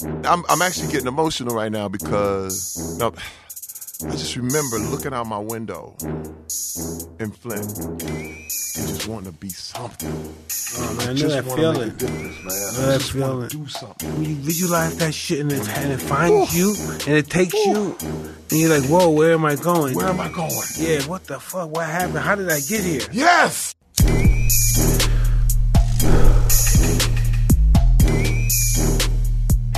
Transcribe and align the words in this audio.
I'm, 0.00 0.44
I'm 0.48 0.62
actually 0.62 0.92
getting 0.92 1.08
emotional 1.08 1.56
right 1.56 1.72
now 1.72 1.88
because 1.88 3.00
I 3.02 3.10
just 4.12 4.36
remember 4.36 4.78
looking 4.78 5.12
out 5.12 5.26
my 5.26 5.38
window 5.38 5.96
in 7.18 7.32
Flint 7.32 7.78
and 7.78 8.48
just 8.48 9.08
wanting 9.08 9.32
to 9.32 9.38
be 9.38 9.48
something. 9.48 10.34
Oh, 10.76 10.94
man, 10.94 11.08
I 11.08 11.12
know 11.14 11.28
that 11.28 11.44
feeling. 11.46 11.80
Make 11.80 11.88
a 11.88 11.96
difference, 11.96 12.36
man. 12.44 12.86
know 12.86 12.94
I 12.94 12.98
just 12.98 13.14
want 13.16 13.32
feeling. 13.32 13.48
to 13.48 13.56
do 13.56 13.66
something. 13.66 14.14
When 14.14 14.24
you 14.24 14.34
visualize 14.36 14.96
that 14.98 15.12
shit 15.12 15.40
and 15.40 15.50
it, 15.50 15.68
and 15.68 15.92
it 15.92 16.00
finds 16.00 16.56
you 16.56 16.76
and 17.08 17.18
it 17.18 17.28
takes 17.28 17.54
you, 17.54 17.96
and 18.00 18.52
you're 18.52 18.78
like, 18.78 18.88
whoa, 18.88 19.10
where 19.10 19.32
am 19.32 19.44
I 19.44 19.56
going? 19.56 19.96
Where 19.96 20.06
am 20.06 20.20
I 20.20 20.30
going? 20.30 20.52
Yeah, 20.76 21.02
what 21.08 21.24
the 21.24 21.40
fuck? 21.40 21.70
What 21.70 21.86
happened? 21.86 22.18
How 22.18 22.36
did 22.36 22.50
I 22.50 22.60
get 22.60 22.84
here? 22.84 23.02
Yes. 23.10 23.74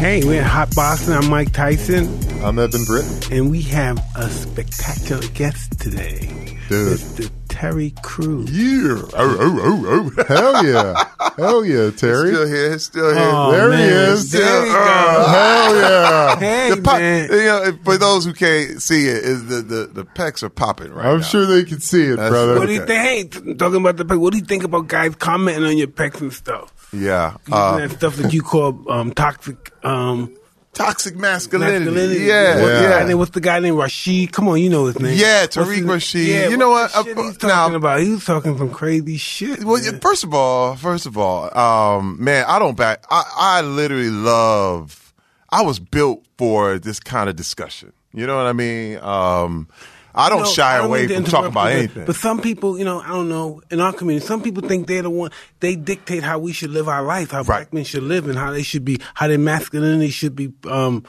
Hey, 0.00 0.24
we're 0.24 0.40
in 0.40 0.46
Hotboxin. 0.46 1.14
I'm 1.14 1.28
Mike 1.28 1.52
Tyson, 1.52 2.06
I'm 2.42 2.58
Eben 2.58 2.84
Britton. 2.86 3.32
and 3.32 3.50
we 3.50 3.60
have 3.62 3.98
a 4.16 4.30
spectacular 4.30 5.20
guest 5.34 5.78
today. 5.78 6.56
Dude. 6.70 6.98
Mr. 6.98 7.30
Terry 7.48 7.92
Crews. 8.02 8.50
Yeah. 8.50 9.02
Oh, 9.12 9.36
oh, 9.38 9.60
oh, 9.62 10.12
oh. 10.16 10.24
Hell 10.28 10.64
yeah. 10.64 11.04
Hell 11.36 11.64
yeah, 11.66 11.90
Terry. 11.90 12.30
Still 12.32 12.46
here. 12.46 12.78
Still 12.78 13.14
here. 13.14 13.30
Oh, 13.30 13.52
there 13.52 13.72
he 13.76 13.82
is. 13.84 14.30
There 14.30 14.66
you 14.66 14.72
Uh, 14.72 14.74
go. 14.74 15.28
Hell 15.28 15.76
yeah. 15.76 16.36
Hey, 16.38 16.70
The 16.74 16.80
pop, 16.80 16.98
man. 16.98 17.28
you 17.30 17.36
know, 17.44 17.78
for 17.84 17.98
those 17.98 18.24
who 18.24 18.32
can't 18.32 18.80
see 18.80 19.06
it, 19.06 19.22
is 19.22 19.46
the, 19.48 19.56
the, 19.56 19.86
the 19.92 20.04
pecs 20.04 20.42
are 20.42 20.48
popping 20.48 20.92
right 20.94 21.04
I'm 21.06 21.18
now. 21.18 21.24
sure 21.26 21.44
they 21.44 21.64
can 21.64 21.80
see 21.80 22.04
it, 22.04 22.16
That's 22.16 22.30
brother. 22.30 22.58
What 22.58 22.66
do 22.66 22.72
you 22.72 22.86
think? 22.86 23.34
Hey, 23.42 23.54
talking 23.54 23.80
about 23.80 23.98
the 23.98 24.04
pecs, 24.06 24.18
what 24.18 24.32
do 24.32 24.38
you 24.38 24.44
think 24.46 24.64
about 24.64 24.86
guys 24.88 25.14
commenting 25.16 25.64
on 25.64 25.76
your 25.76 25.88
pecs 25.88 26.20
and 26.22 26.32
stuff? 26.32 26.72
Yeah. 26.92 27.36
Uh, 27.50 27.78
that 27.78 27.90
stuff 27.92 28.16
that 28.16 28.32
you 28.32 28.42
call 28.42 28.90
um, 28.90 29.12
toxic 29.12 29.72
um, 29.84 30.34
toxic 30.72 31.16
masculinity. 31.16 31.84
masculinity. 31.86 32.20
Yeah. 32.24 32.54
What's 32.56 32.60
the 32.66 32.82
Yeah. 32.82 32.98
guy 33.00 33.04
name? 33.08 33.18
What's 33.18 33.30
the 33.32 33.40
guy 33.40 33.58
named 33.60 33.76
Rashid? 33.78 34.32
Come 34.32 34.48
on, 34.48 34.60
you 34.60 34.70
know 34.70 34.86
his 34.86 34.98
name. 34.98 35.16
Yeah, 35.18 35.46
Tariq 35.46 35.82
Nasheed. 35.84 36.26
Yeah, 36.26 36.48
You 36.48 36.56
know 36.56 36.70
what? 36.70 36.90
shit 36.90 37.16
Uh, 37.18 37.22
he's 37.22 37.42
now- 37.42 37.48
talking 37.48 37.76
about. 37.76 38.00
He 38.00 38.10
was 38.10 38.24
talking 38.24 38.56
some 38.58 38.70
crazy 38.70 39.16
shit. 39.16 39.62
Well, 39.64 39.82
man. 39.82 40.00
first 40.00 40.24
of 40.24 40.34
all, 40.34 40.76
first 40.76 41.06
of 41.06 41.16
all, 41.18 41.56
um, 41.56 42.16
man, 42.22 42.44
I 42.48 42.58
don't 42.58 42.76
back. 42.76 43.04
I, 43.10 43.24
I 43.36 43.60
literally 43.62 44.10
love. 44.10 45.12
I 45.50 45.62
was 45.62 45.78
built 45.80 46.24
for 46.38 46.78
this 46.78 47.00
kind 47.00 47.28
of 47.28 47.36
discussion. 47.36 47.92
You 48.12 48.26
know 48.26 48.36
what 48.36 48.46
I 48.46 48.52
mean? 48.52 48.98
Um, 48.98 49.68
I 50.14 50.28
don't 50.28 50.38
You 50.38 50.44
know, 50.44 50.50
shy 50.50 50.74
I 50.74 50.78
don't 50.78 50.86
away 50.86 51.08
from 51.08 51.24
talking 51.24 51.50
about 51.50 51.72
anything. 51.72 52.04
But 52.04 52.16
some 52.16 52.40
people, 52.40 52.78
you 52.78 52.84
know, 52.84 53.00
I 53.00 53.08
don't 53.08 53.28
know, 53.28 53.62
in 53.70 53.80
our 53.80 53.92
community, 53.92 54.26
some 54.26 54.42
people 54.42 54.66
think 54.66 54.86
they're 54.86 55.02
the 55.02 55.10
one, 55.10 55.30
they 55.60 55.76
dictate 55.76 56.22
how 56.22 56.38
we 56.38 56.52
should 56.52 56.70
live 56.70 56.88
our 56.88 57.02
life, 57.02 57.30
how 57.30 57.42
black 57.42 57.72
men 57.72 57.84
should 57.84 58.02
live, 58.02 58.28
and 58.28 58.38
how 58.38 58.50
they 58.52 58.62
should 58.62 58.84
be, 58.84 58.98
how 59.14 59.28
their 59.28 59.38
masculinity 59.38 60.10
should 60.10 60.34
be 60.34 60.52
um, 60.68 61.04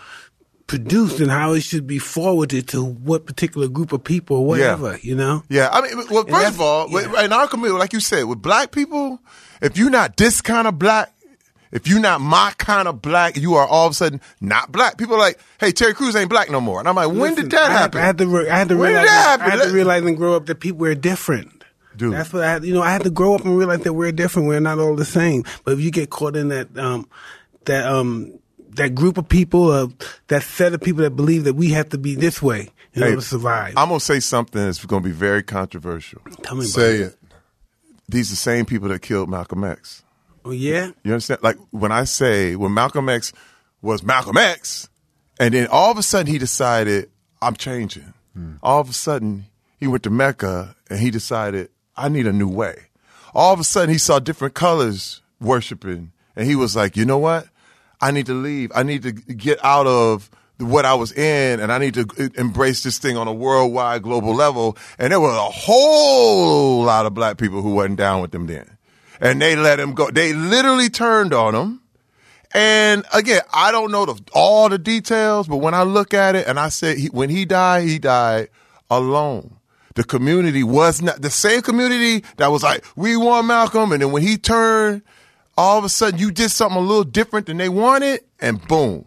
produced, 0.67 1.19
and 1.19 1.31
how 1.31 1.53
it 1.53 1.61
should 1.61 1.87
be 1.87 1.99
forwarded 1.99 2.67
to 2.69 2.83
what 2.83 3.25
particular 3.25 3.67
group 3.67 3.91
of 3.91 4.03
people 4.03 4.37
or 4.37 4.45
whatever, 4.45 4.97
you 5.01 5.15
know? 5.15 5.43
Yeah, 5.49 5.69
I 5.71 5.81
mean, 5.81 6.05
well, 6.09 6.23
first 6.25 6.47
of 6.55 6.61
all, 6.61 6.89
yeah. 6.89 7.23
in 7.25 7.33
our 7.33 7.47
community, 7.47 7.77
like 7.77 7.93
you 7.93 7.99
said, 7.99 8.23
with 8.25 8.41
black 8.41 8.71
people, 8.71 9.19
if 9.61 9.77
you're 9.77 9.89
not 9.89 10.17
this 10.17 10.41
kind 10.41 10.67
of 10.67 10.79
black, 10.79 11.13
if 11.71 11.87
you're 11.87 11.99
not 11.99 12.21
my 12.21 12.53
kind 12.57 12.87
of 12.87 13.01
black, 13.01 13.37
you 13.37 13.55
are 13.55 13.65
all 13.67 13.87
of 13.87 13.91
a 13.91 13.95
sudden 13.95 14.21
not 14.39 14.71
black. 14.71 14.97
People 14.97 15.15
are 15.15 15.19
like, 15.19 15.39
"Hey, 15.59 15.71
Terry 15.71 15.93
Crews 15.93 16.15
ain't 16.15 16.29
black 16.29 16.49
no 16.49 16.59
more," 16.61 16.79
and 16.79 16.87
I'm 16.89 16.95
like, 16.95 17.07
"When 17.07 17.19
Listen, 17.19 17.35
did 17.35 17.51
that 17.51 17.69
I 17.69 17.73
had- 17.73 17.79
happen?" 17.79 18.01
I 18.01 18.05
had 18.05 18.17
to, 18.19 18.27
re- 18.27 18.49
I 18.49 18.57
had 18.57 18.69
to 18.69 18.77
When 18.77 18.89
did 18.91 18.99
realize, 18.99 19.09
that 19.09 19.41
I 19.41 19.49
had 19.49 19.61
to 19.63 19.73
realize 19.73 20.03
and 20.03 20.17
grow 20.17 20.35
up 20.35 20.45
that 20.47 20.59
people 20.59 20.85
are 20.85 20.95
different. 20.95 21.63
Dude. 21.97 22.13
That's 22.13 22.31
what 22.31 22.43
I 22.43 22.51
had, 22.51 22.63
you 22.63 22.73
know, 22.73 22.81
I 22.81 22.91
had 22.91 23.03
to 23.03 23.09
grow 23.09 23.35
up 23.35 23.43
and 23.43 23.57
realize 23.57 23.81
that 23.81 23.93
we're 23.93 24.11
different. 24.13 24.47
We're 24.47 24.61
not 24.61 24.79
all 24.79 24.95
the 24.95 25.03
same. 25.05 25.43
But 25.65 25.73
if 25.73 25.81
you 25.81 25.91
get 25.91 26.09
caught 26.09 26.37
in 26.37 26.47
that, 26.47 26.77
um, 26.77 27.07
that, 27.65 27.85
um, 27.85 28.31
that 28.75 28.95
group 28.95 29.17
of 29.17 29.27
people, 29.27 29.69
uh, 29.71 29.87
that 30.29 30.43
set 30.43 30.73
of 30.73 30.79
people 30.81 31.03
that 31.03 31.17
believe 31.17 31.43
that 31.43 31.55
we 31.55 31.71
have 31.71 31.89
to 31.89 31.97
be 31.97 32.15
this 32.15 32.41
way 32.41 32.69
in 32.93 33.01
Hey, 33.01 33.09
order 33.09 33.21
to 33.21 33.27
survive. 33.27 33.73
I'm 33.75 33.89
gonna 33.89 33.99
say 33.99 34.21
something 34.21 34.63
that's 34.63 34.83
gonna 34.85 35.03
be 35.03 35.11
very 35.11 35.43
controversial. 35.43 36.21
Tell 36.43 36.55
me 36.55 36.63
Say 36.65 36.97
it. 36.99 37.17
These 38.07 38.29
are 38.29 38.33
the 38.33 38.37
same 38.37 38.65
people 38.65 38.87
that 38.87 39.01
killed 39.01 39.29
Malcolm 39.29 39.63
X. 39.65 40.03
Oh, 40.43 40.51
yeah? 40.51 40.91
You 41.03 41.13
understand? 41.13 41.43
Like 41.43 41.57
when 41.71 41.91
I 41.91 42.05
say 42.05 42.55
when 42.55 42.73
Malcolm 42.73 43.09
X 43.09 43.33
was 43.81 44.03
Malcolm 44.03 44.37
X, 44.37 44.89
and 45.39 45.53
then 45.53 45.67
all 45.67 45.91
of 45.91 45.97
a 45.97 46.03
sudden 46.03 46.31
he 46.31 46.37
decided 46.37 47.09
I'm 47.41 47.55
changing. 47.55 48.13
All 48.63 48.79
of 48.79 48.89
a 48.89 48.93
sudden 48.93 49.45
he 49.77 49.87
went 49.87 50.03
to 50.03 50.09
Mecca 50.09 50.75
and 50.89 50.99
he 50.99 51.11
decided 51.11 51.69
I 51.97 52.07
need 52.07 52.27
a 52.27 52.33
new 52.33 52.47
way. 52.47 52.87
All 53.33 53.53
of 53.53 53.59
a 53.59 53.63
sudden 53.63 53.89
he 53.89 53.97
saw 53.97 54.19
different 54.19 54.53
colors 54.53 55.21
worshiping, 55.39 56.11
and 56.35 56.47
he 56.47 56.55
was 56.55 56.75
like, 56.75 56.95
you 56.95 57.05
know 57.05 57.17
what? 57.17 57.47
I 57.99 58.11
need 58.11 58.25
to 58.27 58.33
leave. 58.33 58.71
I 58.73 58.83
need 58.83 59.03
to 59.03 59.11
get 59.11 59.63
out 59.63 59.87
of 59.87 60.29
what 60.59 60.85
I 60.85 60.93
was 60.93 61.11
in, 61.11 61.59
and 61.59 61.71
I 61.71 61.77
need 61.77 61.95
to 61.95 62.07
uh, 62.19 62.29
embrace 62.39 62.83
this 62.83 62.99
thing 62.99 63.17
on 63.17 63.27
a 63.27 63.33
worldwide, 63.33 64.03
global 64.03 64.33
level. 64.33 64.77
And 64.97 65.11
there 65.11 65.19
were 65.19 65.29
a 65.29 65.51
whole 65.51 66.83
lot 66.83 67.05
of 67.05 67.13
black 67.13 67.37
people 67.37 67.61
who 67.61 67.73
wasn't 67.73 67.97
down 67.97 68.21
with 68.21 68.31
them 68.31 68.47
then 68.47 68.77
and 69.21 69.41
they 69.41 69.55
let 69.55 69.79
him 69.79 69.93
go. 69.93 70.09
They 70.09 70.33
literally 70.33 70.89
turned 70.89 71.33
on 71.33 71.55
him. 71.55 71.81
And 72.53 73.05
again, 73.13 73.41
I 73.53 73.71
don't 73.71 73.91
know 73.91 74.05
the, 74.05 74.21
all 74.33 74.67
the 74.67 74.77
details, 74.77 75.47
but 75.47 75.57
when 75.57 75.73
I 75.73 75.83
look 75.83 76.13
at 76.13 76.35
it 76.35 76.47
and 76.47 76.59
I 76.59 76.67
say 76.67 76.99
he, 76.99 77.07
when 77.07 77.29
he 77.29 77.45
died, 77.45 77.87
he 77.87 77.97
died 77.97 78.49
alone. 78.89 79.55
The 79.95 80.03
community 80.03 80.63
was 80.63 81.01
not 81.01 81.21
the 81.21 81.29
same 81.29 81.61
community 81.61 82.25
that 82.37 82.47
was 82.47 82.63
like, 82.63 82.85
we 82.95 83.15
want 83.15 83.47
Malcolm. 83.47 83.91
And 83.93 84.01
then 84.01 84.11
when 84.11 84.23
he 84.23 84.37
turned, 84.37 85.01
all 85.57 85.77
of 85.77 85.85
a 85.85 85.89
sudden 85.89 86.19
you 86.19 86.31
did 86.31 86.49
something 86.49 86.77
a 86.77 86.81
little 86.81 87.03
different 87.03 87.45
than 87.45 87.57
they 87.57 87.69
wanted 87.69 88.21
and 88.39 88.65
boom. 88.67 89.05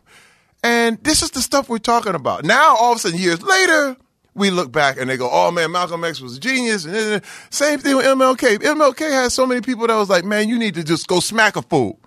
And 0.63 1.03
this 1.03 1.23
is 1.23 1.31
the 1.31 1.43
stuff 1.43 1.69
we're 1.69 1.79
talking 1.79 2.15
about. 2.15 2.45
Now, 2.45 2.77
all 2.77 2.93
of 2.93 2.97
a 2.97 3.01
sudden, 3.01 3.19
years 3.19 3.43
later, 3.43 3.97
we 4.35 4.51
look 4.51 4.73
back 4.73 4.99
and 4.99 5.09
they 5.09 5.17
go, 5.17 5.29
"Oh 5.31 5.51
man, 5.51 5.71
Malcolm 5.73 6.05
X 6.05 6.21
was 6.21 6.37
a 6.37 6.41
genius." 6.41 6.85
And 6.85 6.95
then, 6.95 7.23
same 7.51 7.79
thing 7.79 7.97
with 7.97 8.07
MLK. 8.07 8.59
MLK 8.59 9.11
had 9.11 9.33
so 9.33 9.47
many 9.47 9.61
people 9.61 9.87
that 9.87 9.97
was 9.97 10.11
like, 10.11 10.25
"Man, 10.25 10.49
you 10.49 10.59
need 10.59 10.75
to 10.75 10.85
just 10.85 11.07
go 11.07 11.21
smack 11.21 11.57
a 11.57 11.63
fool." 11.63 12.01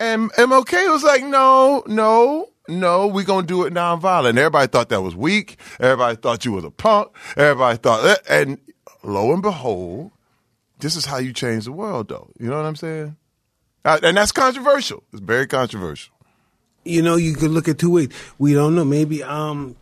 And 0.00 0.32
MLK 0.32 0.90
was 0.90 1.02
like, 1.02 1.22
"No, 1.22 1.82
no, 1.86 2.48
no, 2.68 3.06
we're 3.06 3.24
gonna 3.24 3.46
do 3.46 3.64
it 3.64 3.74
nonviolent." 3.74 4.38
Everybody 4.38 4.68
thought 4.68 4.88
that 4.88 5.02
was 5.02 5.14
weak. 5.14 5.58
Everybody 5.78 6.16
thought 6.16 6.44
you 6.44 6.52
was 6.52 6.64
a 6.64 6.70
punk. 6.70 7.08
Everybody 7.36 7.76
thought, 7.78 8.20
and 8.28 8.58
lo 9.02 9.32
and 9.32 9.42
behold, 9.42 10.12
this 10.78 10.96
is 10.96 11.04
how 11.04 11.18
you 11.18 11.32
change 11.32 11.66
the 11.66 11.72
world, 11.72 12.08
though. 12.08 12.30
You 12.38 12.48
know 12.48 12.56
what 12.56 12.64
I'm 12.66 12.76
saying? 12.76 13.16
Uh, 13.84 13.98
and 14.02 14.16
that's 14.16 14.32
controversial. 14.32 15.02
It's 15.12 15.20
very 15.20 15.46
controversial. 15.46 16.12
you 16.84 17.02
know, 17.02 17.16
you 17.16 17.34
could 17.34 17.50
look 17.50 17.68
at 17.68 17.78
two 17.78 17.90
ways. 17.90 18.08
We 18.38 18.54
don't 18.54 18.74
know. 18.74 18.84
Maybe 18.84 19.22
um, 19.22 19.76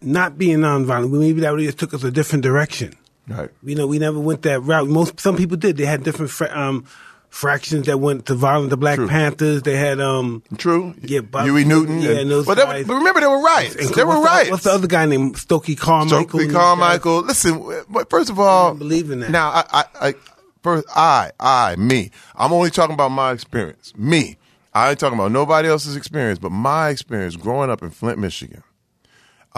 not 0.00 0.38
being 0.38 0.58
nonviolent, 0.58 1.10
maybe 1.10 1.40
that 1.40 1.50
really 1.52 1.66
just 1.66 1.78
took 1.78 1.94
us 1.94 2.04
a 2.04 2.10
different 2.10 2.42
direction. 2.42 2.94
Right. 3.28 3.50
You 3.62 3.74
know, 3.74 3.86
we 3.86 3.98
never 3.98 4.18
went 4.18 4.42
that 4.42 4.60
route. 4.60 4.88
Most 4.88 5.20
some 5.20 5.36
people 5.36 5.56
did. 5.56 5.76
They 5.76 5.84
had 5.84 6.02
different 6.02 6.30
fra- 6.30 6.50
um, 6.58 6.84
fractions 7.28 7.86
that 7.86 7.98
went 7.98 8.24
to 8.26 8.34
violent. 8.34 8.70
The 8.70 8.78
Black 8.78 8.96
True. 8.96 9.06
Panthers. 9.08 9.62
They 9.62 9.76
had 9.76 10.00
um, 10.00 10.42
True. 10.56 10.94
Yeah, 11.02 11.20
but- 11.20 11.44
Huey 11.44 11.64
Newton. 11.64 12.00
yeah, 12.00 12.12
and 12.20 12.30
those 12.30 12.46
but, 12.46 12.54
they 12.54 12.64
were- 12.64 12.72
guys- 12.72 12.86
but 12.86 12.94
remember, 12.94 13.20
there 13.20 13.28
were 13.30 13.42
riots. 13.42 13.74
and 13.76 13.88
there 13.94 14.06
were 14.06 14.14
what's 14.14 14.22
the- 14.22 14.26
riots. 14.34 14.50
What's 14.50 14.64
the 14.64 14.70
other 14.72 14.86
guy 14.86 15.04
named 15.04 15.36
Stokely 15.36 15.74
Carmichael? 15.74 16.38
Those 16.40 16.52
Carmichael. 16.52 17.20
Listen, 17.20 17.84
first 18.08 18.30
of 18.30 18.38
all, 18.40 18.70
don't 18.70 18.78
believe 18.78 19.10
in 19.10 19.20
that. 19.20 19.30
Now, 19.30 19.48
I, 19.50 19.64
I, 19.72 19.84
I, 20.08 20.14
first, 20.62 20.86
I, 20.96 21.32
I, 21.38 21.76
me. 21.76 22.10
I'm 22.34 22.52
only 22.52 22.70
talking 22.70 22.94
about 22.94 23.10
my 23.10 23.32
experience. 23.32 23.92
Me. 23.94 24.38
I 24.72 24.90
ain't 24.90 24.98
talking 25.00 25.18
about 25.18 25.32
nobody 25.32 25.68
else's 25.68 25.96
experience, 25.96 26.38
but 26.38 26.50
my 26.50 26.88
experience 26.90 27.36
growing 27.36 27.68
up 27.68 27.82
in 27.82 27.90
Flint, 27.90 28.18
Michigan, 28.18 28.62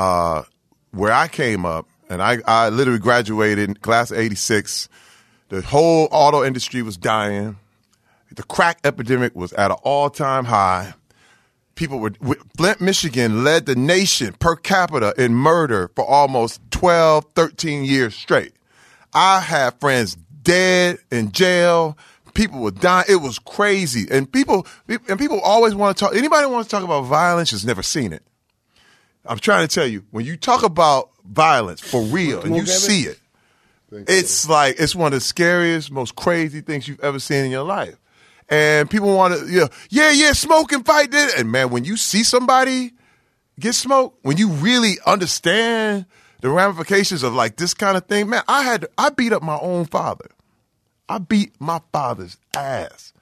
uh, 0.00 0.42
where 0.92 1.12
I 1.12 1.28
came 1.28 1.66
up, 1.66 1.86
and 2.08 2.22
I, 2.22 2.38
I 2.46 2.70
literally 2.70 2.98
graduated 2.98 3.68
in 3.68 3.74
class 3.74 4.10
of 4.10 4.18
'86. 4.18 4.88
The 5.48 5.62
whole 5.62 6.08
auto 6.10 6.44
industry 6.44 6.82
was 6.82 6.96
dying. 6.96 7.56
The 8.32 8.44
crack 8.44 8.78
epidemic 8.84 9.34
was 9.34 9.52
at 9.54 9.70
an 9.72 9.76
all-time 9.82 10.44
high 10.44 10.94
people 11.80 11.98
were 11.98 12.12
Flint, 12.58 12.80
Michigan 12.82 13.42
led 13.42 13.64
the 13.64 13.74
nation 13.74 14.34
per 14.34 14.54
capita 14.54 15.14
in 15.16 15.34
murder 15.34 15.90
for 15.96 16.04
almost 16.04 16.60
12, 16.72 17.24
13 17.34 17.84
years 17.84 18.14
straight. 18.14 18.52
I 19.14 19.40
had 19.40 19.80
friends 19.80 20.14
dead 20.42 20.98
in 21.10 21.32
jail. 21.32 21.96
People 22.34 22.60
were 22.60 22.70
dying. 22.70 23.06
It 23.08 23.16
was 23.16 23.38
crazy. 23.38 24.06
And 24.10 24.30
people 24.30 24.66
and 25.08 25.18
people 25.18 25.40
always 25.40 25.74
want 25.74 25.96
to 25.96 26.04
talk 26.04 26.14
anybody 26.14 26.46
wants 26.46 26.68
to 26.68 26.76
talk 26.76 26.84
about 26.84 27.06
violence 27.06 27.50
has 27.50 27.64
never 27.64 27.82
seen 27.82 28.12
it. 28.12 28.22
I'm 29.24 29.38
trying 29.38 29.66
to 29.66 29.74
tell 29.74 29.86
you, 29.86 30.04
when 30.10 30.24
you 30.24 30.36
talk 30.36 30.62
about 30.62 31.10
violence 31.24 31.80
for 31.80 32.02
real 32.02 32.42
and 32.42 32.56
you 32.56 32.66
see 32.66 33.02
it, 33.02 33.18
it's 33.92 34.48
like 34.48 34.76
it's 34.78 34.94
one 34.94 35.12
of 35.12 35.18
the 35.18 35.24
scariest, 35.24 35.90
most 35.90 36.16
crazy 36.16 36.60
things 36.60 36.86
you've 36.88 37.00
ever 37.00 37.18
seen 37.18 37.44
in 37.44 37.50
your 37.50 37.64
life. 37.64 37.96
And 38.48 38.90
people 38.90 39.14
want 39.16 39.38
to, 39.38 39.46
you 39.46 39.60
know, 39.60 39.68
yeah, 39.90 40.10
yeah, 40.10 40.32
smoke 40.32 40.72
and 40.72 40.84
fight. 40.84 41.10
This. 41.10 41.34
And 41.38 41.52
man, 41.52 41.70
when 41.70 41.84
you 41.84 41.96
see 41.96 42.24
somebody 42.24 42.92
get 43.58 43.74
smoked, 43.74 44.18
when 44.22 44.36
you 44.36 44.48
really 44.48 44.94
understand 45.06 46.06
the 46.40 46.50
ramifications 46.50 47.22
of 47.22 47.34
like 47.34 47.56
this 47.56 47.74
kind 47.74 47.96
of 47.96 48.06
thing, 48.06 48.28
man, 48.28 48.42
I 48.48 48.62
had 48.62 48.86
I 48.98 49.10
beat 49.10 49.32
up 49.32 49.42
my 49.42 49.58
own 49.58 49.84
father. 49.84 50.30
I 51.08 51.18
beat 51.18 51.52
my 51.60 51.80
father's 51.92 52.36
ass 52.56 53.12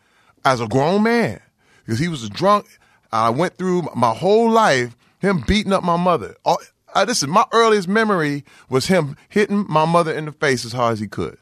as 0.45 0.61
a 0.61 0.69
grown 0.69 1.03
man 1.03 1.41
because 1.85 1.99
he 1.99 2.09
was 2.09 2.23
a 2.23 2.31
drunk. 2.31 2.67
I 3.11 3.31
went 3.31 3.57
through 3.57 3.89
my 3.95 4.15
whole 4.15 4.51
life 4.51 4.95
him 5.19 5.45
beating 5.47 5.73
up 5.73 5.83
my 5.83 5.97
mother. 5.97 6.37
All, 6.45 6.59
uh, 6.95 7.05
this 7.05 7.23
is 7.23 7.29
my 7.29 7.45
earliest 7.53 7.89
memory 7.89 8.45
was 8.69 8.87
him 8.87 9.17
hitting 9.29 9.67
my 9.69 9.85
mother 9.85 10.13
in 10.13 10.25
the 10.25 10.33
face 10.33 10.65
as 10.65 10.73
hard 10.73 10.95
as 10.95 11.01
he 11.01 11.09
could. 11.09 11.39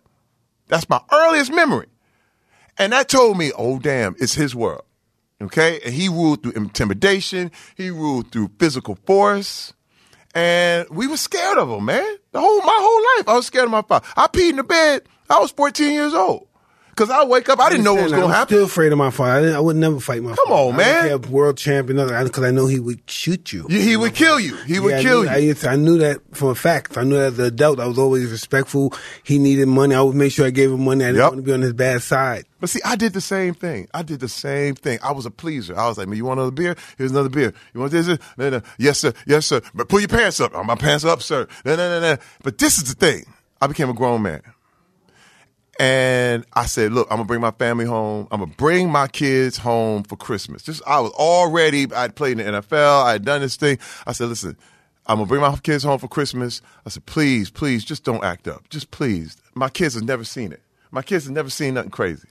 That's 0.69 0.89
my 0.89 1.01
earliest 1.13 1.53
memory. 1.53 1.87
And 2.79 2.93
that 2.93 3.09
told 3.09 3.39
me, 3.39 3.53
oh 3.57 3.79
damn, 3.79 4.17
it's 4.19 4.35
his 4.35 4.55
world. 4.55 4.85
Okay? 5.41 5.81
And 5.85 5.95
he 5.95 6.09
ruled 6.09 6.43
through 6.43 6.53
intimidation, 6.53 7.51
he 7.77 7.91
ruled 7.91 8.33
through 8.33 8.51
physical 8.59 8.97
force. 9.07 9.73
And 10.35 10.87
we 10.91 11.07
were 11.07 11.17
scared 11.17 11.57
of 11.57 11.71
him, 11.71 11.87
man. 11.87 12.17
The 12.33 12.41
whole 12.41 12.61
my 12.61 12.79
whole 12.79 13.19
life, 13.19 13.29
I 13.29 13.37
was 13.37 13.47
scared 13.47 13.65
of 13.65 13.71
my 13.71 13.83
father. 13.83 14.07
I 14.17 14.27
peed 14.27 14.51
in 14.51 14.57
the 14.57 14.65
bed. 14.65 15.03
I 15.31 15.39
was 15.39 15.51
14 15.51 15.93
years 15.93 16.13
old. 16.13 16.47
Cause 16.97 17.11
I 17.11 17.25
wake 17.25 17.49
up, 17.51 17.61
I 17.61 17.69
didn't 17.69 17.85
know 17.85 17.93
what 17.95 18.05
was 18.05 18.13
going 18.13 18.27
to 18.27 18.35
happen. 18.35 18.57
Still 18.57 18.65
afraid 18.65 18.91
of 18.91 18.97
my 18.97 19.11
father. 19.11 19.33
I, 19.33 19.41
didn't, 19.43 19.57
I 19.57 19.61
would 19.61 19.77
never 19.77 20.01
fight 20.01 20.23
my 20.23 20.31
father. 20.31 20.43
Come 20.45 20.49
father. 20.49 20.69
on, 20.69 20.75
I 20.75 20.77
man. 20.79 21.09
don't 21.11 21.23
care 21.25 21.31
world 21.31 21.59
champion, 21.59 21.97
because 22.25 22.43
I 22.43 22.51
know 22.51 22.67
he 22.67 22.81
would 22.81 23.03
shoot 23.11 23.53
you. 23.53 23.67
You- 23.69 23.81
he 23.81 23.97
would 23.99 24.15
kill 24.15 24.41
you. 24.41 24.57
He 24.65 24.81
would 24.81 24.95
I 24.95 25.03
kill 25.03 25.23
knew- 25.25 25.31
you. 25.31 25.55
I, 25.63 25.69
I 25.73 25.77
knew 25.77 25.99
that 25.99 26.21
for 26.33 26.51
a 26.51 26.55
fact. 26.55 26.97
I 26.97 27.05
knew 27.05 27.17
that 27.19 27.35
as 27.35 27.39
an 27.39 27.45
adult. 27.45 27.81
I 27.81 27.87
was 27.87 27.99
always 27.99 28.31
respectful. 28.31 28.95
He 29.25 29.39
needed 29.39 29.67
money. 29.69 29.95
I 29.95 30.01
would 30.01 30.17
make 30.17 30.33
sure 30.33 30.47
I 30.47 30.51
gave 30.51 30.73
him 30.73 30.85
money. 30.87 31.05
I 31.05 31.09
didn't 31.09 31.21
Yep. 31.21 31.31
want 31.33 31.37
to 31.37 31.43
be 31.43 31.53
on 31.53 31.61
his 31.61 31.75
bad 31.75 32.01
side. 32.03 32.47
But 32.61 32.71
see, 32.71 32.81
I 32.83 32.97
did 32.97 33.13
the 33.13 33.21
same 33.21 33.53
thing. 33.53 33.89
I 33.93 34.03
did 34.03 34.21
the 34.21 34.29
same 34.29 34.75
thing. 34.75 34.99
I 35.03 35.13
was 35.13 35.27
a 35.27 35.31
pleaser. 35.31 35.79
I 35.79 35.89
was 35.89 35.99
like, 35.99 36.09
man, 36.09 36.17
you 36.17 36.25
want 36.25 36.41
another 36.41 36.51
beer? 36.53 36.77
Here's 36.97 37.11
another 37.11 37.29
beer. 37.29 37.53
You 37.75 37.81
want 37.81 37.93
this? 37.93 38.09
No, 38.39 38.49
no. 38.49 38.63
Yes, 38.79 39.01
sir. 39.01 39.13
Yes, 39.27 39.45
sir. 39.45 39.61
But 39.75 39.91
pull 39.91 40.01
your 40.01 40.09
pants 40.09 40.41
up. 40.41 40.53
Oh, 40.55 40.65
my 40.65 40.77
pants 40.77 41.05
up, 41.05 41.21
sir. 41.23 41.47
No, 41.67 41.77
no, 41.77 42.01
no, 42.01 42.15
no. 42.15 42.17
But 42.43 42.57
this 42.57 42.79
is 42.79 42.85
the 42.85 42.95
thing. 42.95 43.27
I 43.61 43.67
became 43.67 43.91
a 43.91 43.95
grown 43.95 44.23
man. 44.23 44.41
And 45.79 46.45
I 46.55 46.67
said, 46.67 46.93
look, 46.93 47.07
I'm 47.11 47.19
gonna 47.19 47.27
bring 47.27 47.41
my 47.41 47.51
family 47.51 47.85
home. 47.85 48.29
I'm 48.31 48.41
gonna 48.41 48.53
bring 48.57 48.91
my 48.91 49.09
kids 49.09 49.59
home 49.59 50.05
for 50.05 50.17
Christmas. 50.17 50.63
Just 50.63 50.83
I 50.87 51.01
was 51.01 51.13
already, 51.13 51.93
I'd 51.93 52.15
played 52.15 52.39
in 52.39 52.53
the 52.53 52.61
NFL, 52.61 53.05
I 53.05 53.13
had 53.13 53.25
done 53.25 53.43
this 53.43 53.57
thing. 53.57 53.79
I 54.07 54.13
said, 54.13 54.29
listen, 54.29 54.57
I'm 55.07 55.17
gonna 55.19 55.29
bring 55.29 55.43
my 55.43 55.55
kids 55.59 55.85
home 55.85 55.99
for 55.99 56.09
Christmas. 56.09 56.63
I 56.87 56.89
said, 56.89 57.05
please, 57.05 57.51
please, 57.51 57.85
just 57.85 58.05
don't 58.05 58.25
act 58.25 58.49
up. 58.49 58.69
Just 58.71 58.91
please. 58.91 59.37
My 59.55 59.69
kids 59.69 59.95
have 59.95 60.05
never 60.05 60.25
seen 60.25 60.53
it. 60.53 60.63
My 60.91 61.03
kids 61.03 61.25
have 61.25 61.35
never 61.35 61.51
seen 61.51 61.75
nothing 61.75 61.91
crazy. 61.91 62.29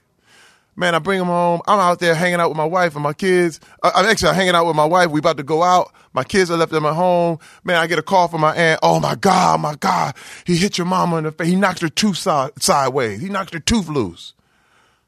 Man, 0.78 0.94
I 0.94 0.98
bring 0.98 1.18
them 1.18 1.28
home. 1.28 1.62
I'm 1.66 1.78
out 1.78 2.00
there 2.00 2.14
hanging 2.14 2.38
out 2.38 2.50
with 2.50 2.58
my 2.58 2.64
wife 2.66 2.94
and 2.94 3.02
my 3.02 3.14
kids. 3.14 3.60
Uh, 3.82 3.92
I'm 3.94 4.04
actually 4.04 4.34
hanging 4.34 4.54
out 4.54 4.66
with 4.66 4.76
my 4.76 4.84
wife. 4.84 5.10
We 5.10 5.20
about 5.20 5.38
to 5.38 5.42
go 5.42 5.62
out. 5.62 5.90
My 6.16 6.24
kids 6.24 6.50
are 6.50 6.56
left 6.56 6.72
at 6.72 6.82
home. 6.82 7.38
Man, 7.62 7.76
I 7.76 7.86
get 7.86 7.98
a 7.98 8.02
call 8.02 8.26
from 8.28 8.40
my 8.40 8.56
aunt. 8.56 8.80
Oh 8.82 8.98
my 9.00 9.16
God, 9.16 9.60
my 9.60 9.74
God. 9.74 10.16
He 10.46 10.56
hit 10.56 10.78
your 10.78 10.86
mama 10.86 11.18
in 11.18 11.24
the 11.24 11.30
face. 11.30 11.48
He 11.48 11.56
knocked 11.56 11.82
her 11.82 11.90
tooth 11.90 12.16
side, 12.16 12.52
sideways. 12.58 13.20
He 13.20 13.28
knocked 13.28 13.52
her 13.52 13.60
tooth 13.60 13.86
loose. 13.90 14.32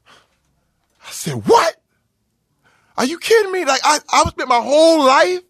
I 0.06 1.10
said, 1.10 1.46
what? 1.46 1.76
Are 2.98 3.06
you 3.06 3.18
kidding 3.18 3.50
me? 3.50 3.64
Like 3.64 3.80
I, 3.84 4.00
I 4.12 4.24
spent 4.28 4.50
my 4.50 4.60
whole 4.60 5.02
life 5.02 5.40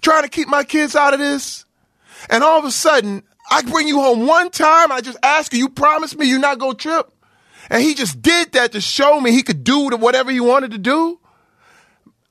trying 0.00 0.22
to 0.22 0.30
keep 0.30 0.48
my 0.48 0.64
kids 0.64 0.96
out 0.96 1.12
of 1.12 1.20
this. 1.20 1.66
And 2.30 2.42
all 2.42 2.58
of 2.58 2.64
a 2.64 2.70
sudden, 2.70 3.22
I 3.50 3.60
bring 3.60 3.88
you 3.88 4.00
home 4.00 4.26
one 4.26 4.50
time. 4.50 4.90
I 4.90 5.02
just 5.02 5.18
ask 5.22 5.52
you, 5.52 5.58
you 5.58 5.68
promise 5.68 6.16
me 6.16 6.24
you're 6.24 6.38
not 6.38 6.58
going 6.58 6.76
to 6.76 6.82
trip? 6.82 7.12
And 7.68 7.82
he 7.82 7.92
just 7.92 8.22
did 8.22 8.52
that 8.52 8.72
to 8.72 8.80
show 8.80 9.20
me 9.20 9.32
he 9.32 9.42
could 9.42 9.62
do 9.62 9.90
whatever 9.90 10.30
he 10.30 10.40
wanted 10.40 10.70
to 10.70 10.78
do. 10.78 11.20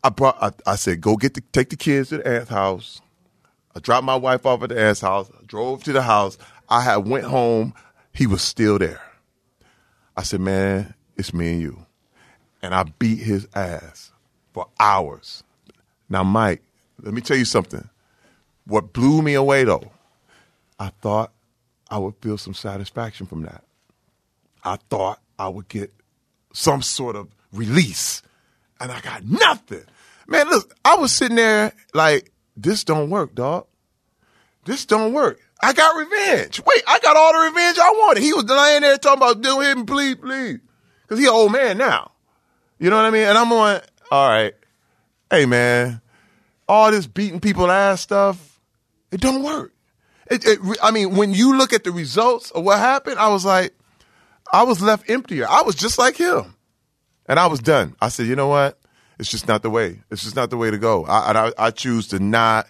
I 0.03 0.09
brought. 0.09 0.37
I, 0.41 0.51
I 0.71 0.75
said, 0.75 1.01
go 1.01 1.15
get 1.15 1.33
the 1.33 1.41
take 1.51 1.69
the 1.69 1.75
kids 1.75 2.09
to 2.09 2.17
the 2.17 2.27
aunt's 2.27 2.49
house. 2.49 3.01
I 3.75 3.79
dropped 3.79 4.05
my 4.05 4.15
wife 4.15 4.45
off 4.45 4.63
at 4.63 4.69
the 4.69 4.79
aunt's 4.79 5.01
house. 5.01 5.29
I 5.37 5.45
drove 5.45 5.83
to 5.85 5.93
the 5.93 6.01
house. 6.01 6.37
I 6.69 6.81
had 6.81 7.07
went 7.07 7.25
home. 7.25 7.73
He 8.13 8.27
was 8.27 8.41
still 8.41 8.77
there. 8.79 9.01
I 10.17 10.23
said, 10.23 10.41
man, 10.41 10.93
it's 11.15 11.33
me 11.33 11.53
and 11.53 11.61
you. 11.61 11.85
And 12.61 12.75
I 12.75 12.83
beat 12.83 13.19
his 13.19 13.47
ass 13.55 14.11
for 14.53 14.67
hours. 14.79 15.43
Now, 16.09 16.23
Mike, 16.23 16.61
let 17.01 17.13
me 17.13 17.21
tell 17.21 17.37
you 17.37 17.45
something. 17.45 17.87
What 18.65 18.93
blew 18.93 19.21
me 19.21 19.33
away 19.33 19.63
though, 19.63 19.91
I 20.79 20.89
thought 21.01 21.31
I 21.89 21.97
would 21.97 22.15
feel 22.21 22.37
some 22.37 22.53
satisfaction 22.53 23.25
from 23.25 23.43
that. 23.43 23.63
I 24.63 24.77
thought 24.89 25.19
I 25.39 25.47
would 25.47 25.67
get 25.67 25.93
some 26.53 26.81
sort 26.81 27.15
of 27.15 27.29
release, 27.51 28.21
and 28.81 28.91
I 28.91 28.99
got 29.01 29.23
nothing. 29.23 29.83
Man, 30.27 30.49
look, 30.49 30.75
I 30.83 30.95
was 30.95 31.11
sitting 31.11 31.35
there 31.35 31.73
like, 31.93 32.31
this 32.57 32.83
don't 32.83 33.09
work, 33.09 33.35
dog. 33.35 33.67
This 34.65 34.85
don't 34.85 35.13
work. 35.13 35.39
I 35.61 35.73
got 35.73 35.95
revenge. 35.95 36.61
Wait, 36.65 36.83
I 36.87 36.99
got 36.99 37.15
all 37.15 37.33
the 37.33 37.49
revenge 37.49 37.77
I 37.77 37.91
wanted. 37.91 38.23
He 38.23 38.33
was 38.33 38.45
lying 38.45 38.81
there 38.81 38.97
talking 38.97 39.19
about, 39.19 39.41
do 39.41 39.59
him, 39.59 39.85
please, 39.85 40.15
please. 40.15 40.59
Because 41.03 41.19
he 41.19 41.25
an 41.25 41.31
old 41.31 41.51
man 41.51 41.77
now. 41.77 42.11
You 42.79 42.89
know 42.89 42.95
what 42.95 43.05
I 43.05 43.11
mean? 43.11 43.27
And 43.27 43.37
I'm 43.37 43.49
going, 43.49 43.81
all 44.11 44.29
right, 44.29 44.53
hey, 45.29 45.45
man, 45.45 46.01
all 46.67 46.89
this 46.91 47.05
beating 47.05 47.39
people 47.39 47.69
ass 47.69 48.01
stuff, 48.01 48.59
it 49.11 49.21
don't 49.21 49.43
work. 49.43 49.73
It, 50.29 50.45
it, 50.45 50.59
I 50.81 50.91
mean, 50.91 51.15
when 51.15 51.33
you 51.33 51.57
look 51.57 51.73
at 51.73 51.83
the 51.83 51.91
results 51.91 52.49
of 52.51 52.63
what 52.63 52.79
happened, 52.79 53.19
I 53.19 53.27
was 53.29 53.45
like, 53.45 53.73
I 54.51 54.63
was 54.63 54.81
left 54.81 55.09
emptier. 55.09 55.47
I 55.47 55.61
was 55.61 55.75
just 55.75 55.99
like 55.99 56.15
him. 56.15 56.55
And 57.31 57.39
I 57.39 57.47
was 57.47 57.61
done. 57.61 57.95
I 58.01 58.09
said, 58.09 58.27
you 58.27 58.35
know 58.35 58.49
what? 58.49 58.77
It's 59.17 59.31
just 59.31 59.47
not 59.47 59.61
the 59.61 59.69
way. 59.69 60.01
It's 60.11 60.21
just 60.21 60.35
not 60.35 60.49
the 60.49 60.57
way 60.57 60.69
to 60.69 60.77
go. 60.77 61.05
I, 61.05 61.31
I, 61.31 61.67
I 61.67 61.71
choose 61.71 62.07
to 62.07 62.19
not 62.19 62.67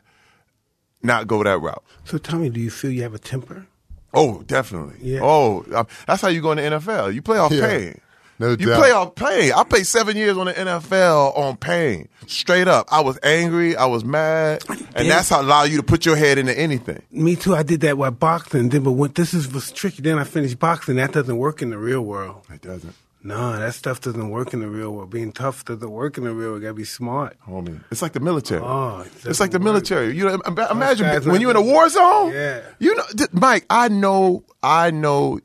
not 1.01 1.25
go 1.25 1.43
that 1.43 1.57
route. 1.57 1.83
So 2.05 2.19
tell 2.19 2.37
me, 2.37 2.51
do 2.51 2.59
you 2.59 2.69
feel 2.69 2.91
you 2.91 3.01
have 3.01 3.15
a 3.15 3.19
temper? 3.19 3.65
Oh, 4.13 4.43
definitely. 4.43 4.97
Yeah. 5.01 5.21
Oh, 5.23 5.65
um, 5.73 5.87
that's 6.05 6.21
how 6.21 6.27
you 6.27 6.41
go 6.43 6.51
in 6.51 6.57
the 6.57 6.77
NFL. 6.77 7.11
You 7.11 7.23
play 7.23 7.39
off 7.39 7.51
Yeah. 7.51 7.67
pain. 7.67 8.01
No 8.37 8.51
you 8.51 8.57
doubt. 8.57 8.77
play 8.79 8.91
off 8.91 9.15
pain. 9.15 9.51
I 9.51 9.63
played 9.63 9.87
seven 9.87 10.15
years 10.15 10.37
on 10.37 10.45
the 10.45 10.53
NFL 10.53 11.35
on 11.35 11.57
pain. 11.57 12.07
Straight 12.27 12.67
up. 12.67 12.87
I 12.91 13.01
was 13.01 13.17
angry. 13.23 13.75
I 13.75 13.85
was 13.87 14.05
mad. 14.05 14.63
And 14.93 15.09
that's 15.09 15.29
how 15.29 15.41
allow 15.41 15.63
you 15.63 15.77
to 15.77 15.83
put 15.83 16.05
your 16.05 16.15
head 16.17 16.37
into 16.37 16.55
anything. 16.55 17.01
Me 17.11 17.35
too. 17.35 17.55
I 17.55 17.63
did 17.63 17.81
that 17.81 17.97
with 17.97 18.19
boxing. 18.19 18.69
Then, 18.69 18.83
but 18.83 18.91
when 18.91 19.11
this 19.13 19.33
is 19.33 19.51
was 19.51 19.71
tricky. 19.71 20.03
Then 20.03 20.19
I 20.19 20.23
finished 20.23 20.59
boxing. 20.59 20.97
That 20.97 21.13
doesn't 21.13 21.37
work 21.37 21.63
in 21.63 21.71
the 21.71 21.79
real 21.79 22.01
world. 22.01 22.43
It 22.53 22.61
doesn't. 22.61 22.93
No, 23.23 23.57
that 23.59 23.75
stuff 23.75 24.01
doesn't 24.01 24.29
work 24.29 24.53
in 24.53 24.61
the 24.61 24.67
real 24.67 24.91
world. 24.91 25.11
Being 25.11 25.31
tough 25.31 25.63
doesn't 25.65 25.89
work 25.89 26.17
in 26.17 26.23
the 26.23 26.33
real 26.33 26.49
world. 26.49 26.61
You 26.61 26.67
gotta 26.67 26.73
be 26.73 26.83
smart. 26.85 27.37
Homie. 27.47 27.79
It's 27.91 28.01
like 28.01 28.13
the 28.13 28.19
military. 28.19 28.61
Oh, 28.61 29.01
it 29.01 29.11
it's 29.25 29.39
like 29.39 29.51
the 29.51 29.59
work. 29.59 29.65
military. 29.65 30.17
You 30.17 30.25
know, 30.25 30.41
imagine 30.71 31.07
when 31.07 31.23
not 31.25 31.41
you're 31.41 31.51
in 31.51 31.55
a 31.55 31.61
war 31.61 31.87
zone. 31.89 32.33
Yeah. 32.33 32.61
You 32.79 32.95
know, 32.95 33.03
Mike. 33.31 33.65
I 33.69 33.89
know. 33.89 34.43
I 34.63 34.89
know 34.89 35.39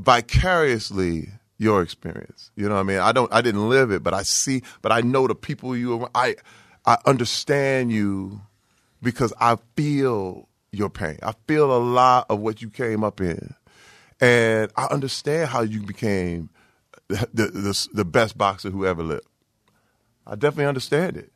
vicariously 0.00 1.28
your 1.58 1.82
experience. 1.82 2.50
You 2.56 2.68
know 2.68 2.74
what 2.74 2.80
I 2.80 2.84
mean? 2.84 2.98
I 2.98 3.12
don't. 3.12 3.32
I 3.32 3.42
didn't 3.42 3.68
live 3.68 3.92
it, 3.92 4.02
but 4.02 4.12
I 4.12 4.22
see. 4.22 4.62
But 4.82 4.90
I 4.90 5.00
know 5.00 5.28
the 5.28 5.36
people 5.36 5.76
you. 5.76 6.08
I. 6.14 6.36
I 6.86 6.98
understand 7.06 7.92
you 7.92 8.42
because 9.02 9.32
I 9.40 9.56
feel 9.74 10.48
your 10.70 10.90
pain. 10.90 11.18
I 11.22 11.32
feel 11.46 11.74
a 11.74 11.78
lot 11.78 12.26
of 12.28 12.40
what 12.40 12.60
you 12.60 12.68
came 12.68 13.02
up 13.02 13.20
in, 13.20 13.54
and 14.20 14.70
I 14.76 14.86
understand 14.86 15.48
how 15.48 15.62
you 15.62 15.80
became 15.80 16.50
the 17.08 17.26
the, 17.32 17.88
the, 17.92 18.04
best 18.04 18.36
boxer 18.38 18.70
who 18.70 18.86
ever 18.86 19.02
lived. 19.02 19.26
I 20.26 20.36
definitely 20.36 20.66
understand 20.66 21.16
it. 21.16 21.32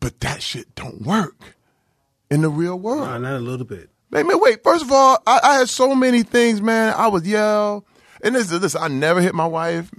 But 0.00 0.20
that 0.20 0.42
shit 0.42 0.74
don't 0.74 1.02
work 1.02 1.56
in 2.30 2.42
the 2.42 2.48
real 2.48 2.78
world. 2.78 3.06
No, 3.06 3.18
not 3.18 3.36
a 3.36 3.38
little 3.38 3.66
bit. 3.66 3.90
Man, 4.10 4.26
man, 4.26 4.40
wait. 4.40 4.62
First 4.62 4.84
of 4.84 4.92
all, 4.92 5.22
I, 5.26 5.40
I 5.42 5.54
had 5.54 5.68
so 5.68 5.94
many 5.94 6.22
things, 6.22 6.62
man. 6.62 6.94
I 6.96 7.08
would 7.08 7.26
yell. 7.26 7.84
And 8.22 8.34
this, 8.34 8.48
this, 8.48 8.76
I 8.76 8.88
never 8.88 9.20
hit 9.20 9.34
my 9.34 9.46
wife. 9.46 9.90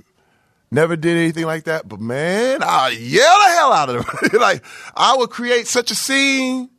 Never 0.72 0.96
did 0.96 1.18
anything 1.18 1.46
like 1.46 1.66
that. 1.66 1.88
But 1.88 2.00
man, 2.00 2.64
I 2.64 2.90
yell 2.90 3.40
the 3.40 3.54
hell 3.56 3.74
out 3.74 3.90
of 3.90 4.06
her. 4.06 4.40
like, 4.40 4.64
I 4.96 5.16
would 5.16 5.30
create 5.30 5.68
such 5.68 5.92
a 5.92 5.96
scene 5.96 6.70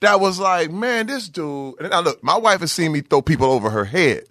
that 0.00 0.20
was 0.20 0.38
like, 0.38 0.70
man, 0.70 1.06
this 1.06 1.28
dude. 1.28 1.74
And 1.80 1.90
now 1.90 2.00
look, 2.00 2.22
my 2.22 2.36
wife 2.36 2.60
has 2.60 2.72
seen 2.72 2.92
me 2.92 3.00
throw 3.00 3.22
people 3.22 3.50
over 3.50 3.70
her 3.70 3.84
head. 3.84 4.24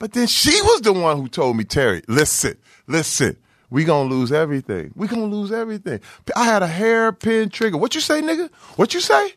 But 0.00 0.12
then 0.14 0.26
she 0.26 0.60
was 0.62 0.80
the 0.80 0.94
one 0.94 1.18
who 1.18 1.28
told 1.28 1.56
me, 1.58 1.62
Terry, 1.62 2.02
listen, 2.08 2.56
listen, 2.88 3.36
we 3.68 3.84
gonna 3.84 4.08
lose 4.08 4.32
everything. 4.32 4.92
We 4.96 5.06
gonna 5.06 5.26
lose 5.26 5.52
everything. 5.52 6.00
I 6.34 6.44
had 6.46 6.62
a 6.62 6.66
hairpin 6.66 7.50
trigger. 7.50 7.76
What 7.76 7.94
you 7.94 8.00
say, 8.00 8.22
nigga? 8.22 8.50
What 8.76 8.94
you 8.94 9.00
say? 9.00 9.34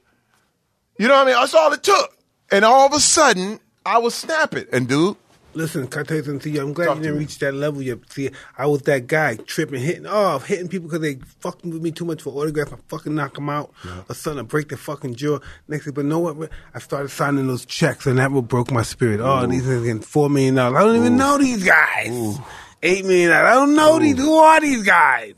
You 0.97 1.09
know 1.09 1.15
what 1.15 1.23
I 1.23 1.25
mean? 1.25 1.35
That's 1.35 1.53
all 1.53 1.71
it 1.73 1.83
took. 1.83 2.17
And 2.49 2.63
all 2.63 2.87
of 2.87 2.93
a 2.93 2.99
sudden, 3.01 3.59
I 3.85 3.97
was 3.97 4.15
snapping. 4.15 4.65
And 4.71 4.87
dude, 4.87 5.17
Listen, 5.55 5.87
can 5.87 6.01
I 6.01 6.03
tell 6.03 6.17
you 6.17 6.23
something 6.23 6.39
to 6.41 6.49
you? 6.49 6.61
I'm 6.61 6.73
glad 6.73 6.85
Talk 6.87 6.97
you 6.97 7.03
didn't 7.03 7.19
reach 7.19 7.37
that 7.39 7.53
level 7.53 7.81
yet. 7.81 7.99
See, 8.11 8.29
I 8.57 8.65
was 8.65 8.81
that 8.83 9.07
guy 9.07 9.35
tripping, 9.35 9.81
hitting 9.81 10.07
off, 10.07 10.45
hitting 10.45 10.67
people 10.67 10.87
because 10.87 11.01
they 11.01 11.15
fucking 11.39 11.71
with 11.71 11.81
me 11.81 11.91
too 11.91 12.05
much 12.05 12.21
for 12.21 12.31
autographs. 12.33 12.73
I 12.73 12.77
fucking 12.87 13.13
knock 13.13 13.35
them 13.35 13.49
out 13.49 13.71
or 14.09 14.15
something. 14.15 14.39
I 14.39 14.43
break 14.43 14.69
their 14.69 14.77
fucking 14.77 15.15
jaw. 15.15 15.39
Next 15.67 15.85
thing, 15.85 15.93
but 15.93 16.05
know 16.05 16.19
what? 16.19 16.49
I 16.73 16.79
started 16.79 17.09
signing 17.09 17.47
those 17.47 17.65
checks, 17.65 18.05
and 18.07 18.17
that 18.19 18.31
what 18.31 18.47
broke 18.47 18.71
my 18.71 18.83
spirit. 18.83 19.19
Oh, 19.19 19.45
these 19.45 19.67
are 19.67 19.79
getting 19.79 20.01
four 20.01 20.29
million 20.29 20.55
dollars. 20.55 20.77
I 20.81 20.83
don't 20.85 20.95
even 20.95 21.17
know 21.17 21.37
these 21.37 21.63
guys. 21.63 22.37
Eight 22.81 23.05
million 23.05 23.29
dollars. 23.29 23.51
I 23.51 23.53
don't 23.53 23.75
know 23.75 23.99
these. 23.99 24.17
Who 24.17 24.35
are 24.35 24.59
these 24.59 24.83
guys? 24.83 25.33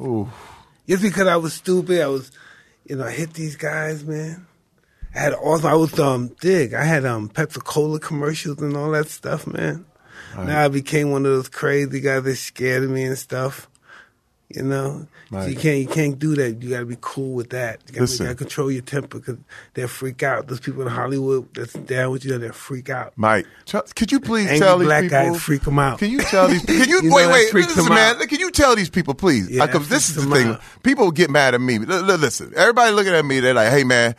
Just 0.88 1.04
because 1.04 1.28
I 1.28 1.36
was 1.36 1.54
stupid, 1.54 2.02
I 2.02 2.08
was, 2.08 2.32
you 2.86 2.96
know, 2.96 3.06
I 3.06 3.12
hit 3.12 3.34
these 3.34 3.56
guys, 3.56 4.04
man. 4.04 4.46
I 5.14 5.20
had 5.20 5.34
awesome. 5.34 5.68
I 5.68 5.76
was 5.76 5.98
um 6.00 6.30
dig. 6.42 6.74
I 6.74 6.84
had 6.84 7.06
um 7.06 7.30
Pepsi 7.30 7.64
Cola 7.64 8.00
commercials 8.00 8.62
and 8.62 8.76
all 8.76 8.92
that 8.92 9.08
stuff, 9.08 9.48
man. 9.48 9.86
Now 10.36 10.64
I 10.66 10.68
became 10.68 11.12
one 11.12 11.26
of 11.26 11.32
those 11.32 11.50
crazy 11.50 12.00
guys 12.00 12.24
that 12.24 12.36
scared 12.36 12.84
of 12.84 12.90
me 12.90 13.04
and 13.04 13.18
stuff. 13.18 13.70
You 14.48 14.62
know, 14.62 15.08
So 15.32 15.48
you 15.48 15.56
can't 15.56 15.80
you 15.80 15.88
can't 15.88 16.20
do 16.20 16.36
that. 16.36 16.62
You 16.62 16.70
got 16.70 16.80
to 16.82 16.86
be 16.86 16.98
cool 17.02 17.34
with 17.34 17.50
that. 17.50 17.82
You 17.88 18.00
got 18.00 18.08
to 18.08 18.36
control 18.36 18.70
your 18.72 18.84
temper 18.84 19.18
because 19.20 19.38
they'll 19.74 19.88
freak 19.88 20.22
out. 20.22 20.46
Those 20.48 20.60
people 20.60 20.84
in 20.84 20.88
Hollywood 20.88 21.52
that's 21.56 21.74
down 21.74 22.12
with 22.12 22.24
you, 22.26 22.38
they'll 22.38 22.52
freak 22.54 22.92
out. 22.92 23.14
Mike, 23.16 23.48
could 23.96 24.12
you 24.12 24.20
please 24.20 24.46
Angry 24.48 24.60
tell 24.60 24.78
these 24.78 24.86
black 24.88 25.02
people? 25.06 25.18
guys 25.32 25.42
freak 25.42 25.68
'em 25.68 25.80
out. 25.80 25.98
Can 25.98 26.12
you 26.12 26.20
tell 26.20 26.48
these? 26.48 26.64
Can 26.66 26.88
you, 26.88 27.02
You 27.02 27.14
wait, 27.14 27.28
wait, 27.28 27.54
listen, 27.56 27.90
man. 27.90 28.18
out. 28.22 28.28
Can 28.30 28.40
you 28.40 28.52
tell 28.52 28.76
these 28.76 28.90
people, 28.92 29.16
please? 29.16 29.48
Because 29.50 29.90
that 29.90 29.96
this 29.96 30.10
is 30.12 30.16
the 30.16 30.36
thing. 30.36 30.48
out. 30.50 30.62
People 30.84 31.10
get 31.10 31.32
mad 31.32 31.56
at 31.56 31.60
me. 31.60 31.78
L- 31.78 32.04
listen, 32.04 32.54
everybody 32.56 32.92
looking 32.92 33.14
at 33.14 33.26
me. 33.26 33.40
They're 33.40 33.56
like, 33.56 33.72
"Hey, 33.72 33.84
man, 33.84 34.14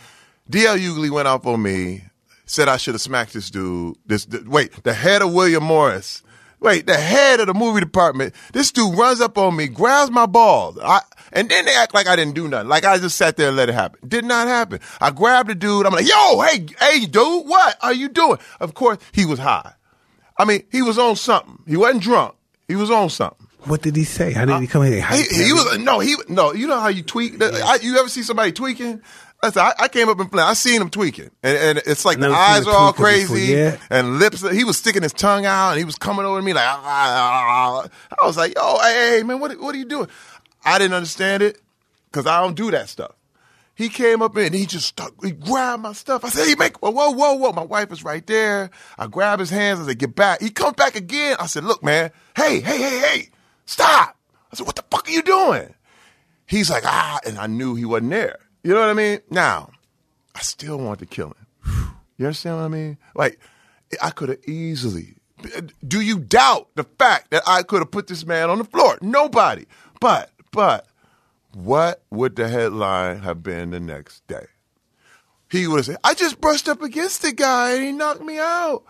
DL 0.50 0.76
Hughley 0.76 1.08
went 1.08 1.28
off 1.28 1.46
on 1.46 1.62
me. 1.62 2.02
Said 2.46 2.68
I 2.68 2.76
should 2.76 2.94
have 2.94 3.00
smacked 3.00 3.32
this 3.32 3.50
dude. 3.50 3.96
This, 4.06 4.24
th- 4.24 4.44
wait, 4.44 4.82
the 4.84 4.94
head 4.94 5.22
of 5.22 5.32
William 5.32 5.64
Morris." 5.64 6.22
Wait, 6.58 6.86
the 6.86 6.96
head 6.96 7.38
of 7.38 7.46
the 7.48 7.54
movie 7.54 7.80
department. 7.80 8.34
This 8.54 8.72
dude 8.72 8.96
runs 8.96 9.20
up 9.20 9.36
on 9.36 9.54
me, 9.54 9.68
grabs 9.68 10.10
my 10.10 10.24
balls, 10.24 10.78
I, 10.82 11.00
and 11.32 11.50
then 11.50 11.66
they 11.66 11.74
act 11.74 11.92
like 11.92 12.06
I 12.06 12.16
didn't 12.16 12.34
do 12.34 12.48
nothing. 12.48 12.68
Like 12.68 12.84
I 12.84 12.96
just 12.96 13.16
sat 13.16 13.36
there 13.36 13.48
and 13.48 13.56
let 13.58 13.68
it 13.68 13.74
happen. 13.74 14.08
Did 14.08 14.24
not 14.24 14.48
happen. 14.48 14.80
I 14.98 15.10
grabbed 15.10 15.50
the 15.50 15.54
dude. 15.54 15.84
I'm 15.84 15.92
like, 15.92 16.08
yo, 16.08 16.40
hey, 16.40 16.66
hey, 16.80 17.04
dude, 17.04 17.46
what 17.46 17.76
are 17.82 17.92
you 17.92 18.08
doing? 18.08 18.38
Of 18.58 18.72
course, 18.72 18.98
he 19.12 19.26
was 19.26 19.38
high. 19.38 19.74
I 20.38 20.46
mean, 20.46 20.62
he 20.72 20.80
was 20.80 20.98
on 20.98 21.16
something. 21.16 21.58
He 21.66 21.76
wasn't 21.76 22.02
drunk. 22.02 22.34
He 22.68 22.74
was 22.74 22.90
on 22.90 23.10
something. 23.10 23.46
What 23.64 23.82
did 23.82 23.96
he 23.96 24.04
say? 24.04 24.32
How 24.32 24.44
did 24.44 24.60
he 24.60 24.66
come 24.66 24.84
here? 24.84 25.04
He, 25.04 25.44
he 25.44 25.52
was 25.52 25.78
no, 25.78 25.98
he 25.98 26.14
no. 26.28 26.52
You 26.52 26.68
know 26.68 26.78
how 26.78 26.88
you 26.88 27.02
tweak? 27.02 27.42
I, 27.42 27.78
you 27.82 27.98
ever 27.98 28.08
see 28.08 28.22
somebody 28.22 28.52
tweaking? 28.52 29.02
That's, 29.42 29.56
I, 29.56 29.74
I 29.78 29.88
came 29.88 30.08
up 30.08 30.18
and 30.18 30.40
I 30.40 30.54
seen 30.54 30.80
him 30.80 30.88
tweaking, 30.88 31.30
and, 31.42 31.56
and 31.58 31.78
it's 31.86 32.04
like 32.04 32.18
the 32.18 32.30
eyes 32.30 32.66
are 32.66 32.74
all 32.74 32.92
crazy, 32.92 33.52
before, 33.52 33.56
yeah. 33.56 33.76
and 33.90 34.18
lips. 34.18 34.48
He 34.50 34.64
was 34.64 34.78
sticking 34.78 35.02
his 35.02 35.12
tongue 35.12 35.44
out, 35.44 35.72
and 35.72 35.78
he 35.78 35.84
was 35.84 35.96
coming 35.96 36.24
over 36.24 36.38
to 36.38 36.44
me 36.44 36.54
like, 36.54 36.64
ah, 36.64 36.82
ah, 36.82 37.84
ah. 37.84 38.16
I 38.22 38.26
was 38.26 38.36
like, 38.36 38.54
yo, 38.56 38.78
hey, 38.78 39.18
hey, 39.18 39.22
man, 39.22 39.38
what 39.38 39.60
what 39.60 39.74
are 39.74 39.78
you 39.78 39.84
doing? 39.84 40.08
I 40.64 40.78
didn't 40.78 40.94
understand 40.94 41.42
it 41.42 41.60
because 42.10 42.26
I 42.26 42.40
don't 42.40 42.56
do 42.56 42.70
that 42.70 42.88
stuff. 42.88 43.12
He 43.74 43.90
came 43.90 44.22
up 44.22 44.38
in, 44.38 44.54
he 44.54 44.64
just 44.64 44.86
stuck, 44.86 45.12
he 45.22 45.32
grabbed 45.32 45.82
my 45.82 45.92
stuff. 45.92 46.24
I 46.24 46.30
said, 46.30 46.48
hey, 46.48 46.54
make, 46.54 46.82
whoa, 46.82 46.90
whoa, 46.90 47.10
whoa, 47.10 47.34
whoa. 47.34 47.52
My 47.52 47.62
wife 47.62 47.92
is 47.92 48.02
right 48.02 48.26
there. 48.26 48.70
I 48.98 49.06
grab 49.06 49.38
his 49.38 49.50
hands. 49.50 49.80
I 49.80 49.84
said, 49.84 49.98
get 49.98 50.14
back. 50.16 50.40
He 50.40 50.48
comes 50.48 50.76
back 50.76 50.96
again. 50.96 51.36
I 51.38 51.46
said, 51.46 51.62
look, 51.62 51.84
man, 51.84 52.10
hey, 52.34 52.60
hey, 52.60 52.78
hey, 52.78 52.98
hey, 52.98 53.28
stop. 53.66 54.16
I 54.50 54.56
said, 54.56 54.66
what 54.66 54.76
the 54.76 54.84
fuck 54.90 55.06
are 55.06 55.12
you 55.12 55.20
doing? 55.20 55.74
He's 56.46 56.70
like, 56.70 56.84
ah, 56.86 57.20
and 57.26 57.36
I 57.36 57.48
knew 57.48 57.74
he 57.74 57.84
wasn't 57.84 58.12
there. 58.12 58.38
You 58.66 58.74
know 58.74 58.80
what 58.80 58.90
I 58.90 58.94
mean? 58.94 59.20
Now, 59.30 59.70
I 60.34 60.40
still 60.40 60.76
want 60.76 60.98
to 60.98 61.06
kill 61.06 61.28
him. 61.28 61.92
You 62.18 62.26
understand 62.26 62.56
what 62.56 62.64
I 62.64 62.68
mean? 62.68 62.98
Like, 63.14 63.38
I 64.02 64.10
could 64.10 64.28
have 64.28 64.42
easily. 64.44 65.14
Do 65.86 66.00
you 66.00 66.18
doubt 66.18 66.70
the 66.74 66.82
fact 66.82 67.30
that 67.30 67.44
I 67.46 67.62
could 67.62 67.78
have 67.78 67.92
put 67.92 68.08
this 68.08 68.26
man 68.26 68.50
on 68.50 68.58
the 68.58 68.64
floor? 68.64 68.98
Nobody. 69.00 69.66
But, 70.00 70.32
but, 70.50 70.88
what 71.54 72.02
would 72.10 72.34
the 72.34 72.48
headline 72.48 73.20
have 73.20 73.40
been 73.40 73.70
the 73.70 73.78
next 73.78 74.26
day? 74.26 74.46
He 75.48 75.68
would 75.68 75.76
have 75.76 75.86
said, 75.86 75.98
I 76.02 76.14
just 76.14 76.40
brushed 76.40 76.68
up 76.68 76.82
against 76.82 77.22
the 77.22 77.30
guy 77.30 77.74
and 77.74 77.84
he 77.84 77.92
knocked 77.92 78.22
me 78.22 78.40
out. 78.40 78.82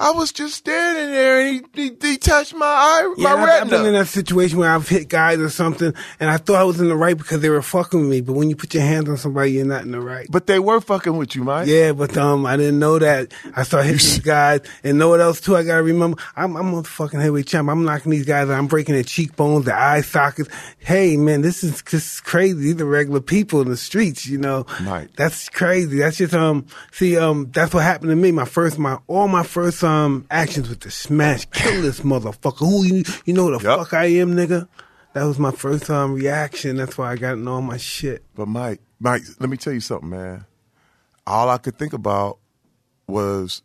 I 0.00 0.12
was 0.12 0.32
just 0.32 0.54
standing 0.54 1.12
there 1.12 1.40
and 1.42 1.66
he, 1.74 1.82
he, 1.82 1.96
he 2.00 2.16
touched 2.16 2.54
my 2.54 2.64
eye, 2.64 3.14
Yeah, 3.18 3.36
my 3.36 3.42
I've, 3.42 3.62
I've 3.64 3.70
been 3.70 3.84
in 3.84 3.92
that 3.92 4.08
situation 4.08 4.56
where 4.56 4.70
I've 4.70 4.88
hit 4.88 5.10
guys 5.10 5.38
or 5.38 5.50
something, 5.50 5.92
and 6.18 6.30
I 6.30 6.38
thought 6.38 6.56
I 6.56 6.64
was 6.64 6.80
in 6.80 6.88
the 6.88 6.96
right 6.96 7.18
because 7.18 7.40
they 7.40 7.50
were 7.50 7.60
fucking 7.60 8.00
with 8.00 8.08
me. 8.08 8.22
But 8.22 8.32
when 8.32 8.48
you 8.48 8.56
put 8.56 8.72
your 8.72 8.82
hands 8.82 9.10
on 9.10 9.18
somebody, 9.18 9.52
you're 9.52 9.66
not 9.66 9.82
in 9.82 9.90
the 9.90 10.00
right. 10.00 10.26
But 10.30 10.46
they 10.46 10.58
were 10.58 10.80
fucking 10.80 11.14
with 11.14 11.36
you, 11.36 11.44
Mike. 11.44 11.68
Yeah, 11.68 11.92
but 11.92 12.16
um, 12.16 12.46
I 12.46 12.56
didn't 12.56 12.78
know 12.78 12.98
that. 12.98 13.34
I 13.54 13.62
started 13.62 13.88
hitting 13.88 13.98
these 13.98 14.18
guys, 14.24 14.60
and 14.82 14.98
know 14.98 15.10
what 15.10 15.20
else 15.20 15.38
too? 15.38 15.54
I 15.54 15.64
gotta 15.64 15.82
remember, 15.82 16.16
I'm 16.34 16.56
I'm 16.56 16.72
a 16.72 16.82
fucking 16.82 17.20
heavyweight 17.20 17.48
champ. 17.48 17.68
I'm 17.68 17.84
knocking 17.84 18.10
these 18.10 18.24
guys. 18.24 18.48
out. 18.48 18.58
I'm 18.58 18.68
breaking 18.68 18.94
their 18.94 19.04
cheekbones, 19.04 19.66
their 19.66 19.76
eye 19.76 20.00
sockets. 20.00 20.48
Hey, 20.78 21.18
man, 21.18 21.42
this 21.42 21.62
is 21.62 21.82
this 21.82 22.14
is 22.14 22.20
crazy. 22.20 22.54
These 22.54 22.80
are 22.80 22.86
regular 22.86 23.20
people 23.20 23.60
in 23.60 23.68
the 23.68 23.76
streets, 23.76 24.26
you 24.26 24.38
know. 24.38 24.64
Right. 24.80 25.10
That's 25.16 25.50
crazy. 25.50 25.98
That's 25.98 26.16
just 26.16 26.32
um. 26.32 26.64
See, 26.90 27.18
um, 27.18 27.50
that's 27.52 27.74
what 27.74 27.82
happened 27.82 28.08
to 28.08 28.16
me. 28.16 28.32
My 28.32 28.46
first, 28.46 28.78
my 28.78 28.96
all 29.06 29.28
my 29.28 29.42
first 29.42 29.84
um 29.84 29.89
actions 30.30 30.68
with 30.68 30.80
the 30.80 30.90
smash, 30.90 31.46
kill 31.50 31.82
this 31.82 32.00
motherfucker. 32.00 32.58
Who 32.58 32.84
you 32.84 33.04
you 33.24 33.34
know 33.34 33.46
who 33.48 33.58
the 33.58 33.64
Yup. 33.64 33.78
fuck 33.80 33.94
I 33.94 34.06
am, 34.06 34.34
nigga. 34.34 34.68
That 35.12 35.24
was 35.24 35.38
my 35.38 35.50
first 35.50 35.86
time 35.86 36.14
reaction. 36.14 36.76
That's 36.76 36.96
why 36.96 37.12
I 37.12 37.16
got 37.16 37.34
in 37.34 37.48
all 37.48 37.62
my 37.62 37.76
shit. 37.76 38.24
But 38.34 38.46
Mike, 38.46 38.80
Mike, 39.00 39.22
let 39.40 39.50
me 39.50 39.56
tell 39.56 39.72
you 39.72 39.80
something, 39.80 40.08
man. 40.10 40.44
All 41.26 41.48
I 41.48 41.58
could 41.58 41.78
think 41.78 41.92
about 41.92 42.38
was 43.06 43.62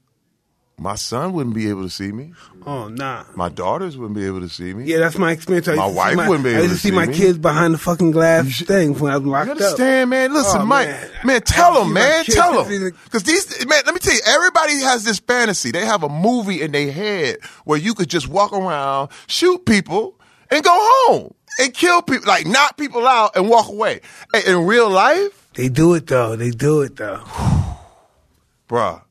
my 0.78 0.96
son 0.96 1.32
wouldn't 1.34 1.56
be 1.56 1.70
able 1.70 1.84
to 1.84 1.90
see 1.90 2.12
me. 2.12 2.34
Oh 2.66 2.88
nah. 2.90 3.24
My 3.36 3.48
daughters 3.50 3.98
wouldn't 3.98 4.16
be 4.16 4.26
able 4.26 4.42
to 4.42 4.50
see 4.50 4.74
me. 4.74 4.86
Yeah, 4.86 4.98
that's 5.00 5.18
my 5.18 5.32
experience. 5.32 5.68
I 5.68 5.74
used 5.74 5.80
My 5.82 5.88
to 5.88 5.92
see 6.12 6.16
wife 6.18 6.28
wouldn't 6.30 6.44
be 6.44 6.50
I 6.50 6.54
able 6.54 6.64
used 6.64 6.70
to 6.72 6.76
to 6.76 6.82
see 6.82 6.90
see 6.90 6.96
my 6.96 7.06
me. 7.06 7.14
kids 7.14 7.38
behind 7.38 7.74
the 7.74 7.78
fucking 7.78 8.12
glass 8.12 8.48
should- 8.48 8.68
thing 8.68 8.94
when 9.00 9.14
I 9.14 9.18
was 9.18 9.26
locked 9.28 9.46
You 9.48 9.52
up. 9.54 9.58
understand, 9.62 10.10
man? 10.10 10.34
Listen, 10.34 10.62
Oh, 10.62 10.66
Mike, 10.66 10.88
man. 10.90 11.10
man, 11.24 11.42
tell 11.44 11.74
them, 11.76 11.94
man, 11.94 12.26
tell 12.26 12.64
them, 12.64 12.92
because 13.06 13.24
these, 13.24 13.66
man, 13.68 13.82
let 13.86 13.94
me 13.94 14.00
tell 14.00 14.14
you, 14.14 14.20
everybody 14.26 14.80
has 14.82 15.04
this 15.06 15.20
fantasy. 15.20 15.72
They 15.72 15.86
have 15.86 16.04
a 16.04 16.10
movie 16.10 16.62
in 16.62 16.72
their 16.74 16.92
head 16.92 17.38
where 17.64 17.80
you 17.80 17.94
could 17.94 18.10
just 18.10 18.28
walk 18.28 18.52
around, 18.52 19.10
shoot 19.28 19.66
people, 19.66 20.20
and 20.52 20.64
go 20.64 20.72
home 20.74 21.34
and 21.60 21.74
kill 21.74 22.02
people, 22.02 22.28
like 22.28 22.46
knock 22.46 22.76
people 22.78 23.08
out 23.08 23.36
and 23.38 23.48
walk 23.50 23.70
away. 23.70 24.02
In 24.46 24.66
real 24.66 24.90
life, 24.90 25.48
They 25.54 25.70
do 25.70 25.94
it 25.94 26.08
though. 26.08 26.36
They 26.36 26.52
do 26.52 26.82
it 26.82 26.98
though. 26.98 27.22
bruh. 28.70 29.02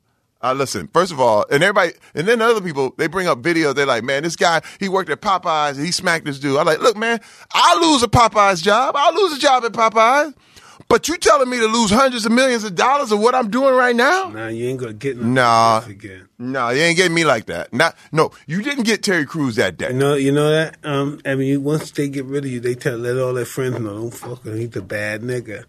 Uh, 0.45 0.53
listen, 0.53 0.87
first 0.93 1.11
of 1.11 1.19
all, 1.19 1.43
and 1.49 1.63
everybody, 1.63 1.93
and 2.13 2.27
then 2.27 2.39
other 2.39 2.61
people, 2.61 2.93
they 2.97 3.07
bring 3.07 3.25
up 3.25 3.41
videos. 3.41 3.73
They're 3.73 3.87
like, 3.87 4.03
man, 4.03 4.21
this 4.21 4.35
guy, 4.35 4.61
he 4.79 4.87
worked 4.87 5.09
at 5.09 5.19
Popeyes 5.19 5.83
he 5.83 5.91
smacked 5.91 6.25
this 6.25 6.37
dude. 6.37 6.57
I'm 6.57 6.67
like, 6.67 6.79
look, 6.81 6.95
man, 6.95 7.19
I'll 7.51 7.91
lose 7.91 8.03
a 8.03 8.07
Popeyes 8.07 8.61
job. 8.61 8.93
I'll 8.95 9.15
lose 9.15 9.35
a 9.35 9.39
job 9.39 9.65
at 9.65 9.71
Popeyes. 9.71 10.35
But 10.87 11.07
you 11.07 11.17
telling 11.17 11.49
me 11.49 11.57
to 11.59 11.65
lose 11.65 11.89
hundreds 11.89 12.25
of 12.27 12.31
millions 12.31 12.63
of 12.63 12.75
dollars 12.75 13.11
of 13.11 13.19
what 13.19 13.33
I'm 13.33 13.49
doing 13.49 13.73
right 13.73 13.95
now? 13.95 14.29
Nah, 14.29 14.47
you 14.47 14.67
ain't 14.69 14.79
gonna 14.79 14.93
get 14.93 15.17
no 15.17 15.23
Nah. 15.27 15.81
again. 15.87 16.27
No, 16.37 16.69
you 16.69 16.81
ain't 16.81 16.95
getting 16.95 17.13
me 17.15 17.25
like 17.25 17.47
that. 17.47 17.73
Not, 17.73 17.97
no, 18.11 18.31
you 18.45 18.61
didn't 18.61 18.83
get 18.83 19.01
Terry 19.01 19.25
Crews 19.25 19.55
that 19.55 19.77
day. 19.77 19.87
You 19.87 19.93
know, 19.93 20.13
you 20.13 20.31
know 20.31 20.51
that. 20.51 20.77
Um, 20.83 21.19
I 21.25 21.33
mean, 21.35 21.63
once 21.63 21.89
they 21.91 22.07
get 22.07 22.25
rid 22.25 22.45
of 22.45 22.51
you, 22.51 22.59
they 22.59 22.75
tell 22.75 22.97
let 22.97 23.17
all 23.17 23.33
their 23.33 23.45
friends 23.45 23.79
know. 23.79 23.95
Don't 23.95 24.11
fuck 24.11 24.43
with 24.43 24.53
him. 24.53 24.59
He's 24.59 24.75
a 24.75 24.81
bad 24.83 25.21
nigga. 25.21 25.65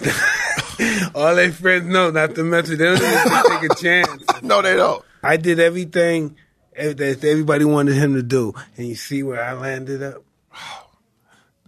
all 1.14 1.34
their 1.34 1.50
friends 1.52 1.86
know 1.86 2.10
not 2.10 2.34
to 2.34 2.44
mess 2.44 2.68
with. 2.68 2.78
They 2.78 2.84
don't 2.84 2.96
even 3.02 3.60
take 3.60 3.70
a 3.70 3.74
chance. 3.74 4.24
No, 4.42 4.60
they 4.62 4.76
don't. 4.76 5.02
I 5.22 5.36
did 5.36 5.58
everything 5.60 6.36
that 6.76 7.00
everybody 7.24 7.64
wanted 7.64 7.94
him 7.94 8.14
to 8.14 8.22
do, 8.22 8.54
and 8.76 8.86
you 8.86 8.94
see 8.94 9.22
where 9.22 9.42
I 9.42 9.54
landed 9.54 10.02
up. 10.02 10.22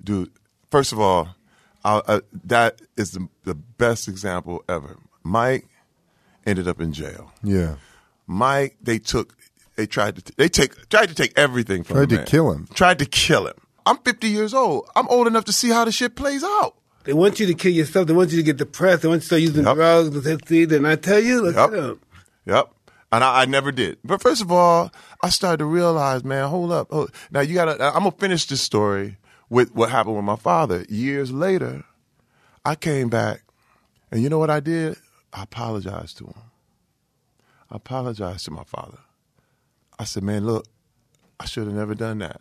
Dude, 0.02 0.30
first 0.70 0.92
of 0.92 1.00
all, 1.00 1.34
I, 1.84 1.96
uh, 2.06 2.20
that 2.44 2.80
is 2.96 3.12
the, 3.12 3.28
the 3.44 3.54
best 3.54 4.06
example 4.08 4.62
ever. 4.68 4.96
Mike 5.22 5.66
ended 6.46 6.68
up 6.68 6.80
in 6.80 6.92
jail. 6.92 7.32
Yeah. 7.42 7.76
Mike, 8.26 8.76
they 8.82 8.98
took, 8.98 9.36
they 9.76 9.86
tried 9.86 10.16
to, 10.16 10.32
they 10.36 10.48
take, 10.48 10.88
tried 10.88 11.08
to 11.08 11.14
take 11.14 11.32
everything 11.38 11.82
from 11.82 11.96
him. 11.96 12.00
Tried 12.02 12.08
the 12.10 12.14
to 12.16 12.20
man. 12.20 12.26
kill 12.26 12.52
him. 12.52 12.68
Tried 12.74 12.98
to 12.98 13.06
kill 13.06 13.46
him. 13.46 13.54
I'm 13.86 13.96
50 13.98 14.28
years 14.28 14.52
old. 14.54 14.88
I'm 14.94 15.08
old 15.08 15.26
enough 15.26 15.46
to 15.46 15.52
see 15.52 15.70
how 15.70 15.84
the 15.84 15.92
shit 15.92 16.14
plays 16.14 16.44
out. 16.44 16.76
They 17.04 17.14
want 17.14 17.40
you 17.40 17.46
to 17.46 17.54
kill 17.54 17.72
yourself. 17.72 18.06
They 18.06 18.12
want 18.12 18.30
you 18.30 18.36
to 18.36 18.42
get 18.42 18.58
depressed. 18.58 19.02
They 19.02 19.08
want 19.08 19.18
you 19.18 19.20
to 19.22 19.26
start 19.26 19.40
using 19.42 19.64
Yep. 19.64 19.74
drugs. 19.74 20.22
They 20.22 20.36
see, 20.46 20.66
Didn't 20.66 20.84
I 20.86 20.96
tell 20.96 21.18
you? 21.18 21.40
Look 21.42 21.56
Yep. 21.56 21.72
up. 21.72 21.98
Yep. 22.46 22.70
And 23.12 23.24
I, 23.24 23.42
I 23.42 23.44
never 23.46 23.72
did. 23.72 23.98
But 24.04 24.20
first 24.22 24.42
of 24.42 24.52
all, 24.52 24.92
I 25.22 25.30
started 25.30 25.58
to 25.58 25.64
realize, 25.64 26.22
man, 26.24 26.46
hold 26.48 26.70
up. 26.72 26.90
Hold. 26.92 27.10
Now 27.32 27.40
you 27.40 27.54
gotta, 27.54 27.72
I'm 27.84 28.00
gonna 28.04 28.12
finish 28.12 28.46
this 28.46 28.60
story 28.60 29.16
with 29.50 29.74
what 29.74 29.90
happened 29.90 30.16
with 30.16 30.24
my 30.24 30.36
father. 30.36 30.86
Years 30.88 31.32
later, 31.32 31.84
I 32.64 32.76
came 32.76 33.10
back 33.10 33.42
and 34.10 34.22
you 34.22 34.28
know 34.28 34.38
what 34.38 34.50
I 34.50 34.60
did? 34.60 34.96
I 35.32 35.42
apologized 35.42 36.18
to 36.18 36.26
him. 36.26 36.34
I 37.70 37.76
apologized 37.76 38.46
to 38.46 38.50
my 38.50 38.64
father. 38.64 38.98
I 39.98 40.04
said, 40.04 40.22
man, 40.22 40.46
look, 40.46 40.66
I 41.38 41.46
should 41.46 41.66
have 41.66 41.76
never 41.76 41.94
done 41.94 42.18
that. 42.18 42.40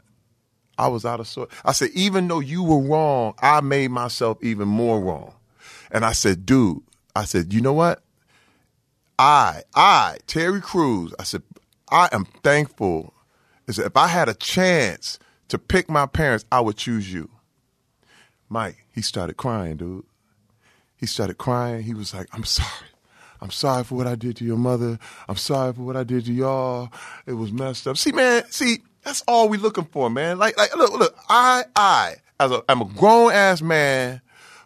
I 0.78 0.88
was 0.88 1.06
out 1.06 1.20
of 1.20 1.28
sort. 1.28 1.52
I 1.66 1.74
said, 1.74 1.90
even 1.94 2.28
though 2.28 2.40
you 2.40 2.64
were 2.64 2.80
wrong, 2.80 3.34
I 3.42 3.62
made 3.62 3.92
myself 3.92 4.42
even 4.42 4.68
more 4.68 5.02
wrong. 5.02 5.34
And 5.92 6.06
I 6.06 6.14
said, 6.14 6.46
dude, 6.46 6.82
I 7.16 7.26
said, 7.26 7.54
you 7.54 7.62
know 7.62 7.74
what? 7.74 8.02
I, 9.20 9.64
I, 9.76 10.20
Terry 10.26 10.62
Crews, 10.62 11.14
I 11.20 11.24
said, 11.24 11.44
I 11.92 12.08
am 12.14 12.26
thankful. 12.44 13.14
I 13.68 13.74
said, 13.74 13.88
if 13.88 13.98
I 13.98 14.08
had 14.08 14.30
a 14.30 14.34
chance 14.34 15.20
to 15.50 15.58
pick 15.58 15.90
my 15.90 16.06
parents, 16.06 16.46
I 16.52 16.62
would 16.62 16.78
choose 16.78 17.12
you. 17.12 17.30
Mike, 18.50 18.86
he 18.94 19.02
started 19.02 19.38
crying, 19.38 19.78
dude. 19.78 20.06
He 20.98 21.06
started 21.06 21.38
crying. 21.38 21.84
He 21.84 21.94
was 21.94 22.14
like, 22.14 22.28
I'm 22.34 22.44
sorry. 22.44 22.70
I'm 23.42 23.52
sorry 23.52 23.84
for 23.86 23.96
what 23.96 24.08
I 24.08 24.16
did 24.16 24.36
to 24.38 24.46
your 24.46 24.58
mother. 24.58 25.00
I'm 25.30 25.38
sorry 25.38 25.72
for 25.74 25.82
what 25.84 25.96
I 25.96 26.04
did 26.04 26.26
to 26.26 26.34
y'all. 26.34 26.90
It 27.26 27.34
was 27.34 27.52
messed 27.54 27.88
up. 27.88 27.96
See, 27.96 28.12
man, 28.12 28.44
see, 28.50 28.80
that's 29.04 29.24
all 29.28 29.48
we 29.48 29.58
looking 29.58 29.86
for, 29.86 30.10
man. 30.10 30.38
Like, 30.38 30.58
like, 30.58 30.76
look, 30.76 30.92
look, 30.94 31.16
I, 31.30 31.64
I, 31.76 32.16
as 32.40 32.52
a, 32.52 32.62
I'm 32.68 32.82
a 32.82 32.86
grown 32.86 33.32
ass 33.32 33.62
man, 33.62 34.20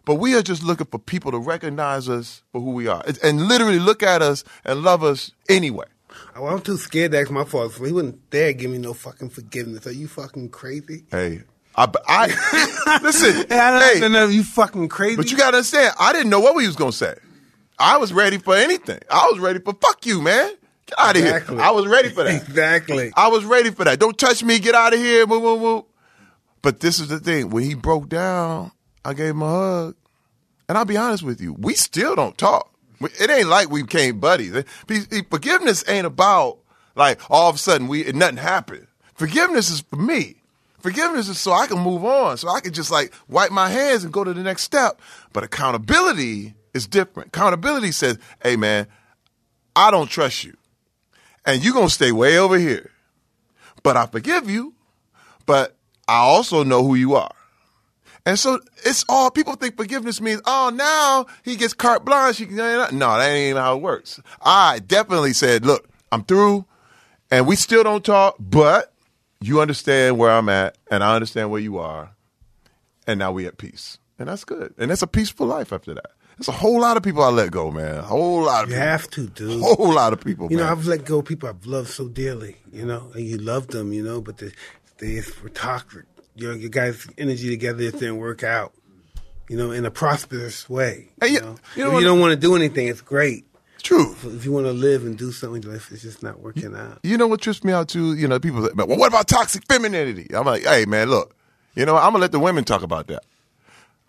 but 0.05 0.15
we 0.15 0.35
are 0.35 0.41
just 0.41 0.63
looking 0.63 0.87
for 0.87 0.97
people 0.97 1.31
to 1.31 1.37
recognize 1.37 2.09
us 2.09 2.41
for 2.51 2.61
who 2.61 2.71
we 2.71 2.87
are 2.87 3.03
and- 3.05 3.19
and 3.23 3.47
literally 3.47 3.79
look 3.79 4.01
at 4.01 4.21
us 4.23 4.43
and 4.65 4.81
love 4.81 5.03
us 5.03 5.31
anyway. 5.49 5.85
Well, 6.35 6.47
I'm 6.53 6.61
too 6.61 6.77
scared 6.77 7.11
to 7.11 7.19
ask 7.19 7.31
my 7.31 7.43
father. 7.45 7.71
So 7.73 7.83
he 7.83 7.91
wouldn't 7.91 8.29
dare 8.29 8.53
give 8.53 8.71
me 8.71 8.77
no 8.77 8.93
fucking 8.93 9.29
forgiveness. 9.29 9.85
Are 9.87 9.91
you 9.91 10.07
fucking 10.07 10.49
crazy? 10.49 11.03
Hey, 11.11 11.41
I, 11.75 11.87
I 12.07 12.99
listen. 13.03 13.47
Hey, 13.49 13.59
I 13.59 13.99
don't 13.99 14.11
know 14.11 14.27
you 14.27 14.43
fucking 14.43 14.89
crazy. 14.89 15.15
but 15.15 15.31
you 15.31 15.37
gotta 15.37 15.57
understand, 15.57 15.93
I 15.99 16.13
didn't 16.13 16.29
know 16.29 16.39
what 16.39 16.55
we 16.55 16.65
was 16.67 16.75
gonna 16.75 16.91
say. 16.91 17.15
I 17.79 17.97
was 17.97 18.13
ready 18.13 18.37
for 18.37 18.55
anything. 18.55 18.99
I 19.09 19.27
was 19.31 19.39
ready 19.39 19.59
for 19.59 19.73
fuck 19.73 20.05
you, 20.05 20.21
man. 20.21 20.51
Get 20.85 20.99
out 20.99 21.15
of 21.15 21.23
Exactly. 21.23 21.55
here. 21.55 21.63
I 21.65 21.71
was 21.71 21.87
ready 21.87 22.09
for 22.09 22.23
that. 22.23 22.41
exactly. 22.47 23.11
I 23.15 23.29
was 23.29 23.45
ready 23.45 23.71
for 23.71 23.83
that. 23.85 23.99
Don't 23.99 24.17
touch 24.17 24.43
me. 24.43 24.59
Get 24.59 24.75
out 24.75 24.93
of 24.93 24.99
here. 24.99 25.25
Woo, 25.25 25.39
woo, 25.39 25.55
woo. 25.55 25.85
But 26.61 26.79
this 26.81 26.99
is 26.99 27.07
the 27.09 27.19
thing. 27.19 27.49
When 27.49 27.63
he 27.63 27.73
broke 27.73 28.09
down, 28.09 28.71
I 29.03 29.13
gave 29.13 29.31
him 29.31 29.41
a 29.41 29.49
hug. 29.49 29.95
And 30.69 30.77
I'll 30.77 30.85
be 30.85 30.97
honest 30.97 31.23
with 31.23 31.41
you, 31.41 31.53
we 31.53 31.73
still 31.73 32.15
don't 32.15 32.37
talk. 32.37 32.72
It 33.19 33.29
ain't 33.29 33.47
like 33.47 33.69
we 33.69 33.83
became 33.83 34.19
buddies. 34.19 34.63
Forgiveness 35.29 35.83
ain't 35.87 36.05
about 36.05 36.59
like 36.95 37.19
all 37.29 37.49
of 37.49 37.55
a 37.55 37.59
sudden 37.59 37.87
we 37.87 38.03
nothing 38.11 38.37
happened. 38.37 38.87
Forgiveness 39.15 39.69
is 39.69 39.81
for 39.81 39.95
me. 39.95 40.35
Forgiveness 40.79 41.29
is 41.29 41.39
so 41.39 41.53
I 41.53 41.67
can 41.67 41.79
move 41.79 42.03
on, 42.03 42.37
so 42.37 42.49
I 42.49 42.59
can 42.59 42.73
just 42.73 42.91
like 42.91 43.13
wipe 43.29 43.51
my 43.51 43.69
hands 43.69 44.03
and 44.03 44.11
go 44.11 44.23
to 44.23 44.33
the 44.33 44.43
next 44.43 44.63
step. 44.63 44.99
But 45.31 45.43
accountability 45.43 46.55
is 46.73 46.87
different. 46.87 47.29
Accountability 47.29 47.91
says, 47.93 48.17
"Hey, 48.41 48.57
man, 48.57 48.87
I 49.75 49.91
don't 49.91 50.09
trust 50.09 50.43
you, 50.43 50.57
and 51.45 51.63
you're 51.63 51.73
gonna 51.73 51.89
stay 51.89 52.11
way 52.11 52.37
over 52.37 52.57
here. 52.57 52.91
But 53.81 53.95
I 53.97 54.07
forgive 54.07 54.49
you, 54.49 54.73
but 55.45 55.75
I 56.07 56.17
also 56.17 56.63
know 56.63 56.83
who 56.83 56.95
you 56.95 57.15
are." 57.15 57.33
And 58.25 58.39
so 58.39 58.59
it's 58.85 59.03
all 59.09 59.29
people 59.31 59.55
think 59.55 59.75
forgiveness 59.75 60.21
means, 60.21 60.41
oh, 60.45 60.71
now 60.73 61.25
he 61.43 61.55
gets 61.57 61.73
carte 61.73 62.05
blanche. 62.05 62.37
He 62.37 62.45
can, 62.45 62.55
no, 62.55 63.17
that 63.17 63.27
ain't 63.27 63.57
how 63.57 63.75
it 63.75 63.81
works. 63.81 64.21
I 64.41 64.79
definitely 64.79 65.33
said, 65.33 65.65
look, 65.65 65.89
I'm 66.11 66.23
through 66.23 66.65
and 67.29 67.47
we 67.47 67.55
still 67.55 67.83
don't 67.83 68.05
talk, 68.05 68.35
but 68.39 68.93
you 69.41 69.59
understand 69.59 70.17
where 70.17 70.31
I'm 70.31 70.47
at 70.47 70.77
and 70.89 71.03
I 71.03 71.15
understand 71.15 71.51
where 71.51 71.59
you 71.59 71.79
are. 71.79 72.11
And 73.05 73.19
now 73.19 73.33
we 73.33 73.45
at 73.45 73.57
peace. 73.57 73.97
And 74.17 74.29
that's 74.29 74.45
good. 74.45 74.73
And 74.77 74.89
that's 74.89 75.01
a 75.01 75.07
peaceful 75.07 75.47
life 75.47 75.73
after 75.73 75.93
that. 75.93 76.11
There's 76.37 76.47
a 76.47 76.53
whole 76.53 76.79
lot 76.79 76.95
of 76.95 77.03
people 77.03 77.21
I 77.23 77.29
let 77.29 77.51
go, 77.51 77.69
man. 77.71 77.97
A 77.97 78.01
whole 78.03 78.43
lot 78.43 78.63
of 78.63 78.69
people. 78.69 78.79
You 78.79 78.85
people. 78.85 78.89
have 78.89 79.09
to, 79.09 79.27
dude. 79.27 79.61
A 79.61 79.65
whole 79.65 79.93
lot 79.93 80.13
of 80.13 80.23
people, 80.23 80.49
You 80.49 80.57
know. 80.57 80.67
I've 80.67 80.87
let 80.87 81.03
go 81.05 81.19
of 81.19 81.25
people 81.25 81.49
I've 81.49 81.65
loved 81.65 81.89
so 81.89 82.07
dearly, 82.07 82.57
you 82.71 82.85
know, 82.85 83.11
and 83.13 83.25
you 83.25 83.37
love 83.37 83.67
them, 83.67 83.91
you 83.91 84.01
know, 84.01 84.21
but 84.21 84.37
they, 84.37 84.51
they 84.99 85.21
were 85.41 85.49
toxic. 85.49 86.05
You 86.35 86.47
know, 86.49 86.53
your 86.55 86.69
guys' 86.69 87.07
energy 87.17 87.49
together 87.49 87.83
it 87.83 87.93
didn't 87.93 88.17
work 88.17 88.43
out, 88.43 88.73
you 89.49 89.55
know, 89.57 89.71
in 89.71 89.85
a 89.85 89.91
prosperous 89.91 90.67
way. 90.69 91.09
Hey, 91.21 91.27
you 91.27 91.33
you- 91.35 91.39
know, 91.41 91.55
you 91.75 91.85
if 91.87 91.93
what- 91.93 91.99
you 91.99 92.05
don't 92.05 92.19
want 92.19 92.31
to 92.31 92.39
do 92.39 92.55
anything, 92.55 92.87
it's 92.87 93.01
great. 93.01 93.45
True. 93.83 94.15
If 94.23 94.45
you 94.45 94.51
want 94.53 94.65
to 94.65 94.71
live 94.71 95.05
and 95.05 95.17
do 95.17 95.31
something 95.33 95.61
in 95.61 95.69
life, 95.71 95.91
it's 95.91 96.01
just 96.01 96.23
not 96.23 96.39
working 96.39 96.73
out. 96.73 96.99
You 97.03 97.17
know 97.17 97.27
what 97.27 97.41
trips 97.41 97.63
me 97.65 97.73
out 97.73 97.89
too? 97.89 98.13
You 98.15 98.27
know, 98.29 98.39
people 98.39 98.63
say, 98.65 98.71
well, 98.75 98.87
what 98.97 99.09
about 99.09 99.27
toxic 99.27 99.63
femininity? 99.67 100.33
I'm 100.33 100.45
like, 100.45 100.63
hey, 100.63 100.85
man, 100.85 101.09
look, 101.09 101.35
you 101.75 101.85
know, 101.85 101.97
I'm 101.97 102.13
gonna 102.13 102.19
let 102.19 102.31
the 102.31 102.39
women 102.39 102.63
talk 102.63 102.81
about 102.81 103.07
that. 103.07 103.23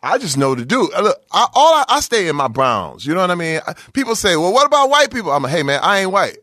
I 0.00 0.19
just 0.19 0.37
know 0.38 0.54
to 0.54 0.64
do. 0.64 0.90
Uh, 0.97 1.00
Look, 1.02 1.23
I, 1.33 1.47
all 1.54 1.75
I, 1.75 1.85
I 1.88 2.00
stay 2.00 2.28
in 2.28 2.37
my 2.37 2.47
browns. 2.47 3.04
You 3.04 3.14
know 3.14 3.21
what 3.23 3.31
I 3.33 3.35
mean? 3.35 3.61
I- 3.66 3.75
People 3.95 4.14
say, 4.14 4.37
well, 4.37 4.52
what 4.52 4.64
about 4.66 4.90
white 4.90 5.11
people? 5.11 5.33
I'm 5.33 5.43
like, 5.43 5.50
hey, 5.52 5.62
man, 5.64 5.81
I 5.83 6.00
ain't 6.00 6.12
white. 6.12 6.38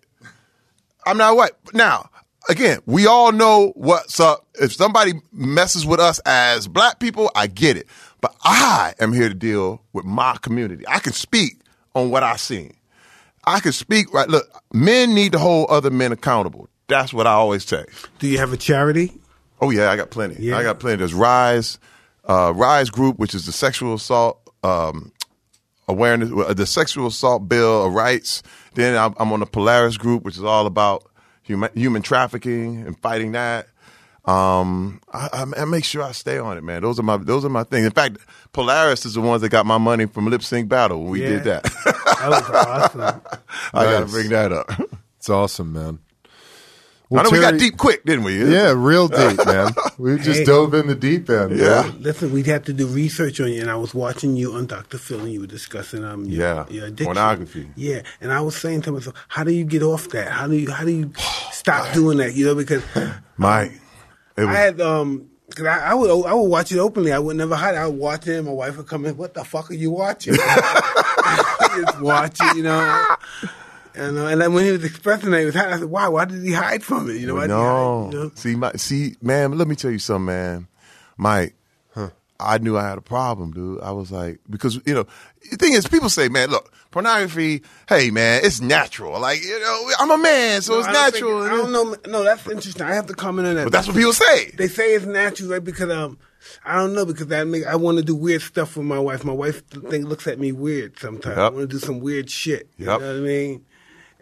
I'm 1.06 1.18
not 1.18 1.36
white. 1.38 1.52
Now, 1.74 2.10
again, 2.50 2.80
we 2.86 3.08
all 3.08 3.32
know 3.32 3.74
what's 3.76 4.20
up. 4.20 4.46
If 4.56 4.74
somebody 4.74 5.14
messes 5.32 5.86
with 5.86 6.00
us 6.00 6.20
as 6.26 6.68
black 6.68 7.00
people, 7.00 7.32
I 7.36 7.48
get 7.48 7.78
it. 7.78 7.88
But 8.20 8.36
I 8.44 8.94
am 9.00 9.14
here 9.14 9.30
to 9.30 9.36
deal 9.36 9.82
with 9.94 10.06
my 10.06 10.38
community. 10.42 10.86
I 10.88 11.00
can 11.00 11.14
speak 11.14 11.60
on 11.96 12.12
what 12.12 12.24
I've 12.24 12.40
seen. 12.40 12.76
I 13.46 13.60
can 13.60 13.72
speak 13.72 14.14
right. 14.14 14.30
Look, 14.30 14.48
men 14.74 15.16
need 15.16 15.32
to 15.32 15.40
hold 15.40 15.70
other 15.72 15.90
men 15.90 16.12
accountable. 16.12 16.70
That's 16.88 17.14
what 17.14 17.26
I 17.26 17.32
always 17.32 17.66
say. 17.66 17.86
Do 18.20 18.28
you 18.28 18.38
have 18.38 18.54
a 18.54 18.58
charity? 18.58 19.14
Oh 19.60 19.70
yeah, 19.70 19.90
I 19.90 19.96
got 19.96 20.12
plenty. 20.12 20.36
Yeah. 20.40 20.58
I 20.58 20.64
got 20.64 20.80
plenty. 20.80 20.98
There's 20.98 21.14
Rise, 21.14 21.80
uh, 22.26 22.54
Rise 22.56 22.90
Group, 22.90 23.18
which 23.18 23.34
is 23.34 23.46
the 23.46 23.52
sexual 23.52 23.96
assault 23.96 24.40
um, 24.64 25.12
awareness, 25.88 26.32
uh, 26.32 26.54
the 26.54 26.66
sexual 26.66 27.08
assault 27.08 27.48
bill 27.48 27.86
of 27.86 27.94
rights. 27.94 28.44
Then 28.74 28.96
I'm, 28.96 29.16
I'm 29.18 29.32
on 29.34 29.40
the 29.40 29.46
Polaris 29.46 29.98
Group, 29.98 30.24
which 30.24 30.38
is 30.38 30.44
all 30.44 30.66
about 30.66 31.11
human, 31.52 31.70
human 31.76 32.02
trafficking 32.02 32.86
and 32.86 32.98
fighting 33.00 33.34
that. 33.34 33.68
Um, 34.26 35.02
I, 35.12 35.30
I, 35.34 35.62
I 35.62 35.66
make 35.66 35.84
sure 35.84 36.04
I 36.04 36.12
stay 36.12 36.38
on 36.38 36.58
it, 36.58 36.64
man. 36.64 36.82
Those 36.84 37.00
are 37.00 37.04
my 37.04 37.18
those 37.18 37.44
are 37.44 37.50
my 37.50 37.64
things. 37.64 37.86
In 37.88 37.92
fact, 37.92 38.18
Polaris 38.54 39.04
is 39.06 39.16
the 39.16 39.22
ones 39.22 39.42
that 39.42 39.50
got 39.50 39.66
my 39.66 39.80
money 39.80 40.06
from 40.06 40.28
Lip 40.28 40.44
Sync 40.44 40.70
Battle 40.70 41.02
when 41.02 41.10
we 41.12 41.22
Yeah. 41.24 41.30
did 41.30 41.44
that. 41.46 41.64
That 41.64 42.30
was 42.30 42.50
awesome. 42.52 43.02
I 43.74 43.84
got 43.86 44.00
to 44.02 44.06
bring 44.06 44.30
that 44.30 44.52
up. 44.52 44.70
It's 45.18 45.30
awesome, 45.30 45.74
man. 45.74 46.00
I 47.20 47.24
know 47.24 47.30
we 47.30 47.40
got 47.40 47.58
deep 47.58 47.78
quick, 47.78 48.06
didn't 48.06 48.24
we? 48.24 48.44
Yeah, 48.54 48.74
real 48.76 49.08
deep, 49.08 49.38
man. 49.46 49.74
We 49.98 50.18
just 50.18 50.40
Hey. 50.40 50.46
dove 50.46 50.74
in 50.74 50.88
the 50.88 50.96
deep 50.96 51.30
end. 51.30 51.58
Yeah. 51.58 51.82
man. 51.84 52.02
Listen, 52.02 52.32
we'd 52.32 52.46
have 52.48 52.64
to 52.66 52.74
do 52.74 52.88
research 52.88 53.40
on 53.42 53.52
you, 53.52 53.62
and 53.62 53.70
I 53.70 53.76
was 53.76 53.94
watching 53.94 54.36
you 54.38 54.54
on 54.54 54.66
Dr. 54.68 54.98
Phil, 54.98 55.20
and 55.20 55.32
you 55.34 55.42
were 55.42 55.48
discussing 55.48 56.04
um 56.06 56.26
your, 56.26 56.42
Yeah, 56.42 56.66
your 56.70 56.86
addiction. 56.86 57.06
pornography. 57.06 57.70
Yeah, 57.76 58.02
and 58.22 58.32
I 58.32 58.40
was 58.42 58.56
saying 58.56 58.84
to 58.84 58.92
myself, 58.92 59.16
how 59.28 59.44
do 59.44 59.52
you 59.52 59.66
get 59.66 59.84
off 59.84 60.10
that? 60.10 60.30
How 60.32 60.48
do 60.48 60.56
you 60.56 60.72
how 60.72 60.86
do 60.86 60.92
you 60.92 61.12
stop 61.52 61.94
doing 61.94 62.18
that? 62.20 62.34
You 62.36 62.46
know, 62.46 62.56
because 62.56 62.84
Mike. 63.38 63.74
It 64.38 64.46
was, 64.46 64.56
I 64.56 64.60
had 64.60 64.80
um. 64.82 65.28
Cause 65.54 65.66
I, 65.66 65.92
I 65.92 65.94
would 65.94 66.10
I 66.26 66.34
would 66.34 66.48
watch 66.48 66.72
it 66.72 66.78
openly. 66.80 67.12
I 67.12 67.20
would 67.20 67.36
never 67.36 67.56
hide. 67.56 67.76
it. 67.76 67.78
I 67.80 67.86
would 67.86 68.00
watch 68.00 68.26
it. 68.26 68.38
and 68.38 68.46
My 68.48 68.54
wife 68.54 68.78
would 68.78 68.88
come 68.88 69.06
in. 69.06 69.18
What 69.18 69.34
the 69.34 69.44
fuck 69.44 69.70
are 69.70 69.74
you 69.74 69.92
watching? 69.92 70.34
Just 71.76 72.00
watch 72.02 72.38
it, 72.42 72.56
you 72.56 72.64
know. 72.64 73.06
And, 73.96 74.18
uh, 74.18 74.26
and 74.28 74.42
then 74.42 74.54
when 74.54 74.66
he 74.66 74.72
was 74.72 74.84
expressing 74.84 75.32
that, 75.32 75.40
he 75.40 75.46
was 75.46 75.56
hiding. 75.56 75.74
I 75.74 75.80
said, 75.80 75.90
"Why? 75.90 76.08
Why 76.08 76.26
did 76.26 76.44
he 76.44 76.54
hide 76.54 76.84
from 76.84 77.10
it? 77.10 77.18
You 77.18 77.28
know, 77.28 77.36
why 77.36 77.42
did 77.48 77.54
he 77.54 77.58
no. 77.58 78.04
hide, 78.06 78.14
you 78.14 78.20
know? 78.20 78.32
See, 78.36 78.56
my, 78.56 78.72
see, 78.74 79.16
man, 79.22 79.58
let 79.58 79.68
me 79.68 79.76
tell 79.76 79.92
you 79.92 80.00
something, 80.00 80.26
man. 80.28 80.68
Mike, 81.18 81.56
I 82.40 82.58
knew 82.58 82.76
I 82.76 82.88
had 82.90 82.98
a 82.98 83.02
problem, 83.02 83.52
dude. 83.52 83.82
I 83.82 83.92
was 83.92 84.12
like, 84.12 84.40
because, 84.50 84.80
you 84.88 84.96
know, 84.96 85.06
the 85.52 85.58
thing 85.58 85.74
is, 85.74 85.88
people 85.88 86.10
say, 86.10 86.28
man, 86.28 86.50
look, 86.50 86.74
pornography, 86.90 87.62
hey, 87.88 88.10
man, 88.10 88.42
it's 88.44 88.60
natural. 88.60 89.20
Like, 89.20 89.44
you 89.44 89.60
know, 89.60 89.92
I'm 90.00 90.10
a 90.10 90.18
man, 90.18 90.62
so 90.64 90.80
it's 90.80 90.88
I 90.88 90.92
don't 90.94 91.12
think- 91.12 91.24
natural. 91.26 91.44
I 91.44 91.50
don't 91.50 91.72
know. 91.72 91.96
No, 92.08 92.24
that's 92.24 92.48
interesting. 92.50 92.82
I 92.82 92.96
have 92.96 93.06
to 93.08 93.14
comment 93.14 93.48
on 93.48 93.56
that. 93.56 93.66
But 93.66 93.74
that's 93.74 93.88
what 93.88 93.96
people 93.96 94.14
say. 94.14 94.52
they 94.58 94.68
say 94.68 94.96
it's 94.96 95.06
natural, 95.06 95.50
right? 95.52 95.64
Because 95.64 95.92
um, 95.92 96.18
I 96.66 96.78
don't 96.78 96.96
know 96.96 97.06
because 97.06 97.28
that 97.28 97.46
make 97.46 97.68
I 97.68 97.76
want 97.76 98.00
to 98.00 98.04
do 98.04 98.16
weird 98.16 98.42
stuff 98.42 98.76
with 98.76 98.88
my 98.88 98.98
wife. 98.98 99.24
My 99.24 99.34
wife 99.34 99.64
think 99.68 100.06
looks 100.08 100.26
at 100.26 100.40
me 100.40 100.52
weird 100.52 100.98
sometimes. 100.98 101.38
I 101.38 101.50
want 101.50 101.58
to 101.58 101.68
do 101.68 101.78
some 101.78 102.00
weird 102.00 102.28
shit. 102.32 102.68
You 102.78 102.88
Yep. 102.88 103.00
know 103.02 103.08
what 103.08 103.16
I 103.18 103.20
mean? 103.20 103.66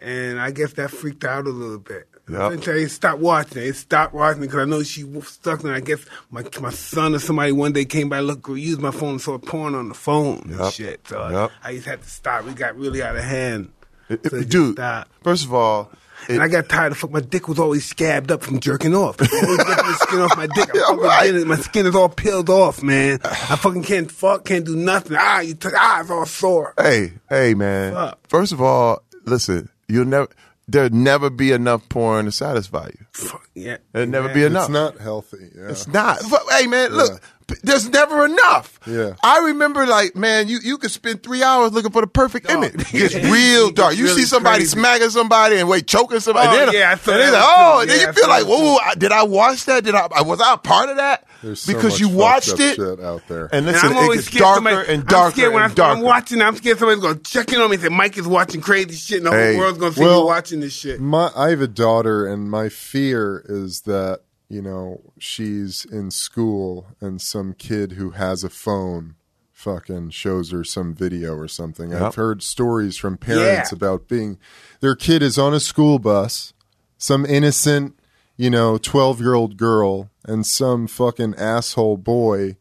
And 0.00 0.40
I 0.40 0.50
guess 0.50 0.72
that 0.74 0.90
freaked 0.90 1.24
out 1.24 1.46
a 1.46 1.50
little 1.50 1.78
bit. 1.78 2.08
Yep. 2.30 2.40
I 2.52 2.56
tell 2.56 2.76
you, 2.78 2.86
stop 2.88 3.18
watching 3.18 3.62
it. 3.62 3.74
Stop 3.74 4.12
watching 4.14 4.42
because 4.42 4.58
I 4.60 4.64
know 4.64 4.82
she 4.82 5.02
was 5.04 5.26
stuck. 5.28 5.62
And 5.64 5.72
I 5.72 5.80
guess 5.80 6.04
my 6.30 6.44
my 6.60 6.70
son 6.70 7.14
or 7.14 7.18
somebody 7.18 7.50
one 7.52 7.72
day 7.72 7.84
came 7.84 8.08
by, 8.08 8.20
look, 8.20 8.46
used 8.48 8.80
my 8.80 8.92
phone, 8.92 9.10
and 9.12 9.20
saw 9.20 9.36
porn 9.38 9.74
on 9.74 9.88
the 9.88 9.94
phone 9.94 10.54
and 10.58 10.72
shit. 10.72 11.06
So 11.08 11.28
Yep. 11.28 11.50
I 11.64 11.74
just 11.74 11.86
had 11.86 12.02
to 12.02 12.08
stop. 12.08 12.46
It 12.46 12.54
got 12.56 12.76
really 12.76 13.02
out 13.02 13.16
of 13.16 13.24
hand. 13.24 13.70
It- 14.08 14.30
So 14.30 14.36
it- 14.36 14.48
dude, 14.48 14.74
stop. 14.76 15.08
first 15.22 15.44
of 15.44 15.52
all, 15.52 15.90
it- 16.28 16.34
And 16.34 16.42
I 16.42 16.48
got 16.48 16.68
tired 16.68 16.92
of 16.92 16.98
fuck. 16.98 17.10
My 17.10 17.20
dick 17.20 17.48
was 17.48 17.58
always 17.58 17.84
scabbed 17.84 18.30
up 18.30 18.42
from 18.42 18.60
jerking 18.60 18.94
off. 18.94 19.16
Always 19.20 19.56
the 19.58 19.96
skin 20.02 20.20
off 20.20 20.36
my 20.36 20.46
dick. 20.46 20.68
I'm 20.88 21.00
right. 21.00 21.32
getting- 21.32 21.48
My 21.48 21.56
skin 21.56 21.86
is 21.86 21.94
all 21.96 22.10
peeled 22.10 22.50
off, 22.50 22.82
man. 22.82 23.18
I 23.24 23.56
fucking 23.56 23.82
can't 23.82 24.10
fuck, 24.10 24.44
can't 24.44 24.64
do 24.64 24.76
nothing. 24.76 25.16
Ah, 25.18 25.40
you 25.40 25.54
took 25.54 25.72
ah, 25.76 26.00
it's 26.02 26.10
all 26.10 26.26
sore. 26.26 26.74
hey, 26.78 27.14
hey, 27.28 27.54
man. 27.54 27.94
Fuck. 27.94 28.18
First 28.28 28.52
of 28.52 28.60
all, 28.60 29.02
listen, 29.24 29.69
you'll 29.90 30.04
never, 30.06 30.28
there'll 30.68 30.90
never 30.90 31.30
be 31.30 31.52
enough 31.52 31.88
porn 31.88 32.26
to 32.26 32.32
satisfy 32.32 32.86
you. 32.98 33.06
Fuck, 33.12 33.48
yeah. 33.54 33.78
There'll 33.92 34.08
never 34.08 34.28
Yeah. 34.28 34.34
be 34.34 34.44
enough. 34.44 34.64
It's 34.64 34.70
not 34.72 34.98
healthy. 34.98 35.50
Yeah. 35.54 35.68
It's 35.70 35.86
not. 35.88 36.18
But, 36.30 36.42
hey, 36.50 36.66
man, 36.66 36.92
look, 36.92 37.20
p- 37.20 37.26
there's 37.62 37.88
never 37.88 38.24
enough. 38.24 38.78
Yeah. 38.86 39.14
I 39.22 39.38
remember, 39.46 39.86
like, 39.86 40.16
man, 40.16 40.48
you, 40.48 40.58
you 40.62 40.78
could 40.78 40.90
spend 40.90 41.22
three 41.22 41.42
hours 41.42 41.72
looking 41.72 41.90
for 41.92 42.00
the 42.00 42.06
perfect 42.08 42.46
Oh, 42.48 42.54
image. 42.54 42.74
It 42.74 42.92
gets 42.92 43.14
yeah. 43.14 43.30
real 43.30 43.70
dark. 43.70 43.90
gets 43.96 44.00
You 44.00 44.08
see 44.08 44.24
somebody 44.24 44.58
crazy. 44.60 44.70
smacking 44.78 45.10
somebody 45.10 45.56
and 45.58 45.68
wait, 45.68 45.86
choking 45.86 46.20
somebody. 46.20 46.48
Oh, 46.48 46.66
then, 46.66 46.74
yeah, 46.74 46.92
I 46.92 46.94
saw 46.96 47.12
and 47.12 47.20
then 47.20 47.32
that 47.32 47.38
like, 47.38 47.44
oh, 47.58 47.80
and 47.80 47.90
then 47.90 48.00
you 48.00 48.06
I 48.08 48.12
feel 48.12 48.28
like, 48.28 48.44
that 48.44 48.50
whoa, 48.50 48.76
I- 48.76 48.94
did 48.94 49.12
I 49.12 49.22
watch 49.24 49.64
that? 49.66 49.84
Did 49.84 49.94
I, 49.94 50.22
was 50.22 50.40
I 50.40 50.54
a 50.54 50.58
part 50.58 50.88
of 50.90 50.96
that? 50.96 51.26
There's 51.42 51.60
so 51.62 51.72
because 51.72 51.92
much 51.92 52.00
you 52.00 52.08
watched 52.10 52.50
up 52.50 52.60
it. 52.60 52.76
shit 52.76 53.00
out 53.00 53.22
there. 53.28 53.44
And 53.46 53.54
And 53.54 53.66
listen, 53.66 53.90
I'm 53.90 53.96
it 53.96 54.00
always 54.00 54.18
gets 54.18 54.26
scared 54.28 54.40
darker 54.42 54.54
somebody, 54.56 54.92
and 54.92 55.06
darker 55.06 55.24
I'm 55.26 55.32
scared 55.32 55.54
when 55.54 55.62
and 55.62 55.72
I, 55.72 55.74
darker. 55.74 55.96
I'm 55.98 56.04
watching. 56.04 56.42
I'm 56.42 56.56
scared 56.56 56.78
somebody's 56.78 57.02
gonna 57.02 57.18
check 57.20 57.52
in 57.52 57.60
on 57.62 57.70
me 57.70 57.76
and 57.76 57.82
say 57.82 57.88
Mike 57.88 58.18
is 58.18 58.26
watching 58.26 58.60
crazy 58.60 58.94
shit, 58.94 59.18
and 59.18 59.26
the 59.26 59.30
Hey. 59.30 59.52
whole 59.54 59.60
world's 59.62 59.78
gonna 59.78 59.92
see 59.94 60.02
Well, 60.02 60.20
me 60.20 60.26
watching 60.26 60.60
this 60.60 60.74
shit. 60.74 61.00
My, 61.00 61.30
I 61.34 61.48
have 61.50 61.62
a 61.62 61.66
daughter, 61.66 62.26
and 62.26 62.50
my 62.50 62.68
fear 62.68 63.42
is 63.48 63.80
that 63.82 64.20
you 64.50 64.60
know 64.60 65.00
she's 65.18 65.84
in 65.86 66.10
school, 66.10 66.88
and 67.00 67.20
some 67.22 67.54
kid 67.54 67.92
who 67.92 68.10
has 68.10 68.44
a 68.44 68.50
phone 68.50 69.14
fucking 69.52 70.10
shows 70.10 70.50
her 70.50 70.64
some 70.64 70.94
video 70.94 71.34
or 71.34 71.46
something. 71.48 71.90
Yep. 71.90 72.02
I've 72.02 72.14
heard 72.16 72.42
stories 72.42 72.96
from 72.96 73.16
parents 73.16 73.70
Yeah. 73.72 73.76
about 73.76 74.08
being 74.08 74.38
their 74.80 74.96
kid 74.96 75.22
is 75.22 75.38
on 75.38 75.54
a 75.54 75.60
school 75.60 75.98
bus, 75.98 76.52
some 76.98 77.24
innocent, 77.24 77.98
you 78.36 78.50
know, 78.50 78.76
twelve 78.76 79.20
year 79.20 79.34
old 79.34 79.56
girl, 79.56 80.10
and 80.24 80.44
some 80.46 80.86
fucking 80.86 81.34
asshole 81.36 81.96
boy 81.98 82.56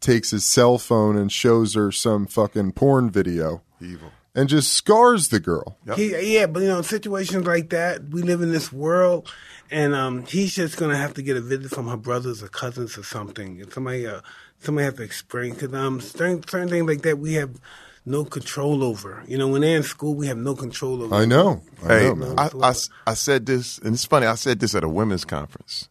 takes 0.00 0.30
his 0.30 0.44
cell 0.44 0.78
phone 0.78 1.16
and 1.16 1.30
shows 1.32 1.74
her 1.74 1.90
some 1.92 2.26
fucking 2.26 2.72
porn 2.72 3.10
video. 3.10 3.62
Evil. 3.80 4.12
and 4.36 4.48
just 4.48 4.72
scars 4.72 5.28
the 5.28 5.38
girl. 5.40 5.76
He, 5.94 6.34
yeah, 6.34 6.46
but 6.46 6.60
you 6.62 6.68
know, 6.68 6.82
situations 6.82 7.46
like 7.46 7.70
that, 7.70 8.08
we 8.10 8.22
live 8.22 8.40
in 8.42 8.50
this 8.50 8.72
world, 8.72 9.30
and 9.74 9.92
um, 9.92 10.24
he's 10.24 10.54
just 10.54 10.76
gonna 10.76 10.96
have 10.96 11.14
to 11.14 11.22
get 11.22 11.36
a 11.36 11.40
visit 11.40 11.72
from 11.72 11.88
her 11.88 11.96
brothers 11.96 12.44
or 12.44 12.48
cousins 12.48 12.96
or 12.96 13.02
something. 13.02 13.60
And 13.60 13.72
somebody, 13.72 14.06
uh, 14.06 14.20
somebody 14.60 14.84
have 14.84 14.96
to 14.96 15.02
explain 15.02 15.54
because 15.54 15.74
um, 15.74 16.00
certain, 16.00 16.46
certain 16.46 16.68
things 16.68 16.86
like 16.86 17.02
that 17.02 17.18
we 17.18 17.34
have 17.34 17.60
no 18.06 18.24
control 18.24 18.84
over. 18.84 19.24
You 19.26 19.36
know, 19.36 19.48
when 19.48 19.62
they're 19.62 19.76
in 19.76 19.82
school, 19.82 20.14
we 20.14 20.28
have 20.28 20.38
no 20.38 20.54
control 20.54 21.02
over. 21.02 21.12
I 21.12 21.24
know. 21.24 21.62
I 21.82 21.88
Hey, 21.88 22.08
know, 22.10 22.14
man. 22.14 22.38
I, 22.38 22.50
I, 22.62 22.74
I 23.08 23.14
said 23.14 23.46
this, 23.46 23.78
and 23.78 23.94
it's 23.94 24.04
funny. 24.04 24.26
I 24.26 24.36
said 24.36 24.60
this 24.60 24.76
at 24.76 24.84
a 24.84 24.88
women's 24.88 25.24
conference, 25.24 25.88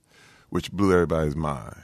which 0.49 0.71
blew 0.71 0.93
everybody's 0.93 1.35
mind. 1.35 1.83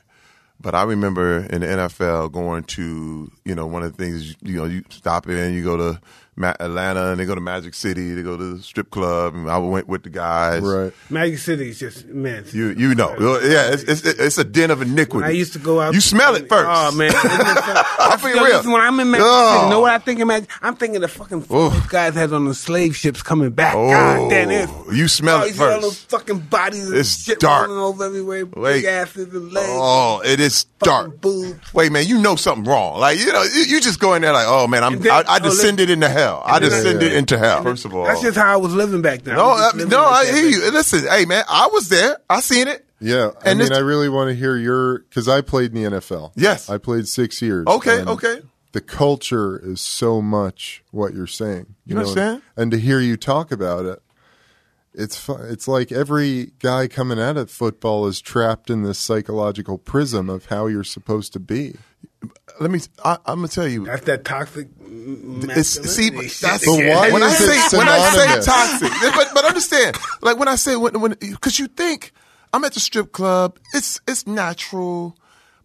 But 0.61 0.75
I 0.75 0.83
remember 0.83 1.45
in 1.45 1.61
the 1.61 1.67
NFL 1.67 2.31
going 2.31 2.63
to, 2.63 3.29
you 3.43 3.55
know, 3.55 3.65
one 3.65 3.83
of 3.83 3.95
the 3.95 4.03
things, 4.03 4.35
you 4.41 4.55
know, 4.55 4.65
you 4.65 4.83
stop 4.89 5.27
in, 5.27 5.53
you 5.53 5.63
go 5.63 5.75
to 5.77 5.83
Ma- 5.83 5.99
Atlanta, 6.43 7.11
and 7.11 7.19
they 7.19 7.25
go 7.25 7.35
to 7.35 7.41
Magic 7.41 7.73
City, 7.73 8.13
they 8.13 8.21
go 8.23 8.37
to 8.37 8.55
the 8.57 8.63
strip 8.63 8.89
club, 8.91 9.35
and 9.35 9.49
I 9.49 9.57
went 9.57 9.87
with 9.87 10.03
the 10.03 10.09
guys. 10.09 10.61
right. 10.61 10.93
Magic 11.09 11.37
City 11.39 11.69
is 11.69 11.79
just 11.79 12.05
man. 12.07 12.45
You 12.51 12.69
you 12.69 12.95
know, 12.95 13.11
yeah, 13.43 13.71
it's, 13.73 13.83
it's 13.83 14.03
it's 14.05 14.37
a 14.37 14.43
den 14.43 14.71
of 14.71 14.81
iniquity. 14.81 15.17
When 15.17 15.25
I 15.25 15.29
used 15.31 15.53
to 15.53 15.59
go 15.59 15.79
out. 15.81 15.93
You 15.93 16.01
smell 16.01 16.35
it 16.35 16.47
first. 16.49 16.67
Oh 16.69 16.91
man, 16.95 17.11
I 17.15 18.17
feel 18.19 18.31
being 18.33 18.43
real. 18.43 18.55
listen, 18.57 18.71
when 18.71 18.81
I'm 18.81 18.99
in 18.99 19.11
Magic 19.11 19.25
Oh. 19.27 19.51
City, 19.53 19.63
you 19.65 19.69
know 19.69 19.79
what 19.81 19.91
I 19.91 19.97
think 19.99 20.19
of 20.19 20.27
Magic? 20.27 20.49
I'm 20.61 20.75
thinking 20.75 21.01
the 21.01 21.07
fucking 21.07 21.41
those 21.41 21.79
guys 21.87 22.13
had 22.15 22.31
on 22.33 22.45
the 22.45 22.53
slave 22.55 22.95
ships 22.95 23.21
coming 23.21 23.49
back. 23.51 23.73
God 23.73 24.19
oh, 24.19 24.29
damn 24.29 24.51
it. 24.51 24.69
Oh, 24.71 24.91
you 24.91 25.07
smell 25.07 25.41
Oh, 25.41 25.43
it 25.43 25.47
you 25.49 25.53
see 25.53 25.63
all 25.63 25.81
those 25.81 25.99
fucking 26.03 26.39
bodies 26.39 26.89
and 26.89 26.97
It's 26.97 27.23
shit 27.23 27.39
dark. 27.39 27.67
rolling 27.67 27.83
over 27.83 28.05
everywhere, 28.05 28.45
Wait. 28.45 28.73
big 28.81 28.85
asses 28.85 29.33
and 29.33 29.51
legs. 29.51 29.67
Oh, 29.71 30.21
it 30.25 30.39
is 30.39 30.65
dark. 30.79 31.19
boobs. 31.21 31.73
Wait, 31.73 31.91
man, 31.91 32.05
you 32.07 32.19
know 32.21 32.35
something 32.35 32.63
wrong. 32.63 32.99
Like 32.99 33.19
you 33.19 33.31
know, 33.31 33.43
you, 33.43 33.63
you 33.63 33.81
just 33.81 33.99
go 33.99 34.13
in 34.13 34.21
there 34.21 34.33
like, 34.33 34.47
oh 34.47 34.67
man, 34.67 34.83
I'm 34.83 34.99
then- 34.99 35.11
I, 35.11 35.15
I 35.17 35.21
oh, 35.39 35.43
listen- 35.43 35.49
descended 35.49 35.89
into 35.89 36.09
hell. 36.09 36.28
I 36.37 36.55
and 36.57 36.63
then- 36.65 36.71
descended 36.71 37.13
into 37.13 37.37
hell. 37.37 37.63
First 37.63 37.85
of 37.85 37.93
all, 37.93 38.05
That's 38.05 38.21
just 38.21 38.37
how 38.37 38.53
I 38.53 38.57
was 38.57 38.73
living 38.73 39.01
back 39.01 39.23
then. 39.23 39.35
no, 39.35 39.47
was 39.47 39.73
I, 39.75 39.83
no, 39.87 40.05
I 40.05 40.25
hear 40.25 40.33
back 40.43 40.51
you. 40.53 40.71
Listen, 40.71 41.07
hey 41.09 41.25
man, 41.25 41.43
I 41.49 41.67
was 41.73 41.89
there. 41.89 42.17
I 42.29 42.39
seen 42.41 42.67
it. 42.67 42.85
Yeah, 43.01 43.31
I 43.45 43.51
And 43.51 43.59
mean, 43.59 43.71
I 43.71 43.79
really 43.79 44.09
want 44.09 44.29
to 44.29 44.35
hear 44.35 44.57
your 44.57 44.99
because 44.99 45.27
I 45.29 45.41
played 45.41 45.73
in 45.73 45.83
the 45.83 45.89
NFL. 45.99 46.33
Yes. 46.35 46.69
I 46.69 46.77
played 46.77 47.07
six 47.07 47.41
years. 47.41 47.65
Okay, 47.65 48.01
okay. 48.03 48.41
The 48.73 48.81
culture 48.81 49.57
is 49.63 49.81
so 49.81 50.21
much 50.21 50.83
what 50.91 51.13
you're 51.13 51.25
saying. 51.25 51.75
You 51.85 51.95
know? 51.95 52.01
understand? 52.01 52.41
And 52.57 52.71
to 52.71 52.77
hear 52.77 52.99
you 52.99 53.15
talk 53.17 53.51
about 53.51 53.85
it, 53.85 54.01
it's 54.99 55.17
fu- 55.17 55.33
it's 55.33 55.67
like 55.67 55.91
every 55.91 56.51
guy 56.59 56.87
coming 56.87 57.19
out 57.19 57.37
of 57.37 57.49
football 57.49 58.07
is 58.07 58.21
trapped 58.21 58.69
in 58.69 58.83
this 58.83 58.99
psychological 58.99 59.77
prism 59.77 60.29
of 60.29 60.45
how 60.45 60.67
you're 60.67 60.83
supposed 60.83 61.33
to 61.33 61.39
be. 61.39 61.75
Let 62.59 62.71
me. 62.71 62.79
I, 63.03 63.17
I'm 63.25 63.37
gonna 63.37 63.47
tell 63.47 63.67
you. 63.67 63.85
That's 63.85 64.05
that 64.05 64.25
toxic. 64.25 64.67
It's, 64.81 65.69
see, 65.69 66.11
masculinity 66.11 66.35
that's 66.41 66.67
again. 66.67 66.95
why 66.95 67.11
when 67.11 67.23
I 67.23 67.29
it 67.29 67.31
say 67.31 67.77
when 67.77 67.87
I 67.87 68.09
say 68.09 68.41
toxic. 68.51 68.91
but 69.15 69.27
but 69.33 69.45
understand, 69.45 69.97
like 70.21 70.37
when 70.37 70.47
I 70.47 70.55
say 70.55 70.75
when 70.75 70.99
when 70.99 71.15
because 71.19 71.57
you 71.59 71.67
think 71.67 72.11
I'm 72.53 72.63
at 72.65 72.73
the 72.73 72.79
strip 72.79 73.11
club, 73.11 73.57
it's 73.73 74.01
it's 74.07 74.27
natural. 74.27 75.15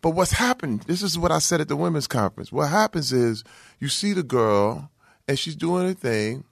But 0.00 0.10
what's 0.10 0.32
happened? 0.32 0.82
This 0.82 1.02
is 1.02 1.18
what 1.18 1.32
I 1.32 1.38
said 1.38 1.62
at 1.62 1.68
the 1.68 1.76
women's 1.76 2.06
conference. 2.06 2.52
What 2.52 2.68
happens 2.68 3.10
is 3.10 3.42
you 3.80 3.88
see 3.88 4.12
the 4.12 4.22
girl 4.22 4.90
and 5.26 5.38
she's 5.38 5.56
doing 5.56 5.86
her 5.86 5.94
thing, 5.94 6.44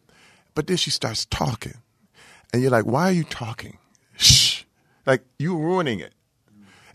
but 0.55 0.67
then 0.67 0.79
she 0.79 0.91
starts 0.91 1.27
talking, 1.27 1.75
and 2.53 2.63
you're 2.63 2.71
like, 2.71 2.87
"Why 2.87 3.09
are 3.09 3.13
you 3.13 3.25
talking?" 3.25 3.79
Shh, 4.17 4.65
like 5.07 5.25
you're 5.39 5.59
ruining 5.59 6.01
it. 6.01 6.15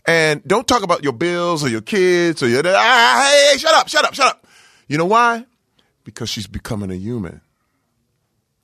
And 0.06 0.42
don't 0.48 0.66
talk 0.66 0.82
about 0.82 1.04
your 1.04 1.12
bills 1.12 1.62
or 1.62 1.68
your 1.68 1.82
kids 1.82 2.42
or 2.42 2.48
your 2.48 2.62
ah, 2.64 3.50
hey, 3.52 3.58
shut 3.58 3.74
up, 3.74 3.88
shut 3.88 4.04
up, 4.06 4.14
shut 4.14 4.26
up. 4.26 4.46
You 4.86 4.96
know 4.96 5.04
why? 5.04 5.44
Because 6.04 6.30
she's 6.30 6.46
becoming 6.46 6.90
a 6.90 6.94
human. 6.94 7.42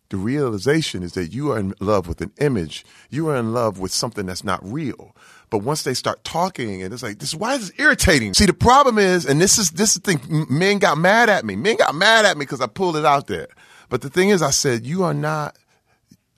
The 0.09 0.17
realization 0.17 1.03
is 1.03 1.13
that 1.13 1.33
you 1.33 1.53
are 1.53 1.59
in 1.59 1.75
love 1.81 2.09
with 2.09 2.21
an 2.21 2.33
image. 2.39 2.85
You 3.11 3.29
are 3.29 3.37
in 3.37 3.53
love 3.53 3.79
with 3.79 3.91
something 3.91 4.27
that's 4.27 4.45
not 4.45 4.61
real. 4.63 5.15
But 5.51 5.59
once 5.59 5.83
they 5.83 5.93
start 5.93 6.25
talking, 6.25 6.83
and 6.83 6.95
it's 6.95 7.03
like, 7.03 7.19
this 7.19 7.35
why 7.35 7.55
is 7.55 7.69
this 7.69 7.81
irritating? 7.81 8.33
See, 8.33 8.47
the 8.47 8.55
problem 8.55 8.99
is, 8.99 9.27
and 9.27 9.41
this 9.41 9.59
is 9.59 9.73
this 9.73 9.97
is 9.97 10.03
the 10.03 10.17
thing. 10.17 10.47
Men 10.49 10.79
got 10.79 10.97
mad 10.99 11.29
at 11.29 11.45
me. 11.45 11.57
Men 11.57 11.77
got 11.77 11.95
mad 11.95 12.25
at 12.25 12.39
me 12.39 12.45
because 12.45 12.61
I 12.61 12.67
pulled 12.67 12.97
it 12.97 13.05
out 13.05 13.27
there. 13.27 13.49
But 13.91 14.01
the 14.01 14.09
thing 14.09 14.31
is, 14.31 14.41
I 14.41 14.51
said, 14.51 14.87
you 14.87 15.05
are 15.05 15.15
not 15.15 15.59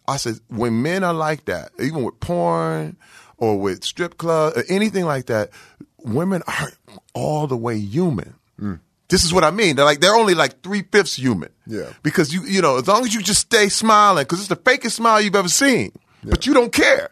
I 0.08 0.16
said, 0.18 0.40
when 0.48 0.82
men 0.82 1.04
are 1.04 1.14
like 1.14 1.46
that, 1.46 1.70
even 1.78 2.02
with 2.04 2.20
porn 2.20 2.96
or 3.38 3.58
with 3.58 3.84
strip 3.84 4.18
club 4.18 4.54
or 4.56 4.64
anything 4.68 5.04
like 5.04 5.26
that, 5.26 5.50
women 5.98 6.42
aren't 6.46 6.76
all 7.14 7.46
the 7.46 7.56
way 7.56 7.78
human. 7.78 8.34
Mm. 8.60 8.80
This 9.08 9.24
is 9.24 9.32
what 9.32 9.44
I 9.44 9.50
mean. 9.50 9.76
They're 9.76 9.84
like 9.84 10.00
they're 10.00 10.16
only 10.16 10.34
like 10.34 10.62
three 10.62 10.82
fifths 10.82 11.16
human. 11.16 11.50
Yeah. 11.66 11.92
Because 12.02 12.34
you 12.34 12.42
you 12.42 12.60
know 12.60 12.78
as 12.78 12.88
long 12.88 13.04
as 13.04 13.14
you 13.14 13.22
just 13.22 13.40
stay 13.40 13.68
smiling, 13.68 14.24
because 14.24 14.40
it's 14.40 14.48
the 14.48 14.56
fakest 14.56 14.92
smile 14.92 15.20
you've 15.20 15.36
ever 15.36 15.48
seen, 15.48 15.92
but 16.24 16.46
you 16.46 16.54
don't 16.54 16.72
care. 16.72 17.10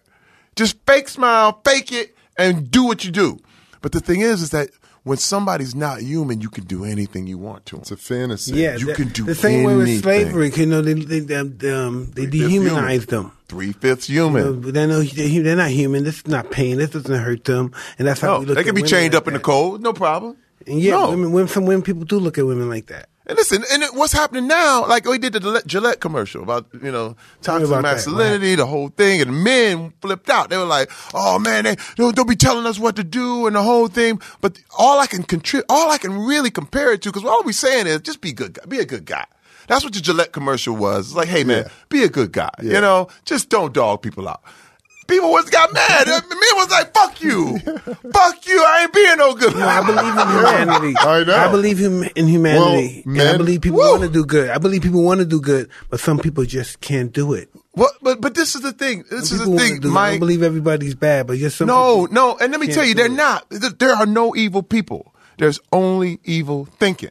Just 0.56 0.76
fake 0.86 1.08
smile, 1.08 1.60
fake 1.64 1.92
it, 1.92 2.16
and 2.36 2.70
do 2.70 2.84
what 2.84 3.04
you 3.04 3.10
do. 3.10 3.38
But 3.80 3.92
the 3.92 4.00
thing 4.00 4.20
is, 4.20 4.42
is 4.42 4.50
that 4.50 4.70
when 5.04 5.16
somebody's 5.18 5.74
not 5.74 6.00
human, 6.02 6.40
you 6.40 6.50
can 6.50 6.64
do 6.64 6.84
anything 6.84 7.26
you 7.26 7.38
want 7.38 7.64
to 7.66 7.76
them. 7.76 7.82
It's 7.82 7.90
a 7.92 7.96
fantasy. 7.96 8.56
Yeah, 8.56 8.76
You 8.76 8.86
the, 8.86 8.94
can 8.94 9.08
do 9.10 9.24
the 9.24 9.34
same 9.34 9.62
way 9.64 9.76
with 9.76 10.02
slavery. 10.02 10.50
You 10.56 10.66
know, 10.66 10.82
they 10.82 10.94
they 10.94 11.34
um, 11.36 11.56
um, 11.62 12.10
they 12.12 12.26
Three-fifths 12.26 12.30
dehumanized 12.30 13.08
them. 13.10 13.32
Three 13.48 13.72
fifths 13.72 14.06
human. 14.08 14.60
But 14.62 14.74
they 14.74 14.86
know 14.86 15.02
they- 15.02 15.38
they're 15.38 15.56
not 15.56 15.70
human. 15.70 16.04
This 16.04 16.16
is 16.18 16.26
not 16.26 16.50
pain. 16.50 16.78
This 16.78 16.90
doesn't 16.90 17.14
hurt 17.14 17.44
them, 17.44 17.72
and 17.98 18.08
that's 18.08 18.20
how 18.20 18.34
No, 18.34 18.40
we 18.40 18.46
look 18.46 18.54
they 18.56 18.60
at 18.62 18.66
can 18.66 18.74
be 18.74 18.82
chained 18.82 19.14
like 19.14 19.22
up 19.22 19.28
in 19.28 19.34
the 19.34 19.38
that. 19.38 19.44
cold, 19.44 19.82
no 19.82 19.92
problem. 19.92 20.36
And 20.66 20.80
yeah, 20.80 20.92
No. 20.92 21.10
women, 21.10 21.32
women, 21.32 21.48
some 21.48 21.66
women 21.66 21.82
people 21.82 22.04
do 22.04 22.18
look 22.18 22.38
at 22.38 22.46
women 22.46 22.68
like 22.70 22.86
that. 22.86 23.08
And 23.26 23.38
listen, 23.38 23.64
and 23.72 23.82
it- 23.82 23.94
what's 23.94 24.12
happening 24.12 24.46
now? 24.46 24.86
Like 24.86 25.06
we 25.06 25.16
did 25.18 25.32
the 25.32 25.62
Gillette- 25.66 26.00
commercial 26.00 26.42
about 26.42 26.66
you 26.82 26.92
know 26.92 27.16
toxic 27.40 27.68
about 27.68 27.76
that. 27.76 27.94
masculinity, 27.94 28.54
the 28.54 28.66
whole 28.66 28.88
thing, 28.88 29.22
and 29.22 29.42
men 29.42 29.92
flipped 30.02 30.28
out. 30.28 30.50
They 30.50 30.58
were 30.58 30.64
like, 30.66 30.90
"Oh 31.14 31.38
man, 31.38 31.64
they 31.64 31.76
don't, 31.96 32.14
don't 32.14 32.28
be 32.28 32.36
telling 32.36 32.66
us 32.66 32.78
what 32.78 32.96
to 32.96 33.04
do 33.04 33.46
and 33.46 33.56
the 33.56 33.62
whole 33.62 33.88
thing." 33.88 34.20
But 34.42 34.58
all 34.78 35.00
I 35.00 35.06
can 35.06 35.22
contribute, 35.22 35.64
all 35.70 35.90
I 35.90 35.96
can 35.98 36.18
really 36.26 36.50
compare 36.50 36.92
it 36.92 37.00
to, 37.02 37.10
because 37.10 37.24
all 37.24 37.42
we're 37.44 37.52
saying 37.52 37.86
is 37.86 38.00
just 38.02 38.20
be 38.20 38.32
good, 38.32 38.58
be 38.68 38.78
a 38.78 38.84
good 38.84 39.06
guy. 39.06 39.24
That's 39.68 39.82
what 39.82 39.94
the 39.94 40.00
Gillette 40.02 40.32
commercial 40.32 40.76
was. 40.76 41.06
It's 41.06 41.16
like, 41.16 41.28
hey 41.28 41.42
man, 41.44 41.62
Yeah. 41.64 41.68
be 41.88 42.02
a 42.04 42.08
good 42.10 42.32
guy. 42.32 42.50
You 42.62 42.78
know, 42.82 43.08
just 43.24 43.48
don't 43.48 43.72
dog 43.72 44.02
people 44.02 44.28
out. 44.28 44.42
People 45.06 45.30
was 45.32 45.50
got 45.50 45.72
mad. 45.72 46.06
Me 46.30 46.46
was 46.54 46.70
like, 46.70 46.94
"Fuck 46.94 47.20
you, 47.20 47.58
fuck 47.58 48.46
you! 48.46 48.64
I 48.66 48.82
ain't 48.82 48.92
being 48.92 49.16
no 49.18 49.34
good." 49.34 49.54
No, 49.54 49.66
I 49.66 49.80
believe 49.84 49.98
in 50.18 50.28
humanity. 50.28 50.94
I 51.00 51.24
know. 51.24 51.36
I 51.36 51.50
believe 51.50 51.78
hum- 51.80 52.10
in 52.16 52.26
humanity. 52.26 53.02
Well, 53.06 53.18
and 53.20 53.28
I 53.28 53.36
believe 53.36 53.60
people 53.62 53.78
want 53.78 54.02
to 54.02 54.08
do 54.08 54.24
good. 54.24 54.50
I 54.50 54.58
believe 54.58 54.82
people 54.82 55.02
want 55.02 55.20
to 55.20 55.26
do 55.26 55.40
good, 55.40 55.68
but 55.90 56.00
some 56.00 56.18
people 56.18 56.44
just 56.44 56.80
can't 56.80 57.12
do 57.12 57.34
it. 57.34 57.50
What? 57.72 57.92
But 58.02 58.20
but 58.20 58.34
this 58.34 58.54
is 58.54 58.62
the 58.62 58.72
thing. 58.72 59.04
This 59.10 59.30
is 59.32 59.40
the 59.40 59.56
thing, 59.56 59.80
do 59.80 59.88
it. 59.94 59.96
I 59.98 60.10
don't 60.10 60.20
believe 60.20 60.42
everybody's 60.42 60.94
bad, 60.94 61.26
but 61.26 61.36
just 61.38 61.56
some. 61.58 61.66
No, 61.66 62.02
people- 62.06 62.14
no, 62.14 62.36
and 62.38 62.50
let 62.52 62.60
me 62.60 62.68
tell 62.68 62.84
you, 62.84 62.94
they're 62.94 63.06
it. 63.06 63.12
not. 63.12 63.46
There 63.50 63.94
are 63.94 64.06
no 64.06 64.34
evil 64.34 64.62
people. 64.62 65.14
There's 65.38 65.58
only 65.72 66.20
evil 66.24 66.64
thinking. 66.66 67.10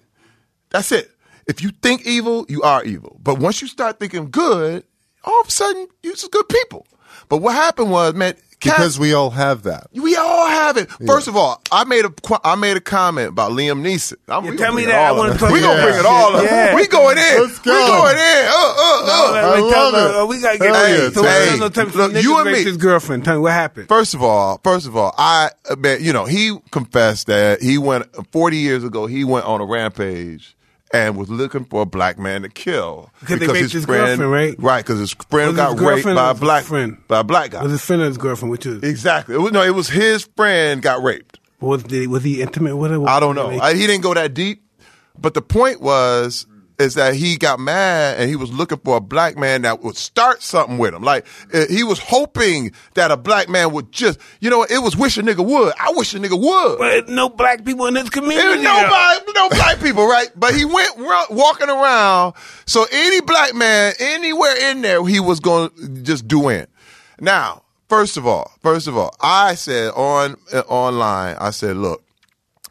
That's 0.70 0.92
it. 0.92 1.12
If 1.46 1.62
you 1.62 1.72
think 1.72 2.06
evil, 2.08 2.46
you 2.48 2.62
are 2.64 2.84
evil. 2.86 3.20
But 3.22 3.38
once 3.38 3.62
you 3.62 3.68
start 3.68 4.00
thinking 4.00 4.32
good, 4.32 4.86
all 5.26 5.42
of 5.42 5.48
a 5.48 5.52
sudden 5.52 5.88
you're 6.02 6.14
just 6.14 6.32
good 6.32 6.48
people. 6.48 6.88
But 7.30 7.38
what 7.38 7.56
happened 7.56 7.92
was, 7.92 8.14
man, 8.14 8.34
cats- 8.60 8.76
Because 8.78 9.00
we 9.00 9.14
all 9.14 9.30
have 9.30 9.64
that. 9.64 9.88
we 9.94 10.16
all 10.16 10.48
have 10.48 10.78
it. 10.78 10.90
First 11.06 11.28
of 11.28 11.36
all, 11.36 11.62
I 11.72 11.84
made 11.84 12.06
a 12.06 12.10
qu- 12.10 12.38
I 12.44 12.56
made 12.56 12.78
a 12.78 12.82
comment 12.82 13.30
about 13.30 13.52
Liam 13.52 13.82
Neeson. 13.82 14.16
I'm, 14.30 14.46
Yeah, 14.46 14.52
we 14.52 14.58
tell 14.58 14.68
gonna 14.68 14.78
me 14.78 14.84
bring 14.84 14.90
it 14.90 14.98
that. 14.98 15.06
I 15.06 15.08
all 15.10 15.18
wanna 15.18 15.34
up. 15.34 15.40
talk 15.40 15.52
We 15.52 15.60
gonna 15.60 15.74
about 15.74 15.84
bring 15.86 16.00
it 16.00 16.06
all 16.06 16.36
up. 16.38 16.44
Yeah. 16.44 16.76
We 16.76 16.88
going 16.88 17.18
in. 17.18 17.42
Let's 17.42 17.58
We 17.66 17.72
go. 17.72 17.88
going 17.88 18.16
in. 18.16 18.46
Uh, 18.46 18.52
uh, 18.54 19.04
uh. 19.04 19.32
Wait, 19.34 19.40
I 19.44 19.62
wait, 19.62 19.72
tell 19.74 19.92
love 19.92 20.10
it. 20.12 20.16
uh, 20.16 20.26
we 20.28 20.42
gotta 20.42 20.58
Hell 20.64 20.74
get. 20.88 21.00
yeah, 21.00 21.10
so 21.10 21.22
Tay. 21.24 21.28
there's 21.46 21.60
no 21.60 21.70
time 21.70 21.90
for 21.90 21.98
Look, 21.98 22.24
you 22.24 22.38
and 22.38 22.46
raped 22.46 22.58
me- 22.60 22.64
his 22.64 22.78
girlfriend. 22.78 23.26
Tell 23.26 23.36
me 23.36 23.42
what 23.42 23.52
happened. 23.52 23.88
First 23.90 24.14
of 24.14 24.24
all, 24.24 24.60
first 24.64 24.88
of 24.88 24.96
all, 24.96 25.14
I 25.18 25.50
uh, 25.70 25.76
man, 25.76 26.04
you 26.04 26.14
know, 26.14 26.26
he 26.26 26.58
confessed 26.72 27.28
that 27.28 27.62
he 27.62 27.78
went 27.78 28.06
40 28.32 28.58
years 28.58 28.84
ago. 28.84 29.08
He 29.08 29.24
went 29.24 29.46
on 29.46 29.60
a 29.62 29.66
rampage 29.66 30.56
and 30.94 31.18
was 31.18 31.30
looking 31.30 31.66
for 31.66 31.82
a 31.82 31.86
black 31.86 32.20
man 32.20 32.44
to 32.44 32.50
kill 32.50 33.10
Because 33.20 33.40
they 33.40 33.48
raped 33.48 33.74
his 33.74 33.86
girlfriend, 33.86 34.32
right? 34.32 34.56
Right, 34.60 34.86
because 34.86 35.00
his 35.00 35.12
friend 35.12 35.56
got 35.56 35.74
his 35.74 35.82
raped 35.82 36.06
by 36.06 36.32
a 36.32 36.34
black 36.36 36.64
friend? 36.64 36.98
by 37.08 37.20
a 37.20 37.24
black 37.24 37.52
guy. 37.52 37.64
Was 37.64 37.72
his 37.72 37.82
friend 37.82 38.02
or 38.04 38.06
his 38.06 38.18
girlfriend? 38.18 38.52
Which 38.52 38.66
is 38.66 38.84
exactly. 38.84 39.36
It 39.36 39.40
was, 39.40 39.52
no, 39.52 39.64
it 39.64 39.74
was 39.74 39.90
his 39.90 40.30
friend 40.38 40.82
got 40.82 41.04
raped. 41.04 41.40
was 41.60 41.84
did, 41.84 42.08
was 42.10 42.24
he 42.24 42.42
intimate 42.42 42.78
with 42.78 42.92
her? 42.92 43.04
I 43.10 43.20
don't 43.20 43.36
know. 43.36 43.50
I, 43.50 43.74
he 43.74 43.88
didn't 43.88 44.04
go 44.04 44.14
that 44.14 44.34
deep, 44.34 44.64
but 45.20 45.34
the 45.34 45.42
point 45.42 45.82
was 45.82 46.46
is 46.80 46.96
that 46.96 47.14
he 47.16 47.38
got 47.38 47.60
mad 47.60 48.20
and 48.20 48.30
he 48.30 48.36
was 48.36 48.52
looking 48.52 48.80
for 48.80 48.98
a 48.98 49.02
black 49.02 49.38
man 49.38 49.62
that 49.64 49.82
would 49.82 49.96
start 49.96 50.42
something 50.42 50.78
with 50.78 50.94
him. 50.94 51.04
Like 51.04 51.26
uh, 51.54 51.66
he 51.70 51.84
was 51.84 52.00
hoping 52.00 52.72
that 52.96 53.12
a 53.12 53.18
black 53.18 53.50
man 53.50 53.72
would 53.74 53.92
just, 53.92 54.20
you 54.40 54.50
know, 54.50 54.64
it 54.64 54.82
was 54.82 54.98
wish 54.98 55.18
a 55.18 55.22
nigga 55.22 55.46
would. 55.46 55.74
I 55.80 55.92
wish 55.92 56.14
a 56.14 56.20
nigga 56.20 56.40
would. 56.40 56.80
but 56.80 57.10
no 57.10 57.30
black 57.30 57.64
people 57.64 57.86
in 57.88 57.94
this 57.94 58.10
community. 58.10 58.42
There 58.42 58.64
nobody, 58.64 59.32
no 59.34 59.50
black 59.50 59.80
people, 59.80 60.08
right? 60.08 60.30
But 60.36 60.56
he 60.56 60.66
went 60.66 60.98
walking 61.30 61.70
around. 61.70 62.34
So 62.66 62.86
any 62.92 63.22
black 63.22 63.54
man, 63.54 63.94
anywhere 64.00 64.56
in 64.72 64.82
there, 64.82 65.06
he 65.06 65.20
was 65.20 65.40
going 65.40 65.70
to 65.70 65.88
just 66.02 66.28
do 66.28 66.50
in. 66.50 66.68
Now, 67.20 67.64
first 67.88 68.18
of 68.18 68.26
all, 68.26 68.52
first 68.62 68.88
of 68.88 68.98
all, 68.98 69.16
I 69.22 69.56
said 69.56 69.92
on 69.94 70.36
uh, 70.52 70.64
online, 70.68 71.38
I 71.40 71.52
said, 71.52 71.78
look, 71.78 72.04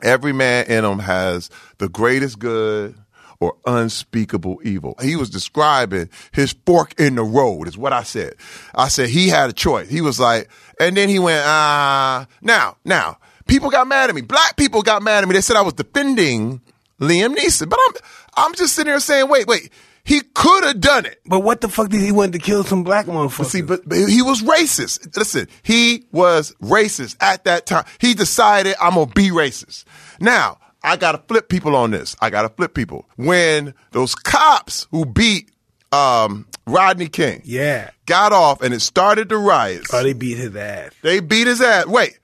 every 0.03 0.33
man 0.33 0.67
in 0.67 0.83
them 0.83 0.99
has 0.99 1.49
the 1.79 1.88
greatest 1.88 2.38
good 2.38 2.97
or 3.42 3.57
unspeakable 3.66 4.61
evil. 4.62 4.94
He 5.02 5.16
was 5.16 5.28
describing 5.28 6.09
his 6.31 6.55
fork 6.64 6.94
in 7.00 7.16
the 7.16 7.24
road, 7.24 7.66
is 7.66 7.76
what 7.76 7.92
I 7.92 8.05
said. 8.05 8.35
I 8.72 8.87
said 8.87 9.09
he 9.09 9.28
had 9.28 9.50
a 9.50 9.52
choice. 9.52 9.88
He 9.88 10.00
was 10.00 10.20
like, 10.20 10.48
and 10.78 10.96
then 10.96 11.09
he 11.09 11.18
went, 11.18 11.42
ah, 11.44 12.28
now, 12.40 12.76
now, 12.85 13.18
people 13.46 13.68
got 13.68 13.88
mad 13.88 14.09
at 14.09 14.14
me. 14.14 14.20
Black 14.20 14.57
people 14.57 14.83
got 14.83 15.02
mad 15.02 15.24
at 15.24 15.28
me. 15.28 15.35
They 15.35 15.40
said 15.40 15.57
I 15.57 15.62
was 15.62 15.72
defending 15.74 16.61
Liam 17.00 17.35
Neeson. 17.35 17.68
But 17.68 17.81
I'm, 17.88 17.94
I'm 18.37 18.55
just 18.55 18.76
sitting 18.76 18.92
there 18.92 19.00
saying, 19.00 19.28
wait, 19.28 19.48
wait, 19.48 19.70
he 20.05 20.20
could 20.20 20.62
have 20.62 20.81
done 20.81 21.05
it. 21.05 21.20
But 21.26 21.40
what 21.40 21.61
the 21.61 21.68
fuck 21.68 21.88
did 21.88 22.00
he 22.00 22.12
want 22.12 22.33
to 22.35 22.38
kill 22.38 22.62
some 22.62 22.85
black 22.85 23.07
motherfuckers? 23.07 23.46
See, 23.46 23.62
but, 23.62 23.88
but 23.88 24.09
he 24.09 24.22
was 24.22 24.40
racist. 24.42 25.16
Listen, 25.16 25.48
he 25.64 26.07
was 26.12 26.55
racist 26.62 27.16
at 27.20 27.42
that 27.44 27.66
time. 27.66 27.87
He 28.00 28.14
decided 28.14 28.76
I'm 28.81 28.94
gonna 28.94 29.07
be 29.07 29.31
racist. 29.31 29.85
Now, 30.20 30.59
I 30.85 30.97
gotta 30.97 31.18
flip 31.29 31.49
people 31.49 31.77
on 31.77 31.90
this. 31.92 32.16
I 32.21 32.31
gotta 32.31 32.49
flip 32.49 32.75
people. 32.75 33.07
When 33.16 33.75
those 33.92 34.14
cops 34.14 34.87
who 34.90 35.07
beat 35.07 35.51
um, 35.92 36.47
Rodney 36.66 37.09
King 37.09 37.42
yeah. 37.45 37.90
got 38.07 38.33
off 38.33 38.62
and 38.62 38.73
it 38.75 38.81
started 38.81 39.29
the 39.29 39.37
riots, 39.37 39.92
Oh, 39.92 40.03
they 40.03 40.12
beat 40.12 40.38
his 40.38 40.57
ass. 40.57 40.92
they 41.03 41.21
beat 41.21 41.47
his 41.47 41.61
ass. 41.61 41.87
Wait, 41.87 42.18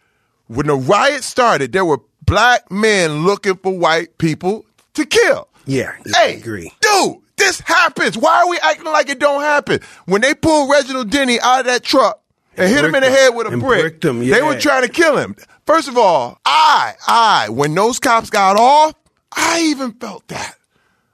when 0.47 0.66
the 0.66 0.75
riot 0.75 1.23
started, 1.23 1.73
there 1.73 1.85
were 1.85 2.01
black 2.23 2.71
men 2.71 3.25
looking 3.25 3.57
for 3.57 3.77
white 3.77 4.18
people 4.18 4.64
to 4.94 5.05
kill. 5.07 5.49
Yeah, 5.66 5.92
yeah, 6.07 6.12
I 6.16 6.27
agree. 6.29 6.73
dude, 6.81 7.16
this 7.37 7.61
happens. 7.61 8.16
Why 8.16 8.40
are 8.42 8.49
we 8.49 8.59
acting 8.59 8.87
like 8.87 9.09
it 9.11 9.18
don't 9.18 9.42
happen? 9.42 9.81
When 10.07 10.23
they 10.23 10.35
pulled 10.35 10.71
Reginald 10.71 11.11
Denny 11.11 11.38
out 11.40 11.61
of 11.61 11.66
that 11.66 11.83
truck 11.85 12.21
and, 12.59 12.68
hit 12.68 12.85
him 12.85 12.94
in 12.94 13.03
the 13.03 13.11
head 13.11 13.35
with 13.35 13.53
a 13.53 13.57
brick, 13.57 14.03
him, 14.03 14.21
they 14.21 14.42
were 14.42 14.59
trying 14.59 14.83
to 14.83 14.88
kill 14.88 15.16
him. 15.16 15.37
First 15.66 15.88
of 15.88 15.99
all, 15.99 16.38
I, 16.44 16.94
I, 17.07 17.49
when 17.51 17.75
those 17.75 17.99
cops 17.99 18.31
got 18.31 18.57
off, 18.57 18.94
I 19.37 19.61
even 19.66 19.92
felt 19.92 20.27
that. 20.29 20.55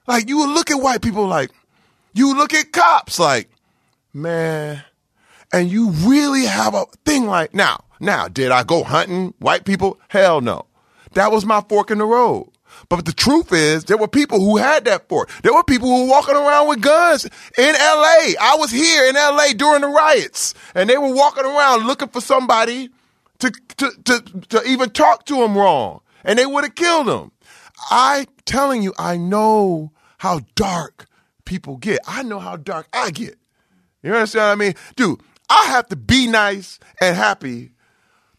Like 0.07 0.28
you 0.28 0.38
would 0.38 0.50
look 0.50 0.70
at 0.70 0.76
white 0.76 1.02
people 1.02 1.26
like, 1.26 1.50
you 2.12 2.28
would 2.28 2.37
look 2.37 2.54
at 2.54 2.72
cops 2.72 3.18
like, 3.18 3.48
man, 4.12 4.83
and 5.52 5.70
you 5.70 5.90
really 5.90 6.44
have 6.46 6.74
a 6.74 6.85
thing 7.04 7.26
like 7.26 7.54
now. 7.54 7.85
Now, 8.00 8.28
did 8.28 8.50
I 8.50 8.64
go 8.64 8.85
hunting 8.85 9.35
white 9.38 9.64
people? 9.64 9.98
Hell 10.09 10.40
no. 10.40 10.66
That 11.14 11.33
was 11.33 11.46
my 11.46 11.61
fork 11.68 11.90
in 11.90 11.98
the 11.98 12.04
road. 12.04 12.50
But 12.88 13.04
the 13.04 13.12
truth 13.12 13.52
is, 13.52 13.84
there 13.84 13.96
were 13.96 14.08
people 14.08 14.40
who 14.40 14.56
had 14.56 14.84
that 14.84 15.08
fork. 15.08 15.30
There 15.42 15.54
were 15.54 15.64
people 15.64 15.88
who 15.88 16.04
were 16.04 16.10
walking 16.10 16.37
around 16.37 16.68
with 16.68 16.80
guns 16.80 17.24
in 17.24 17.74
LA. 17.74 18.34
I 18.40 18.56
was 18.58 18.70
here 18.70 19.06
in 19.06 19.14
LA 19.14 19.48
during 19.56 19.82
the 19.82 19.88
riots, 19.88 20.54
and 20.74 20.88
they 20.88 20.98
were 20.98 21.14
walking 21.14 21.44
around 21.44 21.87
looking 21.87 22.08
for 22.08 22.20
somebody 22.20 22.90
to 23.38 23.50
to 23.76 23.90
to, 24.04 24.20
to 24.48 24.62
even 24.68 24.90
talk 24.90 25.24
to 25.26 25.37
them 25.37 25.56
wrong, 25.56 26.00
and 26.24 26.38
they 26.38 26.46
would 26.46 26.64
have 26.64 26.74
killed 26.74 27.06
them. 27.06 27.32
I 27.90 28.26
telling 28.44 28.82
you, 28.82 28.92
I 28.98 29.16
know 29.16 29.92
how 30.18 30.40
dark 30.54 31.06
people 31.44 31.76
get. 31.76 32.00
I 32.06 32.22
know 32.22 32.38
how 32.38 32.56
dark 32.56 32.88
I 32.92 33.10
get. 33.10 33.37
You 34.02 34.12
understand 34.14 34.58
what 34.58 34.66
I 34.66 34.68
mean? 34.68 34.74
Dude, 34.96 35.20
I 35.48 35.66
have 35.68 35.87
to 35.88 35.96
be 35.96 36.26
nice 36.26 36.78
and 37.00 37.16
happy 37.16 37.72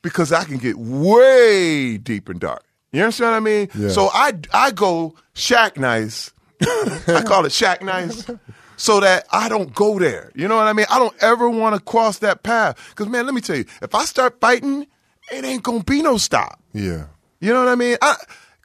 because 0.01 0.31
I 0.31 0.43
can 0.43 0.57
get 0.57 0.77
way 0.77 1.97
deep 1.97 2.29
and 2.29 2.39
dark. 2.39 2.63
You 2.95 3.03
understand 3.03 3.31
what 3.31 3.37
I 3.37 3.39
mean? 3.41 3.69
Yeah. 3.75 3.89
So 3.89 4.09
I 4.13 4.33
I 4.53 4.71
go 4.71 5.15
shack 5.33 5.77
nice. 5.77 6.31
I 6.61 7.23
call 7.25 7.45
it 7.45 7.51
shack 7.51 7.83
nice. 7.83 8.29
So 8.77 8.99
that 8.99 9.25
I 9.31 9.49
don't 9.49 9.73
go 9.73 9.99
there. 9.99 10.31
You 10.35 10.47
know 10.47 10.55
what 10.57 10.67
I 10.67 10.73
mean? 10.73 10.85
I 10.89 10.99
don't 10.99 11.15
ever 11.21 11.49
want 11.49 11.75
to 11.75 11.81
cross 11.81 12.19
that 12.19 12.43
path. 12.43 12.93
Cause 12.95 13.07
man, 13.07 13.25
let 13.25 13.33
me 13.33 13.41
tell 13.41 13.55
you, 13.55 13.65
if 13.81 13.93
I 13.95 14.05
start 14.05 14.39
fighting, 14.41 14.87
it 15.31 15.45
ain't 15.45 15.63
gonna 15.63 15.83
be 15.83 16.01
no 16.01 16.17
stop. 16.17 16.59
Yeah. 16.73 17.05
You 17.39 17.53
know 17.53 17.59
what 17.59 17.69
I 17.69 17.75
mean? 17.75 17.97
I, 18.01 18.15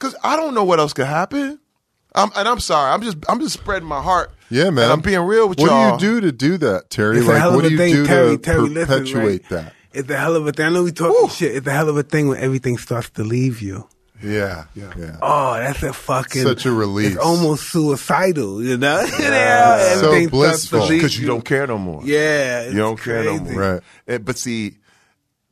Cause 0.00 0.16
I 0.24 0.36
don't 0.36 0.54
know 0.54 0.64
what 0.64 0.78
else 0.80 0.94
could 0.94 1.06
happen. 1.06 1.60
I'm, 2.14 2.30
and 2.34 2.48
I'm 2.48 2.58
sorry. 2.58 2.90
I'm 2.92 3.02
just 3.02 3.18
I'm 3.28 3.38
just 3.38 3.52
spreading 3.54 3.86
my 3.86 4.00
heart. 4.02 4.32
Yeah, 4.48 4.70
man. 4.70 4.84
And 4.84 4.92
I'm 4.94 5.00
being 5.00 5.20
real 5.20 5.48
with 5.48 5.60
what 5.60 5.68
y'all. 5.68 5.90
What 5.92 6.00
do 6.00 6.06
you 6.06 6.20
do 6.20 6.26
to 6.26 6.32
do 6.32 6.58
that, 6.58 6.90
Terry? 6.90 7.18
It's 7.18 7.26
a 7.26 7.30
like, 7.30 7.40
hell 7.40 7.54
what 7.54 7.64
of 7.66 7.70
do 7.70 7.76
a 7.76 7.86
you 7.86 7.94
thing, 7.94 7.94
do 7.94 8.06
Terry. 8.06 8.36
to 8.36 8.42
Terry, 8.42 8.68
listen, 8.68 8.86
perpetuate 8.86 9.24
right? 9.24 9.48
that? 9.50 9.74
It's 9.92 10.08
a 10.08 10.16
hell 10.16 10.36
of 10.36 10.46
a 10.46 10.52
thing. 10.52 10.66
I 10.66 10.68
know 10.70 10.84
we 10.84 10.92
talking 10.92 11.28
shit. 11.28 11.54
It's 11.54 11.66
a 11.66 11.70
hell 11.72 11.88
of 11.88 11.96
a 11.96 12.02
thing 12.02 12.28
when 12.28 12.38
everything 12.38 12.78
starts 12.78 13.10
to 13.10 13.22
leave 13.24 13.60
you. 13.60 13.88
Yeah, 14.22 14.64
yeah, 14.74 14.92
yeah. 14.98 15.16
Oh, 15.22 15.54
that's 15.54 15.82
a 15.82 15.92
fucking 15.92 16.42
Such 16.42 16.66
a 16.66 16.72
relief. 16.72 17.12
It's 17.12 17.16
almost 17.20 17.70
suicidal, 17.70 18.62
you 18.62 18.76
know. 18.76 19.04
So 19.06 20.12
Everything 20.12 20.28
starts 20.28 20.30
blissful. 20.30 20.88
Because 20.88 21.18
you 21.18 21.26
don't 21.26 21.44
care 21.44 21.66
no 21.66 21.78
more. 21.78 22.02
Yeah, 22.04 22.68
you 22.68 22.76
don't 22.76 22.94
it's 22.94 23.02
care 23.04 23.24
no 23.24 23.38
more. 23.38 23.52
Right. 23.54 23.82
Eh, 24.06 24.18
But 24.18 24.36
see, 24.38 24.76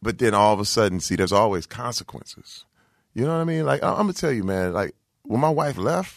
but 0.03 0.19
then 0.19 0.35
all 0.35 0.53
of 0.55 0.61
a 0.61 0.65
sudden, 0.65 1.01
see, 1.01 1.17
there's 1.17 1.33
always 1.33 1.67
consequences. 1.67 2.65
You 3.15 3.25
know 3.25 3.33
what 3.35 3.41
I 3.41 3.45
mean? 3.45 3.65
Like 3.65 3.83
I- 3.83 3.91
I'm 3.91 3.97
gonna 4.03 4.13
tell 4.13 4.33
you, 4.33 4.45
man. 4.45 4.73
Like 4.73 4.95
when 5.23 5.41
my 5.41 5.51
wife 5.51 5.77
left, 5.79 6.15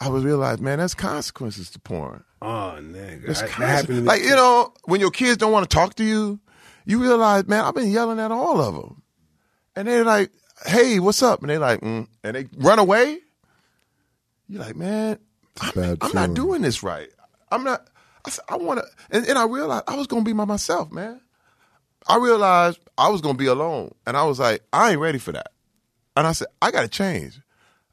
I 0.00 0.08
was 0.08 0.24
realized, 0.24 0.60
man, 0.60 0.78
that's 0.78 0.94
consequences 0.94 1.70
to 1.70 1.78
porn. 1.80 2.24
Oh, 2.42 2.76
nigga, 2.80 3.26
that's 3.26 3.42
I- 3.42 3.46
that 3.46 3.50
consequences. 3.50 3.56
happened 3.58 3.86
to 3.88 3.94
me. 4.02 4.06
Like 4.08 4.22
you 4.22 4.30
know, 4.36 4.72
when 4.84 5.00
your 5.00 5.10
kids 5.10 5.36
don't 5.38 5.52
want 5.52 5.68
to 5.68 5.74
talk 5.74 5.94
to 5.96 6.04
you, 6.04 6.40
you 6.86 7.00
realize, 7.00 7.46
man, 7.46 7.64
I've 7.64 7.74
been 7.74 7.90
yelling 7.90 8.20
at 8.20 8.30
all 8.30 8.60
of 8.60 8.74
them, 8.74 9.02
and 9.76 9.88
they're 9.88 10.04
like, 10.04 10.30
"Hey, 10.64 10.98
what's 11.00 11.22
up?" 11.22 11.40
And 11.40 11.50
they're 11.50 11.58
like, 11.58 11.80
mm, 11.80 12.06
and 12.22 12.36
they 12.36 12.46
run 12.56 12.78
away. 12.78 13.18
You're 14.48 14.62
like, 14.62 14.76
man, 14.76 15.18
I'm, 15.60 15.96
I'm 16.00 16.12
not 16.14 16.34
doing 16.34 16.62
this 16.62 16.82
right. 16.82 17.08
I'm 17.50 17.64
not. 17.64 17.86
I 18.24 18.30
said, 18.30 18.44
I 18.48 18.56
want 18.56 18.80
to, 18.80 18.86
and, 19.10 19.26
and 19.26 19.38
I 19.38 19.44
realized 19.44 19.84
I 19.86 19.96
was 19.96 20.06
gonna 20.06 20.24
be 20.24 20.32
by 20.32 20.44
myself, 20.44 20.90
man. 20.90 21.20
I 22.06 22.16
realized 22.18 22.78
I 22.98 23.08
was 23.08 23.20
gonna 23.20 23.38
be 23.38 23.46
alone, 23.46 23.94
and 24.06 24.16
I 24.16 24.24
was 24.24 24.38
like, 24.38 24.62
I 24.72 24.92
ain't 24.92 25.00
ready 25.00 25.18
for 25.18 25.32
that. 25.32 25.52
And 26.16 26.26
I 26.26 26.32
said, 26.32 26.48
I 26.62 26.70
gotta 26.70 26.88
change. 26.88 27.40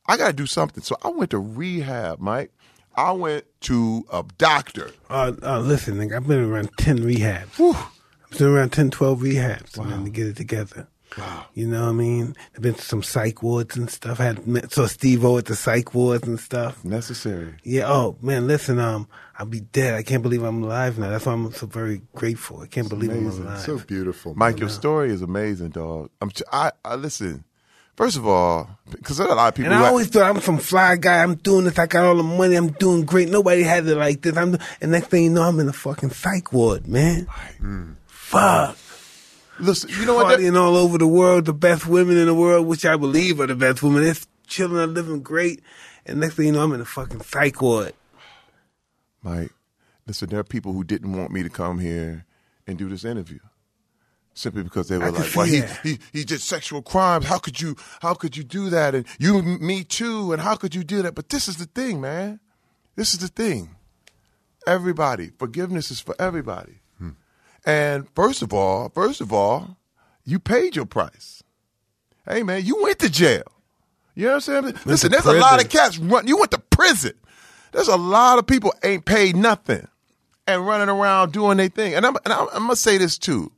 I 0.08 0.18
gotta 0.18 0.34
do 0.34 0.46
something. 0.46 0.84
So 0.84 0.96
I 1.04 1.10
went 1.10 1.32
to 1.32 1.40
rehab, 1.40 2.20
Mike. 2.20 2.52
I 2.96 3.12
went 3.14 3.46
to 3.62 4.06
a 4.12 4.24
doctor. 4.38 4.92
Uh, 5.10 5.32
uh, 5.42 5.60
listen, 5.60 5.96
nigga, 5.96 6.18
I've 6.18 6.28
been 6.28 6.44
around 6.44 6.70
10 6.78 7.00
rehabs. 7.00 7.56
Whew. 7.56 7.74
I've 7.74 8.38
been 8.38 8.48
around 8.48 8.74
10, 8.74 8.92
12 8.92 9.20
rehabs 9.20 9.78
and 9.78 9.92
then 9.92 10.04
to 10.04 10.10
get 10.10 10.28
it 10.28 10.36
together. 10.36 10.88
Wow. 11.18 11.46
You 11.54 11.68
know 11.68 11.82
what 11.84 11.90
I 11.90 11.94
mean? 11.94 12.36
I've 12.56 12.62
been 12.62 12.74
to 12.74 12.82
some 12.82 13.04
psych 13.04 13.44
wards 13.44 13.76
and 13.76 13.90
stuff. 13.90 14.20
I 14.20 14.26
had 14.26 14.48
met, 14.48 14.72
saw 14.72 14.86
Steve 14.88 15.26
O 15.26 15.38
at 15.38 15.46
the 15.46 15.56
psych 15.56 15.94
wards 15.94 16.28
and 16.28 16.40
stuff. 16.40 16.84
Necessary. 16.86 17.56
Yeah. 17.64 17.92
Oh 17.92 18.16
man, 18.22 18.48
listen. 18.48 18.80
Um, 18.80 19.08
I'll 19.38 19.46
be 19.46 19.60
dead. 19.60 19.96
I 19.96 20.04
can't 20.04 20.24
believe 20.24 20.44
I'm 20.44 20.64
alive 20.64 20.98
now. 20.98 21.10
That's 21.10 21.26
why 21.26 21.34
I'm 21.34 21.52
so 21.52 21.68
very 21.68 22.02
grateful. 22.16 22.62
I 22.62 22.68
can't 22.68 22.88
believe 22.88 23.12
amazing. 23.12 23.42
I'm 23.42 23.48
alive. 23.48 23.62
So 23.62 23.80
beautiful, 23.80 24.36
Mike, 24.36 24.60
your 24.60 24.70
story 24.70 25.12
is 25.12 25.22
amazing, 25.22 25.70
dog. 25.70 26.10
I'm. 26.22 26.32
I, 26.52 26.72
I 26.86 26.96
listen. 26.96 27.44
First 27.98 28.16
of 28.18 28.26
all, 28.26 28.70
because 28.90 29.18
there 29.18 29.28
are 29.28 29.34
a 29.34 29.36
lot 29.36 29.50
of 29.50 29.56
people. 29.56 29.72
and 29.72 29.80
who 29.80 29.86
I 29.86 29.90
always 29.90 30.08
thought 30.08 30.24
I'm 30.34 30.42
some 30.42 30.60
fly 30.60 30.96
guy. 30.96 31.22
I'm 31.22 31.36
doing 31.36 31.66
this. 31.66 31.78
I 31.78 31.88
got 31.88 32.06
all 32.06 32.16
the 32.16 32.24
money. 32.24 32.56
I'm 32.56 32.70
doing 32.72 33.04
great. 33.04 33.30
Nobody 33.30 33.64
has 33.64 33.86
it 33.86 33.98
like 33.98 34.22
this. 34.22 34.38
I'm. 34.38 34.58
And 34.80 34.92
next 34.92 35.08
thing 35.08 35.26
you 35.26 35.30
know, 35.30 35.42
I'm 35.44 35.60
in 35.60 35.68
a 35.68 35.74
fucking 35.74 36.12
psych 36.12 36.54
ward, 36.54 36.88
man. 36.88 37.28
Fuck. 38.08 38.78
Listen. 39.62 39.90
You 39.98 40.06
know 40.06 40.16
what? 40.16 40.28
That- 40.30 40.40
Partying 40.40 40.58
all 40.60 40.76
over 40.76 40.98
the 40.98 41.08
world, 41.08 41.46
the 41.46 41.54
best 41.54 41.88
women 41.88 42.18
in 42.18 42.26
the 42.26 42.34
world, 42.34 42.68
which 42.68 42.86
I 42.86 42.96
believe 42.98 43.40
are 43.40 43.48
the 43.48 43.56
best 43.56 43.82
women. 43.84 44.04
They're 44.04 44.16
chilling, 44.48 44.78
are 44.78 44.88
living 44.88 45.22
great. 45.22 45.62
And 46.06 46.20
next 46.20 46.36
thing 46.36 46.48
you 46.48 46.52
know, 46.52 46.64
I'm 46.64 46.74
in 46.74 46.82
a 46.82 46.86
fucking 46.86 47.22
psych 47.22 47.62
ward. 47.62 47.94
Mike, 49.24 49.52
listen, 50.08 50.30
there 50.30 50.40
are 50.40 50.44
people 50.44 50.74
who 50.74 50.84
didn't 50.84 51.14
want 51.16 51.32
me 51.32 51.44
to 51.44 51.50
come 51.50 51.80
here 51.80 52.26
and 52.66 52.78
do 52.78 52.90
this 52.90 53.06
interview. 53.06 53.40
Simply 54.34 54.64
because 54.64 54.88
they 54.88 54.98
were 54.98 55.06
I 55.06 55.10
like, 55.10 55.36
well, 55.36 55.46
he, 55.46 55.62
he 55.84 56.00
he 56.14 56.24
did 56.24 56.40
sexual 56.40 56.82
crimes. 56.82 57.26
How 57.26 57.38
could 57.38 57.60
you 57.60 57.76
how 58.02 58.14
could 58.14 58.38
you 58.38 58.44
do 58.46 58.70
that? 58.70 58.96
And 58.96 59.06
you 59.20 59.42
me 59.42 59.84
too, 59.84 60.32
and 60.32 60.42
how 60.42 60.56
could 60.56 60.74
you 60.74 60.86
do 60.86 61.02
that? 61.02 61.16
But 61.16 61.30
this 61.30 61.50
is 61.50 61.58
the 61.58 61.66
thing, 61.66 62.00
man. 62.00 62.40
This 62.96 63.14
is 63.14 63.20
the 63.20 63.28
thing. 63.28 63.76
Everybody, 64.66 65.32
forgiveness 65.38 65.92
is 65.92 66.00
for 66.00 66.16
everybody. 66.18 66.81
And 67.66 68.08
first 68.16 68.42
of 68.42 68.54
all, 68.54 68.90
first 68.90 69.22
of 69.22 69.32
all, 69.32 69.78
you 70.26 70.40
paid 70.40 70.76
your 70.76 70.86
price. 70.86 71.44
Hey 72.28 72.44
man, 72.44 72.64
you 72.66 72.82
went 72.82 73.00
to 73.00 73.10
jail. 73.10 73.44
You 74.16 74.26
know 74.26 74.30
what 74.36 74.48
I'm 74.50 74.64
saying? 74.64 74.76
Listen, 74.86 75.12
to 75.12 75.22
there's 75.22 75.26
a 75.26 75.40
lot 75.40 75.64
of 75.64 75.70
cats 75.70 75.98
run. 75.98 76.28
You 76.28 76.38
went 76.38 76.52
to 76.52 76.60
prison. 76.60 77.14
There's 77.72 77.88
a 77.88 77.98
lot 77.98 78.38
of 78.38 78.46
people 78.46 78.74
ain't 78.84 79.06
paid 79.06 79.36
nothing 79.36 79.88
and 80.48 80.68
running 80.68 80.90
around 80.90 81.32
doing 81.32 81.58
their 81.58 81.70
thing. 81.70 81.96
And 81.96 82.06
I'm, 82.06 82.16
and 82.26 82.34
I'm, 82.34 82.48
I'm 82.54 82.64
gonna 82.64 82.76
say 82.76 82.98
this 82.98 83.18
too, 83.18 83.52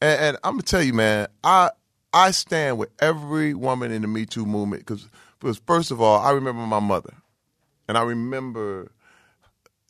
and, 0.00 0.20
and 0.20 0.36
I'm 0.44 0.54
gonna 0.54 0.62
tell 0.62 0.82
you, 0.82 0.92
man, 0.92 1.28
I 1.42 1.70
I 2.12 2.30
stand 2.30 2.78
with 2.78 2.90
every 3.00 3.54
woman 3.54 3.90
in 3.90 4.02
the 4.02 4.08
Me 4.08 4.26
Too 4.26 4.46
movement 4.46 4.86
because 4.86 5.08
first 5.66 5.90
of 5.90 6.00
all, 6.00 6.20
I 6.20 6.30
remember 6.32 6.62
my 6.62 6.80
mother, 6.80 7.14
and 7.88 7.96
I 7.96 8.02
remember, 8.02 8.92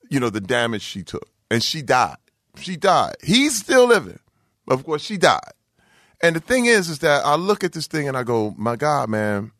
you 0.08 0.20
know, 0.20 0.30
the 0.30 0.40
damage 0.40 0.82
she 0.82 1.02
took, 1.02 1.28
and 1.50 1.62
she 1.62 1.82
died. 1.82 2.16
She 2.56 2.76
died. 2.76 3.16
He's 3.22 3.56
still 3.56 3.86
living, 3.86 4.18
of 4.68 4.84
course, 4.84 5.02
she 5.02 5.16
died. 5.16 5.52
And 6.22 6.36
the 6.36 6.40
thing 6.40 6.66
is, 6.66 6.88
is 6.88 7.00
that 7.00 7.24
I 7.24 7.34
look 7.34 7.64
at 7.64 7.72
this 7.72 7.86
thing 7.86 8.08
and 8.08 8.16
I 8.16 8.22
go, 8.22 8.54
my 8.56 8.76
God, 8.76 9.10
man, 9.10 9.52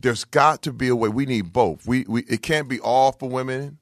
there's 0.00 0.24
got 0.24 0.62
to 0.62 0.72
be 0.72 0.88
a 0.88 0.96
way. 0.96 1.08
We 1.08 1.26
need 1.26 1.52
both. 1.52 1.86
We, 1.86 2.04
we 2.06 2.22
it 2.22 2.42
can't 2.42 2.68
be 2.68 2.78
all 2.80 3.12
for 3.12 3.28
women, 3.28 3.78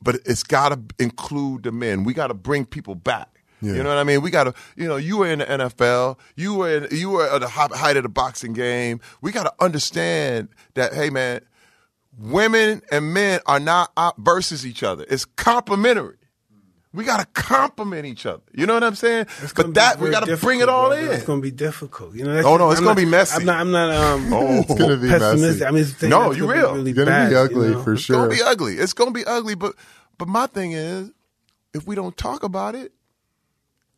but 0.00 0.16
it's 0.24 0.42
got 0.42 0.70
to 0.70 0.80
include 1.02 1.64
the 1.64 1.72
men. 1.72 2.04
We 2.04 2.14
got 2.14 2.28
to 2.28 2.34
bring 2.34 2.64
people 2.64 2.94
back. 2.94 3.28
Yeah. 3.60 3.74
You 3.74 3.82
know 3.84 3.90
what 3.90 3.98
I 3.98 4.04
mean? 4.04 4.22
We 4.22 4.30
got 4.30 4.44
to, 4.44 4.54
you 4.74 4.88
know, 4.88 4.96
you 4.96 5.18
were 5.18 5.28
in 5.28 5.38
the 5.38 5.44
NFL, 5.44 6.18
you 6.34 6.54
were 6.54 6.78
in, 6.78 6.88
you 6.90 7.10
were 7.10 7.28
at 7.28 7.40
the 7.40 7.48
height 7.48 7.96
of 7.96 8.02
the 8.02 8.08
boxing 8.08 8.54
game. 8.54 9.00
We 9.20 9.30
got 9.30 9.44
to 9.44 9.52
understand 9.60 10.48
that, 10.74 10.92
hey 10.92 11.10
man, 11.10 11.42
women 12.18 12.82
and 12.90 13.14
men 13.14 13.40
are 13.46 13.60
not 13.60 13.92
op- 13.96 14.18
versus 14.18 14.66
each 14.66 14.82
other. 14.82 15.04
It's 15.08 15.24
complementary. 15.24 16.16
We 16.94 17.04
gotta 17.04 17.24
complement 17.32 18.04
each 18.04 18.26
other. 18.26 18.42
You 18.52 18.66
know 18.66 18.74
what 18.74 18.84
I'm 18.84 18.94
saying? 18.94 19.26
But 19.56 19.72
that 19.74 19.98
we 19.98 20.10
gotta 20.10 20.36
bring 20.36 20.60
it 20.60 20.68
all 20.68 20.88
brother. 20.88 21.06
in. 21.06 21.12
It's 21.12 21.24
gonna 21.24 21.40
be 21.40 21.50
difficult. 21.50 22.14
You 22.14 22.24
know. 22.24 22.34
That's 22.34 22.46
Oh, 22.46 22.58
no, 22.58 22.70
it's 22.70 22.80
I'm 22.80 22.84
gonna 22.84 22.94
not- 23.00 23.04
be 23.04 23.10
messy. 23.10 23.36
I'm 23.36 23.44
not. 23.46 23.60
I'm 23.60 23.70
not. 23.72 23.90
Um, 23.94 24.32
Oh. 24.34 24.58
It's 24.60 24.74
gonna 24.74 24.96
be 24.98 25.08
pessimistic. 25.08 25.40
messy. 25.60 25.64
I 25.64 25.70
mean, 25.70 25.82
it's 25.82 26.02
No, 26.02 26.32
you 26.32 26.50
real. 26.50 26.74
Really 26.74 26.90
It's 26.90 26.98
gonna 26.98 27.10
bad, 27.10 27.28
be 27.28 27.34
you 27.34 27.38
ugly 27.40 27.70
know? 27.70 27.82
for 27.82 27.94
It's 27.94 28.02
sure. 28.02 28.16
gonna 28.16 28.28
be 28.28 28.42
ugly. 28.42 28.74
It's 28.76 28.92
gonna 28.92 29.10
be 29.10 29.24
ugly. 29.24 29.54
But 29.54 29.74
but 30.18 30.28
my 30.28 30.46
thing 30.46 30.72
is, 30.72 31.10
if 31.72 31.86
we 31.86 31.94
don't 31.94 32.14
talk 32.16 32.42
about 32.42 32.74
it, 32.74 32.92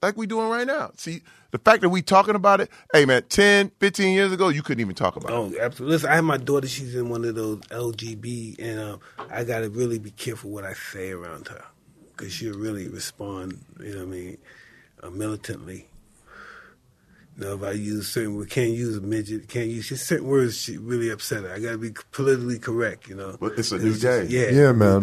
like 0.00 0.16
we 0.16 0.26
doing 0.28 0.48
right 0.48 0.66
now. 0.66 0.92
See, 0.96 1.22
the 1.50 1.58
fact 1.58 1.80
that 1.82 1.88
we 1.88 2.00
talking 2.00 2.36
about 2.36 2.60
it, 2.60 2.70
hey 2.92 3.06
man, 3.06 3.22
10, 3.28 3.72
15 3.80 4.14
years 4.14 4.30
ago, 4.32 4.50
you 4.50 4.62
couldn't 4.62 4.80
even 4.80 4.94
talk 4.94 5.16
about 5.16 5.30
it. 5.30 5.34
Oh, 5.34 5.52
absolutely. 5.64 5.94
Listen, 5.96 6.10
I 6.10 6.14
have 6.14 6.24
my 6.24 6.36
daughter. 6.36 6.68
She's 6.68 6.94
in 6.94 7.08
one 7.08 7.24
of 7.24 7.34
those 7.34 7.58
LGB, 7.70 8.56
and 8.60 8.78
um, 8.78 9.00
I 9.30 9.42
got 9.42 9.60
to 9.60 9.68
really 9.70 9.98
be 9.98 10.10
careful 10.12 10.50
what 10.50 10.64
I 10.64 10.74
say 10.74 11.10
around 11.10 11.48
her 11.48 11.64
because 12.16 12.32
she'll 12.32 12.58
really 12.58 12.88
respond, 12.88 13.64
you 13.80 13.92
know 13.92 13.98
what 13.98 14.02
I 14.02 14.06
mean, 14.06 14.38
uh, 15.02 15.10
militantly. 15.10 15.88
You 17.36 17.44
know, 17.44 17.54
if 17.54 17.62
I 17.62 17.72
use 17.72 18.08
certain 18.08 18.36
words, 18.36 18.52
can't 18.52 18.70
use 18.70 19.00
midget, 19.00 19.48
can't 19.48 19.68
use 19.68 20.00
certain 20.00 20.26
words, 20.26 20.56
she 20.56 20.76
really 20.76 21.10
upset 21.10 21.42
her. 21.42 21.52
I 21.52 21.58
got 21.58 21.72
to 21.72 21.78
be 21.78 21.90
politically 22.12 22.60
correct, 22.60 23.08
you 23.08 23.16
know. 23.16 23.36
But 23.40 23.58
it's 23.58 23.72
a 23.72 23.78
new 23.78 23.90
it's 23.90 24.00
day. 24.00 24.28
Just, 24.28 24.30
yeah, 24.30 24.50
yeah, 24.50 24.72
man. 24.72 25.02